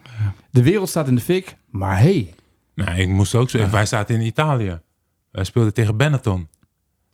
De 0.51 0.63
wereld 0.63 0.89
staat 0.89 1.07
in 1.07 1.15
de 1.15 1.21
fik. 1.21 1.55
Maar 1.69 1.99
hey, 1.99 2.33
Nou, 2.75 2.97
ik 2.97 3.07
moest 3.07 3.35
ook 3.35 3.49
zo. 3.49 3.69
Wij 3.69 3.85
zaten 3.85 4.15
in 4.15 4.21
Italië. 4.21 4.79
Wij 5.31 5.43
speelden 5.43 5.73
tegen 5.73 5.97
Benetton. 5.97 6.47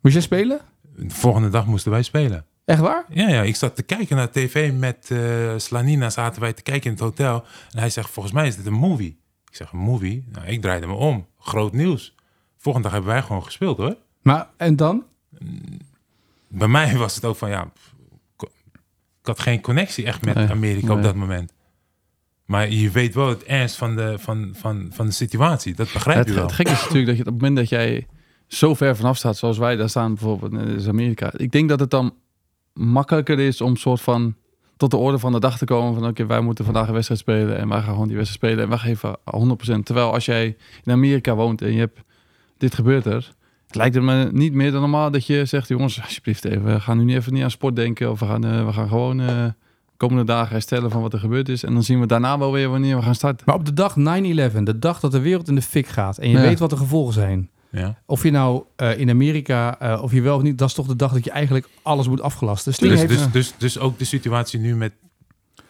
moest 0.00 0.14
jij 0.14 0.24
spelen? 0.24 0.60
De 0.96 1.14
volgende 1.14 1.48
dag 1.48 1.66
moesten 1.66 1.90
wij 1.90 2.02
spelen. 2.02 2.44
Echt 2.64 2.80
waar? 2.80 3.04
Ja, 3.08 3.28
ja, 3.28 3.42
ik 3.42 3.56
zat 3.56 3.76
te 3.76 3.82
kijken 3.82 4.16
naar 4.16 4.30
tv 4.30 4.72
met 4.72 5.10
eh, 5.10 5.18
Slanina. 5.56 6.10
Zaten 6.10 6.40
wij 6.40 6.52
te 6.52 6.62
kijken 6.62 6.84
in 6.84 6.90
het 6.90 7.00
hotel. 7.00 7.44
En 7.70 7.78
hij 7.78 7.90
zegt, 7.90 8.10
volgens 8.10 8.34
mij 8.34 8.46
is 8.46 8.56
dit 8.56 8.66
een 8.66 8.72
movie. 8.72 9.18
Ik 9.50 9.56
zeg, 9.56 9.72
een 9.72 9.78
movie? 9.78 10.24
Nou, 10.32 10.46
ik 10.46 10.60
draaide 10.60 10.86
me 10.86 10.92
om. 10.92 11.26
Groot 11.38 11.72
nieuws. 11.72 12.14
Volgende 12.58 12.88
dag 12.88 12.96
hebben 12.96 13.14
wij 13.14 13.22
gewoon 13.22 13.44
gespeeld 13.44 13.76
hoor. 13.76 13.96
Maar 14.22 14.48
en 14.56 14.76
dan? 14.76 15.04
Bij 16.48 16.68
mij 16.68 16.96
was 17.04 17.14
het 17.14 17.24
ook 17.24 17.36
van, 17.36 17.48
ja... 17.50 17.72
Ik 19.24 19.30
had 19.30 19.40
geen 19.40 19.60
connectie 19.60 20.04
echt 20.04 20.24
met 20.24 20.34
Nee, 20.34 20.48
Amerika 20.48 20.92
op 20.92 21.02
dat 21.02 21.14
moment. 21.14 21.52
Maar 22.44 22.70
je 22.70 22.90
weet 22.90 23.14
wel 23.14 23.28
het 23.28 23.44
ernst 23.44 23.76
van 23.76 23.96
de, 23.96 24.14
van, 24.18 24.50
van, 24.56 24.90
van 24.92 25.06
de 25.06 25.12
situatie. 25.12 25.74
Dat 25.74 25.92
begrijp 25.92 26.18
Het, 26.18 26.28
je 26.28 26.34
wel. 26.34 26.42
het 26.42 26.52
gekke 26.52 26.72
is 26.72 26.80
natuurlijk 26.80 27.06
dat 27.06 27.16
je 27.16 27.20
op 27.20 27.26
het 27.26 27.34
moment 27.34 27.56
dat 27.56 27.68
jij 27.68 28.06
zo 28.46 28.74
ver 28.74 28.96
vanaf 28.96 29.16
staat, 29.16 29.36
zoals 29.36 29.58
wij 29.58 29.76
daar 29.76 29.88
staan, 29.88 30.14
bijvoorbeeld 30.14 30.52
in 30.52 30.88
Amerika. 30.88 31.32
Ik 31.36 31.52
denk 31.52 31.68
dat 31.68 31.80
het 31.80 31.90
dan 31.90 32.14
makkelijker 32.72 33.38
is 33.38 33.60
om 33.60 33.76
soort 33.76 34.00
van 34.00 34.34
tot 34.76 34.90
de 34.90 34.96
orde 34.96 35.18
van 35.18 35.32
de 35.32 35.40
dag 35.40 35.58
te 35.58 35.64
komen 35.64 35.94
van 35.94 36.08
oké, 36.08 36.26
wij 36.26 36.40
moeten 36.40 36.64
vandaag 36.64 36.86
een 36.86 36.92
wedstrijd 36.92 37.20
spelen 37.20 37.56
en 37.56 37.68
wij 37.68 37.80
gaan 37.80 37.92
gewoon 37.92 38.08
die 38.08 38.16
wedstrijd 38.16 38.44
spelen 38.44 38.64
en 38.64 38.70
wij 38.70 38.78
geven 38.78 39.16
100%. 39.78 39.82
Terwijl 39.82 40.12
als 40.12 40.24
jij 40.24 40.56
in 40.84 40.92
Amerika 40.92 41.34
woont 41.34 41.62
en 41.62 41.72
je 41.72 41.78
hebt 41.78 42.00
dit 42.58 42.74
gebeurt 42.74 43.06
er, 43.06 43.34
het 43.74 43.82
lijkt 43.82 43.94
het 43.94 44.04
me 44.04 44.38
niet 44.40 44.52
meer 44.52 44.70
dan 44.70 44.80
normaal 44.80 45.10
dat 45.10 45.26
je 45.26 45.44
zegt 45.44 45.68
jongens, 45.68 46.02
alsjeblieft 46.02 46.44
even, 46.44 46.64
we 46.64 46.80
gaan 46.80 46.98
nu 46.98 47.04
niet 47.04 47.16
even 47.16 47.32
niet 47.32 47.42
aan 47.42 47.50
sport 47.50 47.76
denken 47.76 48.10
of 48.10 48.20
we 48.20 48.26
gaan, 48.26 48.44
eh, 48.44 48.66
we 48.66 48.72
gaan 48.72 48.88
gewoon 48.88 49.20
eh, 49.20 49.44
komende 49.96 50.24
dagen 50.24 50.52
herstellen 50.52 50.90
van 50.90 51.00
wat 51.02 51.12
er 51.12 51.18
gebeurd 51.18 51.48
is 51.48 51.62
en 51.64 51.72
dan 51.72 51.82
zien 51.82 52.00
we 52.00 52.06
daarna 52.06 52.38
wel 52.38 52.52
weer 52.52 52.68
wanneer 52.68 52.96
we 52.96 53.02
gaan 53.02 53.14
starten. 53.14 53.46
Maar 53.46 53.54
op 53.54 53.64
de 53.64 53.72
dag 53.72 53.96
9-11, 53.96 54.62
de 54.62 54.78
dag 54.78 55.00
dat 55.00 55.12
de 55.12 55.20
wereld 55.20 55.48
in 55.48 55.54
de 55.54 55.62
fik 55.62 55.86
gaat 55.86 56.18
en 56.18 56.30
je 56.30 56.36
Ja. 56.36 56.42
weet 56.42 56.58
wat 56.58 56.70
de 56.70 56.76
gevolgen 56.76 57.12
zijn. 57.12 57.50
Ja. 57.70 57.98
Of 58.06 58.22
je 58.22 58.30
nou 58.30 58.64
eh, 58.76 58.98
in 58.98 59.10
Amerika, 59.10 59.80
eh, 59.80 60.02
of 60.02 60.12
je 60.12 60.20
wel 60.20 60.36
of 60.36 60.42
niet, 60.42 60.58
dat 60.58 60.68
is 60.68 60.74
toch 60.74 60.86
de 60.86 60.96
dag 60.96 61.12
dat 61.12 61.24
je 61.24 61.30
eigenlijk 61.30 61.68
alles 61.82 62.08
moet 62.08 62.20
afgelasten. 62.20 62.72
Dus, 62.78 63.00
heeft, 63.00 63.08
dus, 63.08 63.30
dus, 63.32 63.54
dus 63.58 63.78
ook 63.78 63.98
de 63.98 64.04
situatie 64.04 64.60
nu 64.60 64.76
met 64.76 64.92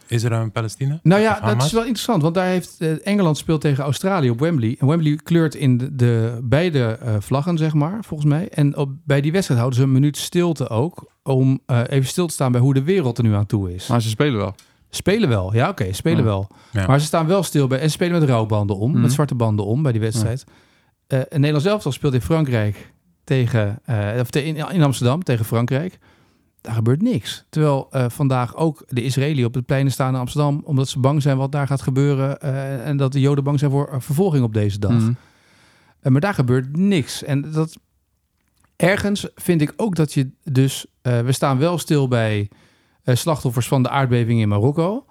Israël 0.07 0.41
en 0.43 0.53
Palestina? 0.53 0.99
nou 1.03 1.21
ja, 1.21 1.41
dat 1.41 1.63
is 1.65 1.73
wel 1.73 1.81
interessant, 1.83 2.23
want 2.23 2.35
daar 2.35 2.47
heeft 2.47 2.77
eh, 2.79 3.07
Engeland 3.07 3.37
speelt 3.39 3.61
tegen 3.61 3.85
Australië 3.85 4.31
op 4.31 4.41
Wembley. 4.41 4.77
En 4.79 4.87
Wembley 4.87 5.19
kleurt 5.23 5.55
in 5.55 5.79
de, 5.79 5.95
de 5.95 6.39
beide 6.43 6.85
eh, 6.85 7.15
vlaggen, 7.19 7.59
zeg 7.59 7.73
maar, 7.75 8.05
volgens 8.05 8.29
mij. 8.31 8.49
En 8.49 8.77
op, 8.77 8.91
bij 9.05 9.21
die 9.21 9.33
wedstrijd 9.33 9.61
houden 9.61 9.81
ze 9.81 9.87
een 9.87 9.93
minuut 9.93 10.17
stilte 10.17 10.69
ook, 10.69 11.13
om 11.23 11.61
eh, 11.67 11.81
even 11.89 12.09
stil 12.09 12.27
te 12.27 12.33
staan 12.35 12.53
bij 12.53 12.61
hoe 12.61 12.75
de 12.75 12.83
wereld 12.83 13.19
er 13.19 13.25
nu 13.25 13.35
aan 13.35 13.47
toe 13.47 13.75
is. 13.75 13.87
Maar 13.87 14.03
ze 14.03 14.09
spelen 14.09 14.37
wel. 14.37 14.55
Spelen 14.91 15.29
wel, 15.29 15.55
ja 15.55 15.69
oké, 15.69 15.93
spelen 15.93 16.19
Ja. 16.19 16.25
wel. 16.25 16.49
Ja. 16.73 16.87
Maar 16.87 17.01
ze 17.01 17.07
staan 17.07 17.27
wel 17.27 17.43
stil 17.43 17.67
bij 17.67 17.79
en 17.79 17.85
ze 17.85 17.91
spelen 17.91 18.21
met 18.21 18.29
rouwbanden 18.29 18.77
om, 18.77 18.91
Mhm. 18.91 19.01
met 19.01 19.13
zwarte 19.13 19.35
banden 19.35 19.65
om 19.65 19.83
bij 19.83 19.93
die 19.93 20.01
wedstrijd. 20.01 20.45
Eh 21.07 21.19
en 21.19 21.41
Nederland 21.41 21.63
zelf 21.83 21.95
speelt 21.95 22.15
in 22.15 22.21
Frankrijk 22.21 22.93
tegen, 23.25 23.79
eh, 23.85 24.09
of 24.21 24.31
te- 24.31 24.45
in, 24.45 24.57
in 24.73 24.83
Amsterdam 24.83 25.23
tegen 25.23 25.45
Frankrijk. 25.45 25.99
Daar 26.65 26.75
gebeurt 26.75 27.03
niks. 27.03 27.45
Terwijl 27.49 27.87
eh, 27.91 28.05
vandaag 28.09 28.57
ook 28.57 28.85
de 28.89 29.03
Israëliën 29.03 29.47
op 29.47 29.55
het 29.55 29.67
pleinen 29.67 29.93
staan 29.93 30.15
in 30.15 30.21
Amsterdam, 30.21 30.63
omdat 30.65 30.89
ze 30.89 30.99
bang 30.99 31.23
zijn 31.23 31.37
wat 31.37 31.53
daar 31.53 31.67
gaat 31.67 31.83
gebeuren 31.83 32.41
eh, 32.41 32.87
en 32.87 32.97
dat 32.97 33.13
de 33.13 33.21
Joden 33.21 33.45
bang 33.45 33.59
zijn 33.59 33.71
voor 33.71 33.89
eh, 33.89 34.01
vervolging 34.01 34.45
op 34.45 34.55
deze 34.55 34.79
dag. 34.79 35.11
Eh, 36.01 36.13
maar 36.13 36.21
daar 36.21 36.35
gebeurt 36.35 36.77
niks. 36.77 37.23
En 37.23 37.53
dat 37.53 37.77
ergens 38.77 39.29
vind 39.35 39.61
ik 39.61 39.73
ook 39.77 39.95
dat 39.97 40.13
je 40.13 40.31
dus. 40.43 40.87
we 41.03 41.33
staan 41.33 41.59
wel 41.59 41.79
stil 41.79 42.09
bij 42.09 42.51
slachtoffers 43.05 43.69
van 43.69 43.83
de 43.83 43.89
aardbeving 43.89 44.41
in 44.41 44.49
Marokko. 44.49 45.07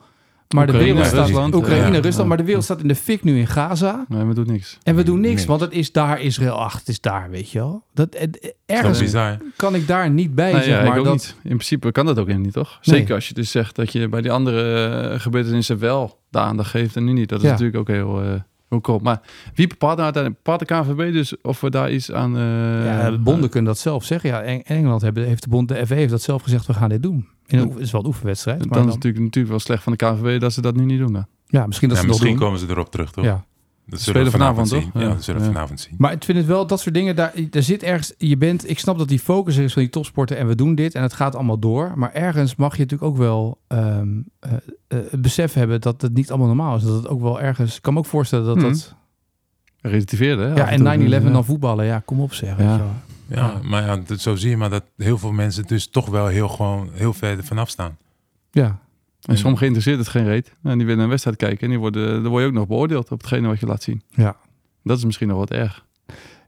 Maar 0.53 0.65
de 0.67 0.71
Oekraïne, 0.73 0.93
wereld 0.95 1.13
staat, 1.13 1.27
Rusland, 1.27 1.55
Oekraïne, 1.55 1.95
ja. 1.95 2.01
Rusland, 2.01 2.27
maar 2.27 2.37
de 2.37 2.43
wereld 2.43 2.63
staat 2.63 2.81
in 2.81 2.87
de 2.87 2.95
fik 2.95 3.23
nu 3.23 3.37
in 3.39 3.47
Gaza. 3.47 4.05
Nee, 4.07 4.23
we 4.23 4.33
doen 4.33 4.47
niks. 4.47 4.77
En 4.83 4.95
we 4.95 5.03
doen 5.03 5.19
niks, 5.19 5.33
Niks. 5.33 5.45
want 5.45 5.61
het 5.61 5.71
is 5.71 5.91
daar 5.91 6.21
Israël. 6.21 6.53
Ach, 6.61 6.77
het 6.79 6.87
is 6.87 7.01
daar, 7.01 7.29
weet 7.29 7.49
je 7.51 7.59
wel. 7.59 7.83
Dat, 7.93 8.15
eh, 8.15 8.21
Dat 8.31 8.37
is 9.01 9.13
ergens 9.13 9.37
kan 9.55 9.75
ik 9.75 9.87
daar 9.87 10.09
niet 10.09 10.35
bij, 10.35 10.51
Nee, 10.51 10.61
zeg 10.63 10.71
ja, 10.73 10.81
ik 10.81 10.87
maar. 10.87 11.03
Dat, 11.03 11.13
niet. 11.13 11.35
In 11.43 11.49
principe 11.49 11.91
kan 11.91 12.05
dat 12.05 12.19
ook 12.19 12.25
helemaal 12.25 12.45
niet, 12.45 12.53
toch? 12.53 12.79
Nee. 12.83 12.99
Zeker 12.99 13.15
als 13.15 13.27
je 13.27 13.33
dus 13.33 13.51
zegt 13.51 13.75
dat 13.75 13.91
je 13.91 14.09
bij 14.09 14.21
die 14.21 14.31
andere 14.31 14.85
eh, 15.09 15.19
gebeurtenissen 15.19 15.79
wel 15.79 16.19
de 16.29 16.39
aandacht 16.39 16.69
geeft 16.69 16.95
en 16.95 17.03
nu 17.03 17.13
niet. 17.13 17.29
Dat 17.29 17.37
is 17.39 17.43
Ja. 17.45 17.51
natuurlijk 17.51 17.77
ook 17.77 17.87
heel, 17.87 18.21
eh 18.23 18.33
cool. 18.81 18.99
Maar 19.03 19.21
wie 19.53 19.67
bepaalt 19.67 19.97
nou 19.97 20.03
uiteindelijk? 20.13 20.43
Bepaalt 20.43 20.59
de 20.87 20.93
KNVB 20.95 21.13
dus 21.13 21.41
of 21.41 21.61
we 21.61 21.69
daar 21.69 21.91
iets 21.91 22.11
aan... 22.11 22.35
eh, 22.37 22.85
ja, 22.85 23.11
de 23.11 23.17
bonden 23.17 23.49
kunnen 23.49 23.73
dat 23.73 23.79
zelf 23.81 24.03
zeggen. 24.03 24.29
Ja, 24.29 24.41
Eng- 24.41 24.61
Engeland 24.65 25.01
hebben, 25.01 25.25
heeft 25.25 25.43
de 25.43 25.49
bond, 25.49 25.67
de 25.67 25.87
FA 25.87 25.95
heeft 25.95 26.09
dat 26.11 26.21
zelf 26.21 26.41
gezegd, 26.41 26.65
we 26.65 26.73
gaan 26.73 26.89
dit 26.89 27.03
doen. 27.03 27.27
In 27.47 27.60
een, 27.60 27.79
is 27.79 27.91
wel 27.91 28.01
een 28.01 28.08
oefenwedstrijd. 28.08 28.60
dan 28.60 28.67
Maar 28.67 28.77
is 28.77 28.84
dan, 28.84 28.93
het 28.93 29.03
natuurlijk, 29.03 29.23
natuurlijk 29.23 29.49
wel 29.53 29.60
slecht 29.63 29.84
van 29.84 29.91
de 29.91 29.97
KNVB 29.97 30.39
dat 30.41 30.53
ze 30.53 30.62
dat 30.62 30.75
nu 30.75 30.86
niet 30.86 30.99
doen. 30.99 31.13
Dan. 31.13 31.25
ja, 31.47 31.65
misschien 31.65 31.88
dat 31.89 31.97
Ja, 31.97 32.03
ze 32.03 32.10
misschien 32.10 32.29
doen. 32.32 32.39
komen 32.39 32.60
ze 32.60 32.65
erop 32.69 32.91
terug, 32.91 33.12
toch? 33.12 33.23
Ja. 33.23 33.45
Dat 33.86 33.99
Spelen 34.01 34.15
zullen 34.25 34.32
we 34.32 34.38
vanavond, 34.38 34.67
vanavond, 34.69 34.91
zien. 34.93 35.01
Ja, 35.01 35.07
Ja. 35.07 35.13
dat 35.15 35.24
zullen 35.24 35.41
we 35.41 35.47
Ja. 35.47 35.53
vanavond 35.53 35.80
zien. 35.80 35.95
Maar 35.97 36.11
ik 36.11 36.24
vind 36.24 36.38
het 36.38 36.47
wel, 36.47 36.67
dat 36.67 36.80
soort 36.80 36.95
dingen, 36.95 37.15
daar, 37.15 37.34
er 37.51 37.63
zit 37.63 37.84
ergens, 37.84 38.13
je 38.17 38.38
bent, 38.38 38.70
ik 38.70 38.80
snap 38.80 38.97
dat 38.97 39.07
die 39.07 39.20
focus 39.20 39.57
is 39.57 39.74
van 39.74 39.82
die 39.82 39.91
topsporten 39.91 40.38
en 40.38 40.47
we 40.47 40.55
doen 40.55 40.76
dit 40.76 40.95
en 40.95 41.01
het 41.01 41.13
gaat 41.13 41.36
allemaal 41.36 41.59
door. 41.59 41.91
Maar 41.95 42.13
ergens 42.13 42.55
mag 42.55 42.76
je 42.76 42.82
natuurlijk 42.82 43.11
ook 43.11 43.17
wel 43.17 43.59
ehm, 43.67 44.07
eh, 44.39 44.51
eh, 44.88 44.99
het 45.11 45.22
besef 45.22 45.53
hebben 45.53 45.82
dat 45.82 46.01
het 46.01 46.13
niet 46.13 46.30
allemaal 46.30 46.47
normaal 46.47 46.76
is. 46.76 46.84
Dat 46.84 46.95
het 46.95 47.07
ook 47.07 47.22
wel 47.22 47.41
ergens, 47.41 47.76
ik 47.76 47.82
kan 47.82 47.93
me 47.93 47.99
ook 47.99 48.05
voorstellen 48.05 48.45
dat 48.45 48.55
Mhm. 48.55 48.65
dat, 48.65 48.95
Relativeerde, 49.82 50.41
hè? 50.41 50.47
ja, 50.53 50.67
en 50.67 50.67
en 50.67 50.78
toe. 50.78 50.86
9-11 51.07 51.24
Ja. 51.28 51.34
dan 51.34 51.45
voetballen, 51.45 51.86
ja, 51.86 52.01
kom 52.05 52.20
op 52.22 52.34
zeg. 52.34 52.57
Ja. 52.57 52.82
Ja, 53.36 53.59
maar 53.63 53.84
ja, 53.84 53.97
dat- 53.97 54.19
zo 54.19 54.36
zie 54.36 54.49
je 54.49 54.57
maar 54.57 54.69
dat 54.69 54.84
heel 54.97 55.17
veel 55.17 55.31
mensen 55.31 55.63
dus 55.67 55.88
toch 55.88 56.09
wel 56.09 56.27
heel, 56.27 56.47
gewoon, 56.47 56.89
heel 56.93 57.13
ver 57.13 57.43
vanaf 57.43 57.69
staan. 57.69 57.97
Ja. 58.51 58.79
En 59.21 59.38
sommigen 59.38 59.65
interesseert 59.65 59.97
het 59.99 60.07
geen 60.07 60.25
reet. 60.25 60.55
En 60.63 60.77
die 60.77 60.88
willen 60.88 61.03
een 61.03 61.09
wedstrijd 61.09 61.38
kijken 61.38 61.61
en 61.61 61.69
die 61.69 61.79
worden, 61.79 62.21
dan 62.23 62.31
word 62.31 62.41
je 62.41 62.47
ook 62.47 62.53
nog 62.53 62.67
beoordeeld 62.67 63.11
op 63.11 63.17
hetgene 63.21 63.47
wat 63.47 63.59
je 63.59 63.65
laat 63.65 63.84
zien. 63.84 64.01
Ja. 64.09 64.36
Dat 64.84 64.97
is 64.97 65.05
misschien 65.05 65.27
nog 65.27 65.38
wat 65.38 65.51
erg. 65.51 65.86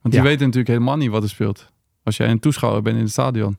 Want 0.01 0.13
Ja. 0.13 0.21
die 0.21 0.29
weten 0.29 0.39
natuurlijk 0.45 0.67
helemaal 0.67 0.97
niet 0.97 1.09
wat 1.09 1.23
er 1.23 1.29
speelt. 1.29 1.71
Als 2.03 2.17
jij 2.17 2.29
een 2.29 2.39
toeschouwer 2.39 2.81
bent 2.81 2.95
in 2.95 3.01
het 3.03 3.11
stadion. 3.11 3.57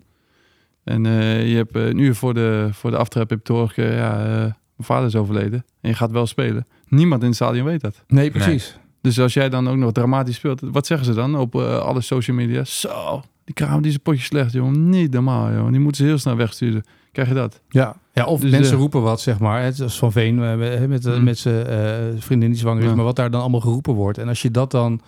En 0.85 1.07
eh, 1.07 1.49
je 1.51 1.57
hebt 1.57 1.77
eh, 1.77 1.87
een 1.87 1.99
uur 1.99 2.15
voor 2.15 2.35
de, 2.35 2.69
voor 2.73 2.91
de 2.91 2.97
aftrap 2.97 3.29
heb 3.31 3.39
je 3.39 3.45
te 3.45 3.53
horen 3.53 3.95
ja, 3.95 4.25
eh, 4.25 4.29
mijn 4.41 4.55
vader 4.77 5.07
is 5.07 5.17
overleden. 5.17 5.65
En 5.81 5.89
je 5.91 5.97
gaat 5.97 6.11
wel 6.11 6.27
spelen. 6.27 6.67
Niemand 6.89 7.21
in 7.23 7.27
het 7.29 7.37
stadion 7.37 7.65
weet 7.65 7.81
dat. 7.81 8.05
Nee, 8.07 8.31
precies. 8.31 8.79
Dus 9.07 9.21
als 9.21 9.35
jij 9.35 9.49
dan 9.49 9.69
ook 9.69 9.77
nog 9.77 9.93
dramatisch 9.93 10.37
speelt, 10.37 10.61
wat 10.65 10.87
zeggen 10.87 11.07
ze 11.07 11.15
dan 11.15 11.37
op 11.39 11.55
eh, 11.55 11.79
alle 11.79 12.01
social 12.01 12.37
media? 12.37 12.65
Zo, 12.65 13.23
die 13.45 13.55
kraam 13.55 13.81
die 13.81 13.89
is 13.91 13.97
een 13.97 14.03
potje 14.03 14.23
slecht, 14.23 14.53
jongen. 14.53 14.89
Niet 14.89 15.13
normaal, 15.13 15.53
jongen. 15.53 15.73
Die 15.73 15.81
moeten 15.81 16.01
ze 16.03 16.07
heel 16.09 16.19
snel 16.19 16.37
wegsturen. 16.37 16.85
Krijg 17.13 17.29
je 17.29 17.35
dat? 17.35 17.61
Ja, 17.69 17.97
ja 18.13 18.25
of 18.25 18.41
Dus, 18.41 18.51
mensen 18.51 18.73
eh, 18.75 18.79
roepen 18.79 19.03
wat, 19.03 19.21
zeg 19.21 19.39
maar. 19.39 19.63
Het 19.63 19.79
is 19.81 19.95
Van 19.99 20.13
Veen 20.13 20.43
eh, 20.43 20.55
met, 20.57 20.89
met, 20.89 21.05
Mm. 21.05 21.25
met 21.25 21.39
zijn 21.39 22.21
vriendin 22.23 22.51
die 22.51 22.59
zwanger 22.59 22.83
is, 22.83 22.89
Ja. 22.89 22.95
maar 22.95 23.05
wat 23.05 23.17
daar 23.17 23.31
dan 23.31 23.41
allemaal 23.41 23.61
geroepen 23.61 23.95
wordt. 23.95 24.19
En 24.19 24.29
als 24.29 24.43
je 24.43 24.51
dat 24.51 24.71
dan, 24.71 25.01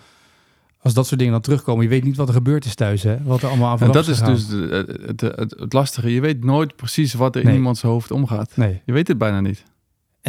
als 0.81 0.93
dat 0.93 1.05
soort 1.07 1.17
dingen 1.19 1.33
dan 1.33 1.43
terugkomen, 1.43 1.83
je 1.83 1.89
weet 1.89 2.03
niet 2.03 2.15
wat 2.15 2.27
er 2.27 2.33
gebeurd 2.33 2.65
is 2.65 2.75
thuis, 2.75 3.03
hè? 3.03 3.17
Wat 3.23 3.41
er 3.41 3.47
allemaal 3.47 3.67
aan 3.67 3.79
En 3.79 3.85
vooraf 3.85 4.05
dat 4.05 4.07
is 4.15 4.21
dus 4.21 4.47
het, 4.69 4.87
het, 5.05 5.21
het, 5.21 5.55
het 5.59 5.73
lastige. 5.73 6.13
Je 6.13 6.21
weet 6.21 6.43
nooit 6.43 6.75
precies 6.75 7.13
wat 7.13 7.35
er 7.35 7.43
Nee. 7.43 7.51
in 7.53 7.59
iemands 7.59 7.81
hoofd 7.81 8.11
omgaat. 8.11 8.51
Nee. 8.55 8.81
Je 8.85 8.93
weet 8.93 9.07
het 9.07 9.17
bijna 9.17 9.39
niet. 9.41 9.63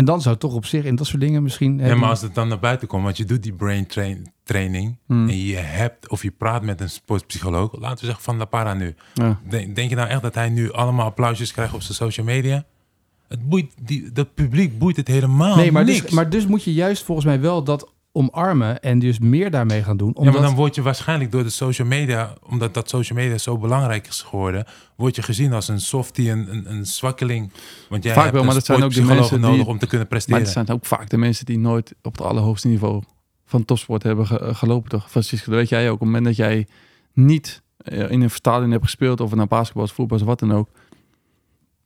En 0.01 0.07
dan 0.07 0.20
zou 0.20 0.34
het 0.34 0.42
toch 0.42 0.55
op 0.55 0.66
zich 0.66 0.84
in 0.84 0.94
dat 0.94 1.07
soort 1.07 1.20
dingen 1.20 1.42
misschien... 1.42 1.78
Ja, 1.78 1.94
maar 1.94 2.09
als 2.09 2.22
het 2.22 2.34
dan 2.34 2.48
naar 2.48 2.59
buiten 2.59 2.88
komt, 2.88 3.05
want 3.05 3.16
je 3.16 3.24
doet 3.24 3.42
die 3.42 3.53
brain 3.53 3.86
train, 3.86 4.32
training 4.42 4.96
Hmm. 5.07 5.28
en 5.28 5.38
je 5.38 5.57
hebt 5.57 6.09
of 6.09 6.22
je 6.22 6.30
praat 6.30 6.62
met 6.62 6.80
een 6.80 6.90
sportpsycholoog, 6.90 7.78
laten 7.78 7.98
we 7.98 8.05
zeggen 8.05 8.22
van 8.22 8.36
La 8.36 8.44
Para 8.44 8.74
nu. 8.74 8.94
Ja. 9.14 9.40
Denk, 9.48 9.76
denk 9.76 9.90
je 9.90 9.96
nou 9.96 10.09
echt 10.09 10.22
dat 10.22 10.34
hij 10.34 10.48
nu 10.48 10.72
allemaal 10.72 11.07
applausjes 11.07 11.53
krijgt 11.53 11.74
op 11.74 11.82
zijn 11.82 11.94
social 11.94 12.26
media? 12.26 12.64
Het 13.28 13.48
boeit, 13.48 13.72
die, 13.82 14.12
dat 14.12 14.34
publiek 14.34 14.78
boeit 14.78 14.96
het 14.96 15.09
helemaal 15.09 15.57
nee, 15.57 15.72
maar 15.72 15.84
niks. 15.84 16.01
dus, 16.01 16.11
maar 16.11 16.30
dus 16.30 16.46
moet 16.46 16.64
je 16.64 16.72
juist 16.72 17.03
volgens 17.03 17.26
mij 17.26 17.40
wel 17.40 17.64
dat 17.64 17.92
omarmen 18.13 18.81
en 18.81 18.99
dus 18.99 19.19
meer 19.19 19.51
daarmee 19.51 19.83
gaan 19.83 19.97
doen. 19.97 20.09
ja, 20.09 20.15
Omdat, 20.19 20.35
maar 20.35 20.43
dan 20.43 20.55
word 20.55 20.75
je 20.75 20.83
waarschijnlijk 20.83 21.33
door 21.33 21.43
de 21.43 21.51
social 21.51 21.87
media, 21.89 22.35
omdat 22.49 22.75
dat 22.75 22.89
social 22.89 23.19
media 23.19 23.39
zo 23.39 23.59
belangrijk 23.59 24.07
is 24.07 24.23
geworden, 24.23 24.65
word 24.97 25.17
je 25.17 25.23
gezien 25.23 25.53
als 25.53 25.69
een 25.69 25.81
softie, 25.81 26.31
een, 26.31 26.53
een, 26.55 26.71
een 26.71 26.87
zwakkeling. 26.87 27.53
Want 27.89 28.05
jij 28.05 28.13
Vaak 28.15 28.23
hebt 28.23 28.35
wel, 28.37 28.45
maar 28.45 28.55
dat 28.55 28.65
zijn 28.65 28.83
ook 28.83 28.93
de 28.95 29.03
mensen 29.03 29.41
die- 29.41 29.51
nodig 29.51 29.67
om 29.67 29.79
te 29.79 29.87
kunnen 29.87 29.99
Maar 29.99 30.07
presteren. 30.07 30.41
het 30.43 30.51
zijn 30.51 30.69
ook 30.69 30.87
vaak 30.87 31.09
de 31.09 31.17
mensen 31.17 31.45
die 31.47 31.59
nooit 31.59 31.95
op 32.03 32.13
het 32.13 32.27
allerhoogste 32.27 32.69
niveau 32.69 33.03
van 33.47 33.65
topsport 33.65 34.03
hebben 34.03 34.27
ge- 34.27 34.55
gelopen. 34.55 34.91
Toch? 34.91 35.11
Francisco, 35.11 35.51
dat 35.51 35.61
weet 35.61 35.69
jij 35.69 35.87
ook. 35.87 35.95
Op 35.95 35.99
het 36.01 36.09
moment 36.09 36.25
dat 36.25 36.37
jij 36.37 36.67
niet 37.13 37.63
eh, 37.77 38.11
in 38.11 38.21
een 38.21 38.31
stadion 38.31 38.71
hebt 38.71 38.85
gespeeld, 38.85 39.21
of 39.21 39.27
het 39.29 39.37
nou 39.37 39.49
basketbal 39.49 39.85
is, 39.85 39.93
voetbal 39.93 40.19
is, 40.19 40.25
wat 40.25 40.39
dan 40.39 40.53
ook. 40.53 40.69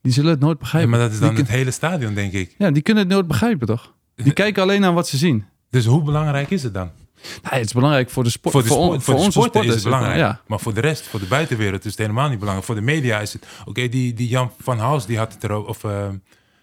Die 0.02 0.12
zullen 0.12 0.30
het 0.30 0.40
nooit 0.40 0.52
Ja, 0.56 0.58
begrijpen. 0.62 0.90
maar 0.90 1.00
dat 1.00 1.10
is 1.12 1.18
die, 1.18 1.26
dan 1.28 1.36
het 1.36 1.48
hele 1.48 1.70
stadion, 1.70 2.14
denk 2.14 2.32
ik. 2.32 2.54
ja, 2.58 2.70
die 2.70 2.82
kunnen 2.82 3.02
het 3.02 3.12
nooit 3.12 3.26
begrijpen, 3.26 3.66
toch? 3.66 3.94
Die 4.14 4.32
kijken 4.32 4.62
alleen 4.62 4.80
naar 4.80 4.92
wat 4.94 5.08
ze 5.08 5.16
zien. 5.16 5.44
Dus 5.74 5.86
hoe 5.86 6.02
belangrijk 6.02 6.50
is 6.50 6.62
het 6.62 6.74
dan? 6.74 6.90
Het 7.42 7.64
is 7.64 7.72
belangrijk 7.72 8.10
voor 8.10 8.24
de 8.24 8.30
sport. 8.30 8.52
Voor 8.52 8.62
de, 8.62 8.68
sport, 8.68 9.02
voor 9.02 9.14
de 9.14 9.20
onze 9.20 9.30
sporter 9.30 9.64
is 9.64 9.74
het 9.74 9.82
belangrijk. 9.82 10.16
Ja, 10.16 10.40
Maar 10.46 10.60
voor 10.60 10.74
de 10.74 10.80
rest, 10.80 11.06
voor 11.06 11.20
de 11.20 11.26
buitenwereld 11.26 11.84
is 11.84 11.90
het 11.90 12.00
helemaal 12.00 12.28
niet 12.28 12.38
belangrijk. 12.38 12.66
Voor 12.66 12.74
de 12.74 12.80
media 12.80 13.20
is 13.20 13.32
het... 13.32 13.46
Oké, 13.64 13.88
die, 13.88 14.14
die 14.14 14.28
Jan 14.28 14.50
van 14.58 14.78
Hals 14.78 15.06
die 15.06 15.18
had 15.18 15.32
het 15.32 15.44
erover... 15.44 15.68
Of 15.68 15.84
eh, 15.84 16.08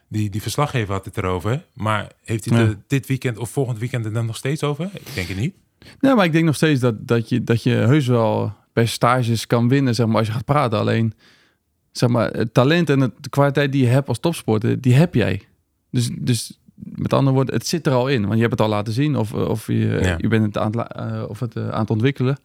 die, 0.08 0.30
die 0.30 0.42
verslaggever 0.42 0.94
had 0.94 1.06
het 1.06 1.18
erover. 1.18 1.66
Maar 1.74 2.08
heeft 2.24 2.46
hij 2.46 2.58
het 2.58 2.68
Ja. 2.68 2.74
er 2.74 2.80
dit 2.88 3.08
weekend 3.08 3.38
of 3.38 3.50
volgend 3.50 3.80
weekend 3.80 4.06
er 4.06 4.14
dan 4.14 4.26
nog 4.26 4.36
steeds 4.36 4.64
over? 4.64 4.90
Ik 4.94 5.14
denk 5.14 5.28
het 5.28 5.38
niet. 5.38 5.56
Nee, 6.00 6.16
maar 6.16 6.26
ik 6.26 6.32
denk 6.32 6.46
nog 6.46 6.56
steeds 6.56 6.80
dat, 6.80 7.08
dat, 7.08 7.30
je, 7.30 7.44
dat 7.44 7.64
je 7.64 7.72
heus 7.72 8.08
wel 8.08 8.54
percentages 8.74 9.48
kan 9.48 9.68
winnen, 9.68 9.96
zeg 9.96 10.08
maar, 10.08 10.18
als 10.18 10.28
je 10.28 10.34
gaat 10.34 10.46
praten. 10.46 10.80
Alleen, 10.80 11.14
zeg 11.92 12.10
maar, 12.10 12.32
het 12.32 12.54
talent 12.54 12.90
en 12.90 13.00
het, 13.00 13.12
de 13.20 13.30
kwaliteit 13.30 13.72
die 13.72 13.82
je 13.82 13.88
hebt 13.90 14.08
als 14.08 14.20
topsporter, 14.20 14.82
die 14.82 14.94
heb 14.94 15.14
jij. 15.14 15.42
Dus, 15.92 16.10
dus 16.20 16.60
met 16.84 17.14
andere 17.14 17.36
woorden, 17.36 17.54
het 17.54 17.68
zit 17.68 17.88
er 17.88 17.94
al 17.94 18.08
in. 18.08 18.22
Want 18.22 18.34
je 18.34 18.40
hebt 18.40 18.52
het 18.52 18.62
al 18.62 18.70
laten 18.70 18.94
zien 18.94 19.16
of, 19.16 19.34
of 19.34 19.68
je, 19.68 20.00
Ja. 20.02 20.16
je 20.18 20.28
bent 20.28 20.46
het 20.46 20.58
aan 20.58 20.78
het, 20.78 20.92
eh, 20.94 21.24
of 21.28 21.40
het, 21.40 21.56
eh, 21.56 21.70
aan 21.70 21.80
het 21.82 21.90
ontwikkelen. 21.90 22.38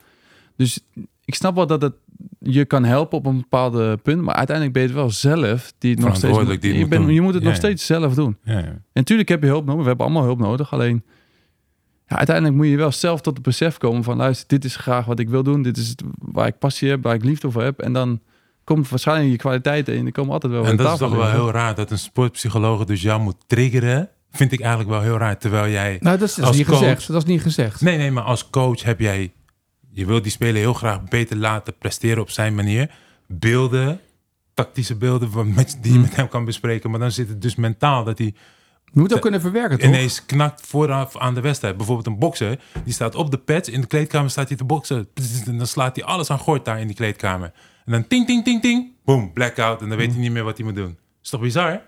Dus 0.57 0.81
ik 1.25 1.35
snap 1.35 1.55
wel 1.55 1.67
dat 1.67 1.83
het 1.83 1.95
je 2.39 2.65
kan 2.65 2.85
helpen 2.85 3.19
op 3.19 3.27
een 3.27 3.37
bepaalde 3.37 3.97
punt. 3.97 4.23
Maar 4.23 4.35
uiteindelijk 4.35 4.77
ben 4.77 4.83
je 4.87 4.89
het 4.89 4.99
wel 4.99 5.11
zelf 5.11 5.73
die 5.79 5.91
het 5.91 5.99
nog 6.01 6.09
steeds 6.09 6.21
Verantwoordelijk 6.21 6.61
die 6.63 6.73
je, 6.73 6.79
moet 6.81 6.91
doen. 6.91 7.15
je 7.15 7.21
moet 7.21 7.35
het 7.35 7.43
Ja, 7.43 7.49
nog 7.49 7.57
steeds 7.57 7.87
zelf 7.87 8.15
doen. 8.15 8.37
Ja, 8.43 8.59
ja. 8.59 8.65
En 8.65 8.83
natuurlijk 8.93 9.29
heb 9.29 9.43
je 9.43 9.49
hulp 9.49 9.65
nodig. 9.67 9.83
We 9.83 9.89
hebben 9.89 10.07
allemaal 10.07 10.25
hulp 10.25 10.39
nodig. 10.39 10.73
Alleen, 10.73 11.03
ja, 12.07 12.17
uiteindelijk 12.17 12.57
moet 12.57 12.67
je 12.67 12.77
wel 12.77 12.93
zelf 12.93 13.21
tot 13.21 13.35
het 13.35 13.43
besef 13.43 13.77
komen 13.79 14.05
van... 14.05 14.17
luister, 14.17 14.49
dit 14.49 14.65
is 14.65 14.77
graag 14.77 15.05
wat 15.07 15.19
ik 15.19 15.29
wil 15.29 15.43
doen. 15.43 15.63
Dit 15.63 15.77
is 15.77 15.89
het 15.89 16.03
waar 16.19 16.47
ik 16.47 16.59
passie 16.59 16.89
heb, 16.89 17.03
waar 17.03 17.15
ik 17.15 17.25
liefde 17.25 17.51
voor 17.51 17.63
heb. 17.63 17.81
En 17.81 17.93
dan 17.93 18.21
komt 18.65 18.89
waarschijnlijk 18.89 19.31
je 19.31 19.37
kwaliteiten 19.37 19.95
in. 19.95 20.05
Die 20.05 20.13
komen 20.13 20.33
altijd 20.33 20.53
wel 20.53 20.65
En 20.67 20.77
dat 20.77 20.93
is 20.93 20.99
toch 20.99 21.15
wel 21.15 21.31
heel 21.31 21.51
raar 21.51 21.75
dat 21.75 21.91
een 21.91 21.99
sportpsycholoog 21.99 22.85
dus 22.85 23.03
jou 23.03 23.21
moet 23.21 23.37
triggeren. 23.47 24.09
Vind 24.37 24.53
ik 24.53 24.61
eigenlijk 24.61 24.91
wel 24.91 25.01
heel 25.01 25.17
raar. 25.19 25.39
Terwijl 25.39 25.71
jij... 25.73 25.97
nou, 26.01 26.19
dat 26.19 26.29
is, 26.29 26.35
dat 26.35 26.43
is 26.45 26.49
als 26.49 26.57
niet 26.57 26.67
coach- 26.67 26.79
gezegd. 26.79 27.07
Dat 27.07 27.23
is 27.23 27.29
niet 27.29 27.43
gezegd. 27.43 27.81
Nee, 27.81 27.97
nee, 27.97 28.11
maar 28.11 28.23
als 28.25 28.51
coach 28.51 28.83
heb 28.83 29.01
jij... 29.01 29.33
Je 29.91 30.07
wilt 30.07 30.23
die 30.23 30.33
speler 30.33 30.61
heel 30.61 30.75
graag 30.75 31.05
beter 31.05 31.37
laten 31.37 31.77
presteren 31.79 32.23
op 32.23 32.31
zijn 32.31 32.55
manier. 32.55 32.91
Beelden, 33.29 34.01
tactische 34.55 34.97
beelden 34.97 35.55
met, 35.55 35.79
die 35.81 35.93
je 35.93 35.99
Hmm. 35.99 36.01
met 36.07 36.17
hem 36.17 36.29
kan 36.29 36.45
bespreken. 36.45 36.91
Maar 36.91 37.01
dan 37.01 37.11
zit 37.11 37.29
het 37.29 37.43
dus 37.43 37.55
mentaal 37.55 38.05
dat 38.05 38.19
hij 38.19 38.27
Je 38.85 39.01
moet 39.01 39.15
ook 39.15 39.21
kunnen 39.21 39.41
verwerken, 39.41 39.79
toch? 39.79 39.89
ineens 39.89 40.27
knakt 40.27 40.67
vooraf 40.67 41.17
aan 41.17 41.35
de 41.35 41.41
wedstrijd. 41.41 41.77
Bijvoorbeeld 41.77 42.07
een 42.07 42.19
bokser, 42.19 42.59
die 42.85 42.93
staat 42.95 43.15
op 43.15 43.31
de 43.31 43.39
pads. 43.39 43.69
In 43.69 43.81
de 43.81 43.87
kleedkamer 43.87 44.31
staat 44.31 44.49
hij 44.49 44.57
te 44.57 44.65
boksen. 44.65 45.09
En 45.47 45.59
dan 45.59 45.67
slaat 45.67 45.97
hij 45.97 46.05
alles 46.05 46.31
aan 46.31 46.39
gort 46.39 46.65
daar 46.65 46.81
in 46.81 46.87
die 46.87 46.97
kleedkamer. 46.97 47.53
En 47.85 47.93
dan 47.93 48.07
ting, 48.07 48.27
ting, 48.27 48.45
ting, 48.45 48.63
ting. 48.63 48.93
Boom, 49.05 49.33
blackout. 49.33 49.83
En 49.83 49.89
dan 49.89 49.99
weet 49.99 50.11
hij 50.11 50.21
niet 50.21 50.31
meer 50.33 50.45
wat 50.45 50.57
hij 50.57 50.67
moet 50.67 50.75
doen. 50.75 50.99
Is 51.23 51.31
toch 51.31 51.41
bizar? 51.41 51.81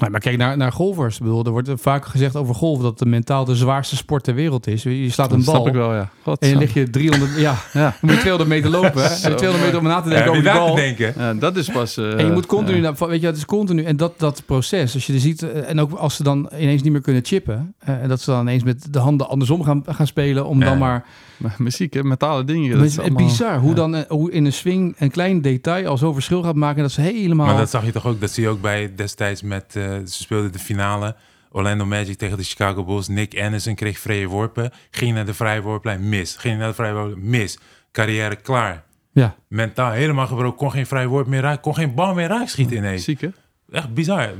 Nee, 0.00 0.10
maar 0.10 0.20
kijk 0.20 0.36
naar, 0.36 0.56
naar 0.56 0.72
golfers. 0.72 1.16
Ik 1.16 1.22
bedoel, 1.22 1.44
er 1.44 1.50
wordt 1.50 1.70
vaak 1.74 2.04
gezegd 2.06 2.36
over 2.36 2.54
golf 2.54 2.82
dat 2.82 2.98
het 3.00 3.08
mentaal 3.08 3.44
de 3.44 3.56
zwaarste 3.56 3.96
sport 3.96 4.24
ter 4.24 4.34
wereld 4.34 4.66
is. 4.66 4.82
Je 4.82 5.10
slaat 5.10 5.30
een 5.30 5.36
Dat 5.36 5.44
snap 5.44 5.56
bal 5.56 5.66
ik 5.66 5.72
wel, 5.72 5.94
ja. 5.94 6.08
God, 6.22 6.38
en 6.40 6.48
je 6.48 6.54
zo. 6.54 6.60
lig 6.60 6.74
je 6.74 6.90
300... 6.90 7.30
Ja, 7.36 7.54
Ja. 7.72 7.80
dan 7.82 7.92
moet 8.00 8.10
je 8.10 8.18
200 8.18 8.50
meter 8.50 8.70
lopen. 8.70 9.02
Hè? 9.02 9.08
En 9.28 9.36
200 9.36 9.64
meter 9.64 9.78
om 9.78 9.84
na 9.84 10.00
te 10.00 10.08
denken 10.08 10.30
over 10.30 10.42
die 10.42 10.52
bal. 10.52 10.74
denken? 10.74 11.14
Ja, 11.16 11.34
dat 11.34 11.56
is 11.56 11.68
pas... 11.68 11.96
eh, 11.96 12.18
En 12.18 12.26
je 12.26 12.32
moet 12.32 12.46
continu, 12.46 12.82
ja. 12.82 12.94
weet 13.06 13.20
je, 13.20 13.26
het 13.26 13.36
is 13.36 13.44
continu. 13.44 13.82
En 13.82 13.96
dat, 13.96 14.18
dat 14.18 14.42
proces, 14.46 14.94
als 14.94 15.06
je 15.06 15.12
er 15.12 15.20
ziet, 15.20 15.42
eh, 15.42 15.68
en 15.70 15.80
ook 15.80 15.92
als 15.92 16.16
ze 16.16 16.22
dan 16.22 16.48
ineens 16.58 16.82
niet 16.82 16.92
meer 16.92 17.00
kunnen 17.00 17.24
chippen, 17.24 17.74
eh, 17.78 18.02
en 18.02 18.08
dat 18.08 18.20
ze 18.20 18.30
dan 18.30 18.40
ineens 18.40 18.62
met 18.62 18.86
de 18.92 18.98
handen 18.98 19.28
andersom 19.28 19.62
gaan, 19.64 19.82
gaan 19.86 20.06
spelen, 20.06 20.46
om 20.46 20.58
Ja. 20.60 20.64
dan 20.64 20.78
maar. 20.78 21.04
Maar 21.36 21.54
muziek, 21.58 21.94
hè, 21.94 22.02
mentale 22.02 22.44
dingen. 22.44 22.70
Dat 22.70 22.80
Het 22.80 22.90
is 22.90 22.98
allemaal- 22.98 23.26
bizar 23.26 23.58
hoe 23.58 23.68
ja. 23.68 23.74
dan 23.74 23.94
eh, 23.94 24.02
hoe 24.08 24.30
in 24.32 24.44
een 24.44 24.52
swing 24.52 24.94
een 24.98 25.10
klein 25.10 25.40
detail 25.42 25.86
al 25.86 25.96
zo 25.98 26.12
verschil 26.12 26.42
gaat 26.42 26.54
maken 26.54 26.82
dat 26.82 26.90
ze 26.92 27.00
helemaal. 27.00 27.46
Maar 27.46 27.56
dat 27.56 27.70
zag 27.70 27.84
je 27.84 27.92
toch 27.92 28.06
ook, 28.06 28.20
dat 28.20 28.30
zie 28.30 28.42
je 28.42 28.48
ook 28.48 28.60
bij 28.60 28.92
destijds 28.96 29.42
met, 29.42 29.64
eh, 29.76 29.89
ze 29.98 30.22
speelden 30.22 30.52
de 30.52 30.58
finale. 30.58 31.16
Orlando 31.52 31.86
Magic 31.86 32.18
tegen 32.18 32.36
de 32.36 32.44
Chicago 32.44 32.84
Bulls. 32.84 33.08
Nick 33.08 33.40
Anderson 33.40 33.74
kreeg 33.74 33.98
vrije 33.98 34.26
worpen. 34.26 34.70
Ging 34.90 35.14
naar 35.14 35.26
de 35.26 35.34
vrije 35.34 35.62
worplijn, 35.62 36.08
mis. 36.08 36.36
Ging 36.36 36.58
naar 36.58 36.68
de 36.68 36.74
vrije 36.74 36.92
worplijn, 36.92 37.30
mis. 37.30 37.58
Carrière 37.92 38.36
klaar. 38.36 38.84
Ja, 39.12 39.36
Mentaal 39.48 39.90
helemaal 39.90 40.26
gebroken. 40.26 40.58
Kon 40.58 40.70
geen 40.70 40.86
vrije 40.86 41.06
worp 41.06 41.26
meer 41.26 41.40
raken. 41.40 41.60
Kon 41.60 41.74
geen 41.74 41.94
bal 41.94 42.14
meer 42.14 42.28
raak 42.28 42.48
schieten 42.48 42.76
ineens. 42.76 43.04
Ziek, 43.04 43.20
hè? 43.20 43.28
Echt 43.70 43.94
bizar. 43.94 44.30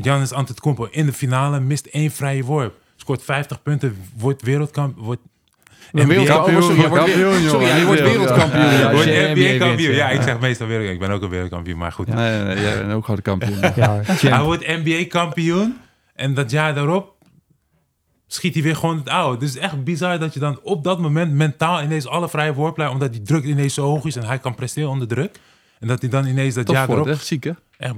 Giannis 0.00 0.32
Antetokounmpo 0.32 0.88
in 0.90 1.06
de 1.06 1.12
finale 1.12 1.60
mist 1.60 1.86
één 1.86 2.10
vrije 2.10 2.44
worp. 2.44 2.74
Scoort 2.96 3.22
50 3.22 3.62
punten, 3.62 3.96
wordt 4.16 4.42
wereldkampioen. 4.42 5.04
Wordt 5.04 5.22
Een 5.92 6.08
wereldkampioen, 6.08 6.62
sorry, 6.62 6.80
je 6.80 6.88
wordt 6.88 7.04
weer- 7.04 7.14
Kampioen, 7.24 7.48
sorry, 7.50 7.66
jongen. 7.66 7.78
je 7.80 7.86
wordt 7.86 8.00
wereldkampioen. 8.02 8.62
Ja, 8.62 8.70
ja, 8.70 8.78
Ja, 8.78 8.90
wordt 8.92 8.94
als 8.96 9.04
je 9.16 9.32
NBA 9.34 9.40
NBA-kampioen. 9.54 9.94
Ja, 9.94 10.08
ik 10.10 10.22
zeg 10.22 10.40
meestal 10.40 10.66
wereldkampioen. 10.66 10.92
Ik 10.92 10.98
ben 10.98 11.10
ook 11.10 11.22
een 11.22 11.28
wereldkampioen, 11.28 11.78
maar 11.78 11.92
goed. 11.92 12.06
Nee, 12.06 12.16
nee, 12.42 12.54
nee, 12.54 12.64
jij 12.64 12.78
bent 12.78 12.92
ook 12.92 13.04
gewoon 13.04 13.16
de 13.16 13.22
kampioen. 13.22 13.58
ja, 13.76 14.00
Hij 14.04 14.42
wordt 14.42 14.66
NBA-kampioen. 14.66 15.78
En 16.14 16.34
dat 16.34 16.50
jaar 16.50 16.74
daarop 16.74 17.14
schiet 18.26 18.54
hij 18.54 18.62
weer 18.62 18.76
gewoon 18.76 18.96
het 18.98 19.08
oude. 19.08 19.38
Dus 19.38 19.48
het 19.48 19.58
is 19.58 19.64
echt 19.64 19.84
bizar 19.84 20.18
dat 20.18 20.34
je 20.34 20.40
dan 20.40 20.60
op 20.62 20.84
dat 20.84 20.98
moment 21.00 21.32
mentaal 21.32 21.82
ineens 21.82 22.06
alle 22.06 22.28
vrije 22.28 22.54
worplijn... 22.54 22.90
omdat 22.90 23.12
die 23.12 23.22
druk 23.22 23.44
ineens 23.44 23.74
zo 23.74 23.82
hoog 23.82 24.04
is 24.04 24.16
en 24.16 24.24
hij 24.24 24.38
kan 24.38 24.54
presteren 24.54 24.88
onder 24.90 25.08
druk. 25.08 25.38
En 25.80 25.88
dat 25.88 26.00
hij 26.00 26.10
dan 26.10 26.26
ineens 26.26 26.54
dat 26.54 26.70
jaar 26.70 26.88
erop... 26.88 27.06
echt 27.06 27.26
ziek, 27.26 27.44
hè? 27.44 27.50
Echt, 27.78 27.94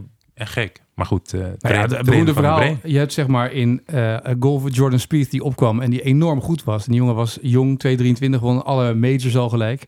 gek. 0.46 0.82
Maar 0.94 1.06
goed, 1.06 1.32
eh 1.34 1.40
Nou 1.40 1.50
ja, 1.52 1.56
trainen- 1.58 1.96
het 1.96 2.06
beroemde 2.06 2.32
verhaal. 2.32 2.76
Je 2.84 2.98
hebt 2.98 3.12
zeg 3.12 3.26
maar 3.26 3.52
in 3.52 3.80
eh 3.86 4.16
golf 4.40 4.62
Jordan 4.74 4.98
Spieth 4.98 5.30
die 5.30 5.42
opkwam 5.44 5.80
en 5.80 5.90
die 5.90 6.02
enorm 6.02 6.40
goed 6.40 6.64
was. 6.64 6.84
En 6.84 6.90
die 6.90 7.00
jongen 7.00 7.14
was 7.14 7.38
jong, 7.42 7.78
223, 7.78 8.40
won 8.40 8.64
alle 8.64 8.94
majors 8.94 9.36
al 9.36 9.48
gelijk. 9.48 9.84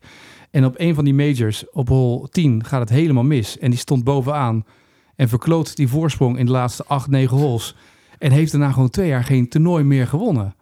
En 0.51 0.65
op 0.65 0.73
een 0.77 0.95
van 0.95 1.03
die 1.03 1.13
majors, 1.13 1.69
op 1.71 1.87
hole 1.87 2.29
10, 2.29 2.63
gaat 2.65 2.79
het 2.79 2.89
helemaal 2.89 3.23
mis. 3.23 3.57
En 3.57 3.69
die 3.69 3.79
stond 3.79 4.03
bovenaan 4.03 4.65
en 5.15 5.29
verkloot 5.29 5.75
die 5.75 5.87
voorsprong 5.87 6.37
in 6.37 6.45
de 6.45 6.51
laatste 6.51 6.85
8, 6.87 7.07
9 7.09 7.37
holes. 7.37 7.75
En 8.17 8.31
heeft 8.31 8.51
daarna 8.51 8.71
gewoon 8.71 8.89
twee 8.89 9.07
jaar 9.07 9.23
geen 9.23 9.49
toernooi 9.49 9.83
meer 9.83 10.07
gewonnen. 10.07 10.55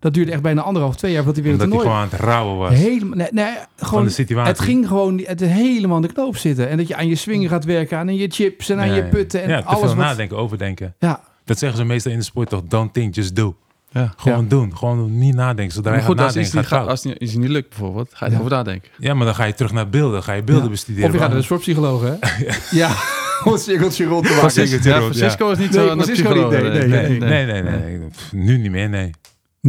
Dat 0.00 0.14
duurde 0.14 0.32
echt 0.32 0.42
bijna 0.42 0.62
anderhalf, 0.62 0.96
twee 0.96 1.12
jaar 1.12 1.24
voordat 1.24 1.44
hij 1.44 1.52
weer 1.52 1.60
een 1.62 1.72
Omdat 1.72 1.84
hij 1.84 1.88
toernooi... 1.90 2.10
gewoon 2.10 2.22
aan 2.22 2.28
het 2.28 2.36
rauwen 2.36 2.56
was. 2.58 2.78
Helemaal, 2.90 3.16
nee, 3.16 3.28
nee, 3.32 3.52
van 3.76 3.88
gewoon, 3.88 4.04
de 4.04 4.10
situatie. 4.10 4.52
het 4.52 4.60
ging 4.60 4.88
gewoon 4.88 5.20
het 5.24 5.40
helemaal 5.40 5.96
aan 5.96 6.02
de 6.02 6.12
knoop 6.12 6.36
zitten. 6.36 6.68
En 6.68 6.76
dat 6.76 6.88
je 6.88 6.96
aan 6.96 7.08
je 7.08 7.14
swing 7.16 7.48
gaat 7.48 7.64
werken, 7.64 7.98
aan 7.98 8.16
je 8.16 8.28
chips 8.30 8.68
en 8.68 8.78
aan 8.80 8.88
Ja, 8.88 8.94
je 8.94 9.02
putten 9.04 9.42
en 9.42 9.48
ja, 9.48 9.60
te 9.60 9.66
alles 9.66 9.78
veel 9.80 9.88
wat... 9.88 9.96
nadenken, 9.96 10.36
overdenken. 10.36 10.94
Ja, 10.98 11.20
Dat 11.44 11.58
zeggen 11.58 11.78
ze 11.78 11.84
meestal 11.84 12.12
in 12.12 12.18
de 12.18 12.24
sport 12.24 12.48
toch. 12.48 12.62
Don't 12.68 12.92
think, 12.94 13.14
just 13.14 13.36
do. 13.36 13.56
Ja. 13.90 14.12
Gewoon 14.16 14.48
doen. 14.48 14.76
Gewoon 14.76 15.18
niet 15.18 15.34
nadenken. 15.34 15.74
Zodra 15.74 15.90
Maar 15.90 16.00
je 16.00 16.06
goed, 16.06 16.16
gaat 16.16 16.24
als 16.26 16.34
nadenken, 16.34 16.58
niet, 16.58 16.66
gaat 16.68 16.78
gaat, 16.78 16.88
het 16.88 16.90
als 17.04 17.04
het 17.12 17.20
niet, 17.20 17.38
niet 17.38 17.48
lukt 17.50 17.68
bijvoorbeeld, 17.68 18.08
ga 18.14 18.24
je 18.24 18.30
Ja. 18.30 18.36
erover 18.38 18.56
nadenken. 18.56 18.88
Ja, 18.98 19.14
maar 19.14 19.26
dan 19.26 19.34
ga 19.34 19.44
je 19.44 19.54
terug 19.54 19.72
naar 19.72 19.88
beelden. 19.88 20.22
Ga 20.22 20.32
je 20.32 20.42
beelden 20.42 20.64
Ja. 20.64 20.70
bestuderen. 20.70 21.06
Of 21.08 21.12
je 21.14 21.18
gaat 21.20 21.28
naar 21.28 21.38
de 21.38 21.44
sportpsycholoog, 21.44 22.02
hè? 22.02 22.14
ja. 22.78 22.90
om 23.44 23.52
het 23.52 23.60
cirkeltje 23.62 24.04
rond 24.04 24.26
te 24.26 24.32
maken. 24.34 24.50
Francisco, 24.50 24.88
Ja, 24.88 24.94
ja. 24.94 25.00
Francisco 25.00 25.50
is 25.50 25.58
niet 25.58 25.70
Nee, 25.70 25.84
zo 25.86 25.90
een 25.92 26.02
Francisco 26.02 26.32
niet, 26.34 26.48
nee, 26.50 26.62
Nee, 26.62 27.18
nee, 27.18 27.18
nee, 27.46 27.62
nee, 27.62 27.62
nee. 27.62 28.08
Nu 28.32 28.58
niet 28.58 28.70
meer, 28.70 28.88
nee. 28.88 29.10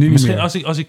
Nu 0.00 0.10
Misschien 0.10 0.34
meer. 0.34 0.42
als 0.42 0.54
ik, 0.54 0.64
als 0.64 0.78
ik, 0.78 0.88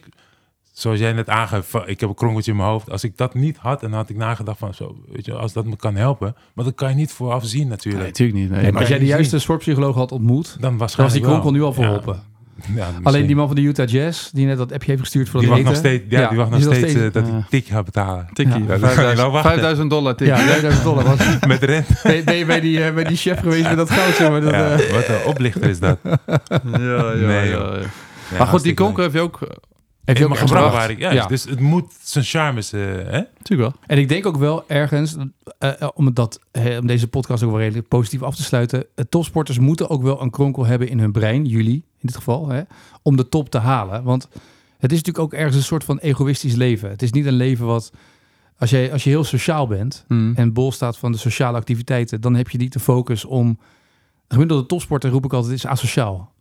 zoals 0.73 0.99
jij 0.99 1.13
net 1.13 1.29
aangaf, 1.29 1.69
van, 1.69 1.83
ik 1.87 1.99
heb 1.99 2.09
een 2.09 2.15
kronkeltje 2.15 2.51
in 2.51 2.57
mijn 2.57 2.69
hoofd. 2.69 2.91
Als 2.91 3.03
ik 3.03 3.17
dat 3.17 3.33
niet 3.33 3.57
had, 3.57 3.81
dan 3.81 3.93
had 3.93 4.09
ik 4.09 4.15
nagedacht 4.17 4.59
van, 4.59 4.73
zo, 4.73 4.95
weet 5.11 5.25
je, 5.25 5.33
als 5.33 5.53
dat 5.53 5.65
me 5.65 5.75
kan 5.75 5.95
helpen. 5.95 6.35
Maar 6.53 6.65
dat 6.65 6.75
kan 6.75 6.89
je 6.89 6.95
niet 6.95 7.11
vooraf 7.11 7.45
zien 7.45 7.67
natuurlijk. 7.67 8.03
Nee, 8.03 8.11
natuurlijk 8.11 8.39
niet. 8.39 8.49
Nee. 8.49 8.61
Nee, 8.61 8.71
maar 8.71 8.79
als 8.79 8.89
jij 8.89 8.99
de 8.99 9.05
juiste 9.05 9.39
sportpsycholoog 9.39 9.95
had 9.95 10.11
ontmoet, 10.11 10.57
dan 10.59 10.77
dan 10.77 10.89
was 10.95 11.13
die 11.13 11.21
kronkel 11.21 11.43
wel. 11.43 11.51
nu 11.51 11.61
al 11.61 11.73
verholpen. 11.73 12.29
Ja, 12.75 12.75
ja, 12.75 12.91
Alleen 13.03 13.25
die 13.25 13.35
man 13.35 13.47
van 13.47 13.55
de 13.55 13.61
Utah 13.61 13.87
Jazz, 13.87 14.29
die 14.31 14.45
net 14.45 14.57
dat 14.57 14.71
appje 14.71 14.89
heeft 14.89 15.01
gestuurd 15.01 15.29
voor 15.29 15.39
die 15.39 15.49
dat 15.49 15.57
wacht 15.57 15.69
nog 15.73 15.83
eten. 15.85 15.99
steeds, 15.99 16.21
ja, 16.21 16.29
die 16.29 16.37
wacht 16.37 16.49
nog 16.49 16.61
steeds 16.61 16.93
eh, 16.93 17.11
dat 17.11 17.27
ik 17.27 17.33
tikje 17.49 17.73
ga 17.73 17.83
betalen. 17.83 18.29
Tikkie. 18.33 18.61
Ja, 18.63 18.67
dat 18.67 18.79
kan 18.79 18.89
je 18.89 18.95
5000 18.95 19.17
wel 19.17 19.31
wachten. 19.31 19.51
5000 19.51 19.89
dollar 19.89 20.15
tikkie. 20.15 20.35
Ja, 20.35 20.41
5000 20.43 20.83
dollar 20.83 21.03
was. 21.03 21.17
Met 21.47 21.63
rent. 21.63 21.87
Ben, 22.03 22.23
ben 22.25 22.35
je 22.35 22.45
bij 22.45 22.59
die, 22.59 22.83
eh, 22.83 22.93
bij 22.93 23.03
die 23.03 23.17
chef 23.17 23.39
geweest 23.39 23.63
met 23.67 23.77
dat 23.77 23.89
goud? 23.89 24.15
Zeg 24.15 24.29
maar, 24.29 24.41
dat, 24.41 24.51
Ja, 24.51 24.71
eh, 24.71 24.91
wat 24.91 25.07
een 25.07 25.23
oplichter 25.25 25.63
is 25.69 25.79
dat. 25.79 25.97
Ja, 26.03 26.17
ja, 26.79 27.13
Nee, 27.13 27.27
ja, 27.27 27.45
joh. 27.45 27.73
ja. 27.73 27.79
Ja, 27.79 27.85
Maar 28.37 28.47
goed, 28.47 28.63
die 28.63 28.73
konkel 28.73 29.03
heb 29.03 29.13
je 29.13 29.19
ook... 29.19 29.39
ook 29.41 29.47
gebracht. 30.17 30.39
gebracht. 30.39 30.73
waar 30.73 30.89
ik- 30.89 30.99
Ja, 30.99 31.11
Ja. 31.11 31.25
Dus 31.27 31.43
het 31.43 31.59
moet 31.59 31.93
zijn 32.03 32.23
charmes, 32.25 32.73
eh, 32.73 32.79
hè? 32.81 33.21
Natuurlijk 33.37 33.71
wel. 33.71 33.73
En 33.87 33.97
ik 33.97 34.09
denk 34.09 34.25
ook 34.25 34.37
wel 34.37 34.63
ergens, 34.69 35.15
eh, 35.57 35.81
eh, 35.81 35.89
om, 35.93 36.13
dat, 36.13 36.39
eh, 36.51 36.77
om 36.77 36.87
deze 36.87 37.07
podcast 37.07 37.43
ook 37.43 37.49
wel 37.51 37.59
redelijk 37.59 37.87
positief 37.87 38.21
af 38.23 38.35
te 38.35 38.43
sluiten. 38.43 38.85
eh, 38.95 39.05
topsporters 39.09 39.59
moeten 39.59 39.89
ook 39.89 40.01
wel 40.01 40.21
een 40.21 40.29
kronkel 40.29 40.65
hebben 40.65 40.89
in 40.89 40.99
hun 40.99 41.11
brein, 41.11 41.45
jullie 41.45 41.73
in 41.73 42.07
dit 42.07 42.15
geval, 42.15 42.47
hè, 42.49 42.61
om 43.01 43.15
de 43.15 43.29
top 43.29 43.49
te 43.49 43.57
halen. 43.57 44.03
Want 44.03 44.27
het 44.77 44.91
is 44.91 44.97
natuurlijk 44.97 45.19
ook 45.19 45.33
ergens 45.33 45.55
een 45.55 45.63
soort 45.63 45.83
van 45.83 45.97
egoïstisch 45.99 46.55
leven. 46.55 46.89
Het 46.89 47.01
is 47.01 47.11
niet 47.11 47.25
een 47.25 47.33
leven 47.33 47.65
wat, 47.65 47.91
als 48.57 48.69
je, 48.69 48.89
als 48.91 49.03
je 49.03 49.09
heel 49.09 49.23
sociaal 49.23 49.67
bent 49.67 50.03
Hmm. 50.07 50.33
en 50.35 50.53
bol 50.53 50.71
staat 50.71 50.97
van 50.97 51.11
de 51.11 51.17
sociale 51.17 51.57
activiteiten, 51.57 52.21
dan 52.21 52.35
heb 52.35 52.49
je 52.49 52.57
niet 52.57 52.73
de 52.73 52.79
focus 52.79 53.25
om. 53.25 53.59
Gemiddelde 54.27 54.65
topsporter 54.65 55.09
roep 55.09 55.25
ik 55.25 55.33
altijd 55.33 55.53
is 55.53 55.65
asociaal. 55.65 56.33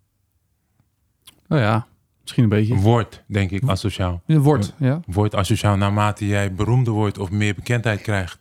Nou 1.50 1.62
ja, 1.62 1.86
misschien 2.22 2.42
een 2.42 2.48
beetje. 2.48 2.74
Wordt, 2.76 3.22
denk 3.26 3.50
ik, 3.50 3.62
asociaal. 3.68 4.22
Woord, 4.26 4.74
ja. 4.78 5.00
Wordt 5.06 5.34
asociaal 5.34 5.76
naarmate 5.76 6.26
jij 6.26 6.54
beroemder 6.54 6.92
wordt 6.92 7.18
of 7.18 7.30
meer 7.30 7.54
bekendheid 7.54 8.00
krijgt. 8.00 8.38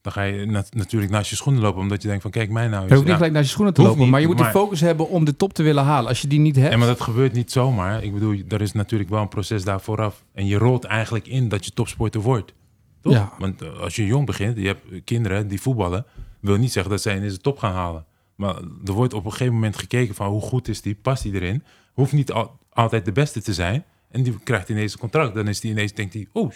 Dan 0.00 0.12
ga 0.12 0.22
je 0.22 0.46
nat- 0.46 0.74
natuurlijk 0.74 1.12
naast 1.12 1.30
je 1.30 1.36
schoenen 1.36 1.62
lopen, 1.62 1.80
omdat 1.80 2.02
je 2.02 2.08
denkt 2.08 2.22
van 2.22 2.30
kijk 2.30 2.50
mij 2.50 2.68
nou 2.68 2.76
Je 2.76 2.82
eens. 2.82 2.92
hoeft 2.92 3.04
niet 3.04 3.14
gelijk 3.14 3.32
naar 3.32 3.42
je 3.42 3.48
schoenen 3.48 3.74
te 3.74 3.82
lopen, 3.82 3.98
niet, 4.00 4.10
maar 4.10 4.20
je 4.20 4.26
moet 4.26 4.38
de 4.38 4.44
focus 4.44 4.80
hebben 4.80 5.08
om 5.08 5.24
de 5.24 5.36
top 5.36 5.52
te 5.52 5.62
willen 5.62 5.84
halen. 5.84 6.08
Als 6.08 6.20
je 6.20 6.28
die 6.28 6.38
niet 6.38 6.56
hebt, 6.56 6.72
Ja, 6.72 6.78
maar 6.78 6.86
dat 6.86 7.00
gebeurt 7.00 7.32
niet 7.32 7.52
zomaar. 7.52 8.02
Ik 8.04 8.12
bedoel, 8.12 8.40
er 8.48 8.60
is 8.60 8.72
natuurlijk 8.72 9.10
wel 9.10 9.20
een 9.20 9.28
proces 9.28 9.64
daar 9.64 9.80
vooraf. 9.80 10.24
En 10.34 10.46
je 10.46 10.56
rolt 10.58 10.84
eigenlijk 10.84 11.26
in 11.26 11.48
dat 11.48 11.64
je 11.64 11.70
topsporter 11.70 12.20
wordt. 12.20 12.54
Toch? 13.00 13.12
Ja. 13.12 13.32
Want 13.38 13.62
eh, 13.62 13.78
als 13.80 13.96
je 13.96 14.06
jong 14.06 14.26
begint, 14.26 14.56
je 14.56 14.66
hebt 14.66 15.04
kinderen 15.04 15.48
die 15.48 15.60
voetballen, 15.60 16.04
wil 16.40 16.56
niet 16.56 16.72
zeggen 16.72 16.90
dat 16.92 17.02
zij 17.02 17.16
ineens 17.16 17.34
de 17.34 17.40
top 17.40 17.58
gaan 17.58 17.72
halen. 17.72 18.04
Maar 18.36 18.54
er 18.84 18.92
wordt 18.92 19.14
op 19.14 19.24
een 19.24 19.30
gegeven 19.30 19.54
moment 19.54 19.76
gekeken 19.76 20.14
van 20.14 20.26
hoe 20.26 20.40
goed 20.40 20.68
is 20.68 20.82
die, 20.82 20.94
past 20.94 21.22
die 21.22 21.34
erin. 21.34 21.62
Hoeft 21.92 22.12
niet 22.12 22.32
al- 22.32 22.58
altijd 22.72 23.04
de 23.04 23.12
beste 23.12 23.42
te 23.42 23.52
zijn. 23.52 23.84
En 24.10 24.22
die 24.22 24.38
krijgt 24.44 24.68
ineens 24.68 24.92
een 24.92 24.98
contract. 24.98 25.34
Dan 25.34 25.48
is 25.48 25.60
die 25.60 25.70
ineens, 25.70 25.92
denkt 25.94 26.14
hij, 26.14 26.26
oh, 26.32 26.52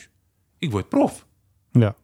ik 0.59 0.71
word 0.71 0.89
prof. 0.89 1.27
ja. 1.73 1.95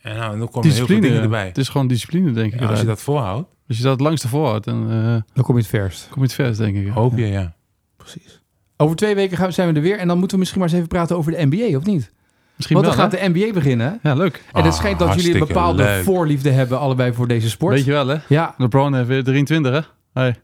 En 0.00 0.16
nou, 0.16 0.38
dan 0.38 0.48
komen 0.48 0.50
heel 0.50 0.60
veel 0.62 0.70
Discipline. 0.70 1.00
dingen 1.00 1.22
erbij. 1.22 1.46
Het 1.46 1.58
is 1.58 1.68
gewoon 1.68 1.86
discipline, 1.86 2.32
denk 2.32 2.52
ik. 2.52 2.60
Ja, 2.60 2.66
als 2.66 2.80
je 2.80 2.86
dat 2.86 3.02
volhoudt, 3.02 3.48
Als 3.68 3.76
je 3.76 3.82
dat 3.82 3.92
het 3.92 4.00
langste 4.00 4.28
volhoudt, 4.28 4.64
dan 4.64 4.90
eh, 4.90 5.16
dan 5.32 5.44
kom 5.44 5.54
je 5.54 5.60
het 5.60 5.70
verst. 5.70 6.04
kom 6.08 6.16
je 6.16 6.22
het 6.22 6.32
verst, 6.32 6.58
denk 6.58 6.76
ik. 6.76 6.88
hoop 6.88 7.16
je, 7.18 7.26
ja. 7.26 7.54
Precies. 7.96 8.40
Over 8.76 8.96
twee 8.96 9.14
weken 9.14 9.36
gaan 9.36 9.46
we, 9.46 9.52
zijn 9.52 9.68
we 9.68 9.74
er 9.74 9.80
weer. 9.82 9.98
En 9.98 10.08
dan 10.08 10.16
moeten 10.18 10.32
we 10.36 10.38
misschien 10.42 10.60
maar 10.60 10.68
eens 10.68 10.76
even 10.78 10.88
praten 10.88 11.16
over 11.16 11.32
de 11.32 11.46
NBA, 11.46 11.76
of 11.76 11.84
niet? 11.84 12.12
Misschien 12.56 12.76
Want 12.76 12.88
dan 12.88 12.96
wel, 12.96 13.08
gaat 13.20 13.20
de 13.34 13.40
NBA 13.40 13.52
beginnen. 13.52 13.98
Ja, 14.02 14.14
leuk. 14.14 14.34
En 14.52 14.62
het 14.62 14.72
Ah, 14.72 14.78
schijnt 14.78 14.98
dat 14.98 15.14
jullie 15.14 15.32
een 15.40 15.46
bepaalde 15.46 15.82
leuk. 15.82 16.04
voorliefde 16.04 16.50
hebben, 16.50 16.78
allebei 16.78 17.12
voor 17.12 17.28
deze 17.28 17.50
sport. 17.50 17.74
Weet 17.74 17.84
je 17.84 17.90
wel, 17.90 18.06
hè? 18.06 18.16
Ja, 18.28 18.54
LeBron 18.58 18.94
heeft 18.94 19.08
weer 19.08 19.24
23, 19.24 19.72
hè? 19.72 20.20
Hey. 20.20 20.36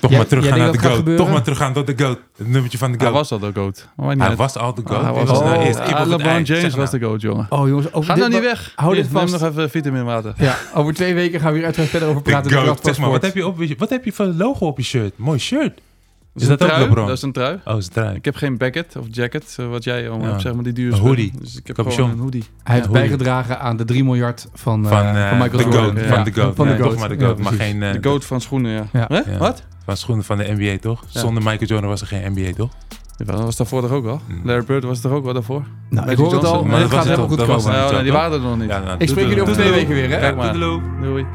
Toch 0.00 0.10
Jij- 0.10 0.18
maar 0.18 0.28
teruggaan 0.28 0.58
naar 0.58 0.72
de 0.72 0.78
goat. 0.78 0.96
gebeuren? 0.96 1.24
Toch 1.24 1.32
maar 1.34 1.42
teruggaan 1.42 1.72
tot 1.72 1.86
de 1.86 1.94
goat. 2.04 2.18
Het 2.36 2.48
nummertje 2.48 2.78
van 2.78 2.90
de 2.92 2.96
Hij 2.98 3.06
goat. 3.06 3.16
was 3.16 3.32
al 3.32 3.38
de 3.38 3.50
GOAT. 3.54 3.88
Niet 3.96 4.18
Hij 4.22 4.36
was 4.36 4.56
al 4.56 4.74
de 4.74 4.82
goat. 4.84 5.02
Hij 5.02 5.12
Dit 5.12 5.28
was 5.28 5.40
al- 5.40 5.54
oh, 5.54 5.64
eerst 5.64 5.82
kip 5.82 5.94
Ah, 5.94 6.06
LeBron. 6.06 6.42
James 6.42 6.74
was 6.74 6.90
de 6.90 6.98
GOAT, 7.00 7.20
jongen. 7.20 7.46
Oh 7.48 7.68
jongens, 7.68 7.92
over 7.92 8.10
Ga 8.12 8.18
nou 8.18 8.30
niet 8.32 8.40
weg. 8.40 8.72
Hou 8.76 8.94
dit 8.94 9.06
vast. 9.12 9.32
nog 9.40 9.50
even 9.50 9.70
vitamin 9.70 10.04
water. 10.04 10.32
Ja, 10.36 10.56
over 10.74 10.94
twee 10.94 11.14
weken 11.14 11.40
gaan 11.40 11.48
we 11.50 11.56
hier 11.56 11.64
uiteraard 11.64 11.90
verder 11.90 12.08
over 12.08 12.22
De 12.22 12.30
praten. 12.30 12.50
de 12.50 12.56
goat. 12.56 12.66
Van 12.66 12.76
Zeg 12.82 12.98
maar, 12.98 13.10
wat 13.10 13.22
heb, 13.22 13.34
je 13.34 13.46
op, 13.46 13.56
wat 13.78 13.90
heb 13.90 14.04
je 14.04 14.12
voor 14.12 14.26
logo 14.26 14.66
op 14.66 14.76
je 14.78 14.84
shirt? 14.84 15.12
Mooi 15.18 15.38
shirt. 15.38 15.80
Is 16.34 16.42
is, 16.44 16.48
dat 16.48 16.60
een 16.60 16.66
ook 16.66 16.72
trui. 16.72 16.88
LeBron? 16.88 17.06
Dat 17.06 17.16
is 17.16 17.22
een 17.22 17.32
trui. 17.32 17.58
Oh, 17.64 17.76
is 17.76 17.84
het 17.84 17.92
trui. 17.94 18.14
Ik 18.16 18.24
heb 18.24 18.34
geen 18.36 18.54
jacket 18.58 18.96
of 18.98 19.06
jacket, 19.10 19.56
eh, 19.58 19.66
wat 19.68 19.84
jij 19.84 20.08
allemaal 20.08 20.24
Ja. 20.24 20.30
hebt, 20.30 20.42
zeg 20.42 20.54
maar, 20.54 20.64
die 20.64 20.72
dure 20.72 20.94
Een 20.96 21.00
hoodie. 21.02 21.32
Dus 21.40 21.56
ik 21.56 21.66
heb 21.66 21.76
Capuchon. 21.76 21.98
gewoon 21.98 22.10
een 22.16 22.22
hoodie. 22.22 22.44
Hij 22.64 22.74
heeft 22.74 22.86
Ja, 22.86 22.92
bijgedragen 22.92 23.60
aan 23.60 23.76
de 23.76 23.84
3 23.84 24.04
miljard 24.04 24.48
van, 24.54 24.84
eh, 24.84 24.90
Van, 24.90 24.98
van 24.98 25.16
eh, 25.16 25.32
Michael 25.32 25.50
de 25.50 25.62
Jordan. 25.62 25.82
goat. 25.82 26.06
Van 26.06 26.24
de 26.24 26.32
goat. 26.32 26.56
Van 26.56 26.66
de 26.66 26.76
goat. 26.76 26.90
Toch 26.90 26.98
maar 26.98 27.08
de 27.08 27.16
Ja, 27.18 27.26
goat. 27.26 27.38
maar 27.38 27.52
geen... 27.52 27.80
De 27.80 27.98
GOAT 28.00 28.24
van 28.24 28.40
schoenen, 28.40 28.70
ja. 28.72 28.86
Ja. 28.92 29.04
Hè? 29.08 29.32
Ja. 29.32 29.38
Wat? 29.38 29.62
Van 29.88 29.96
schoenen 29.96 30.24
van 30.24 30.38
de 30.38 30.54
NBA, 30.56 30.78
toch? 30.80 31.04
Ja. 31.08 31.20
Zonder 31.20 31.42
Michael 31.42 31.66
Jordan 31.68 31.88
was 31.88 32.00
er 32.00 32.06
geen 32.06 32.32
NBA, 32.32 32.52
toch? 32.56 32.70
Ja, 33.16 33.24
dat 33.24 33.40
was 33.40 33.56
daarvoor 33.56 33.80
toch 33.80 33.90
ook 33.90 34.06
al? 34.06 34.20
Mm. 34.28 34.40
Larry 34.44 34.64
Bird 34.64 34.84
was 34.84 35.04
er 35.04 35.12
ook 35.12 35.24
wel 35.24 35.32
daarvoor? 35.32 35.62
Nou, 35.90 36.10
ik 36.10 36.16
hoor 36.16 36.32
het 36.32 36.44
al, 36.44 36.64
maar 36.64 36.80
dat 36.80 36.90
gaat 36.90 37.04
helemaal 37.04 37.28
goed 37.28 37.44
komen. 37.44 38.02
die 38.02 38.12
waren 38.12 38.32
er 38.32 38.40
nog 38.40 38.58
niet. 38.58 38.68
Nou, 38.68 38.98
Ik 38.98 39.08
spreek 39.08 39.26
jullie 39.26 39.42
over 39.42 39.54
twee 39.54 39.70
weken 39.70 39.94
weer, 39.94 40.10
hè? 40.10 40.18
Kijk 40.18 40.36
maar. 40.36 40.50
Toedeloe. 40.50 40.80
Doei. 41.02 41.26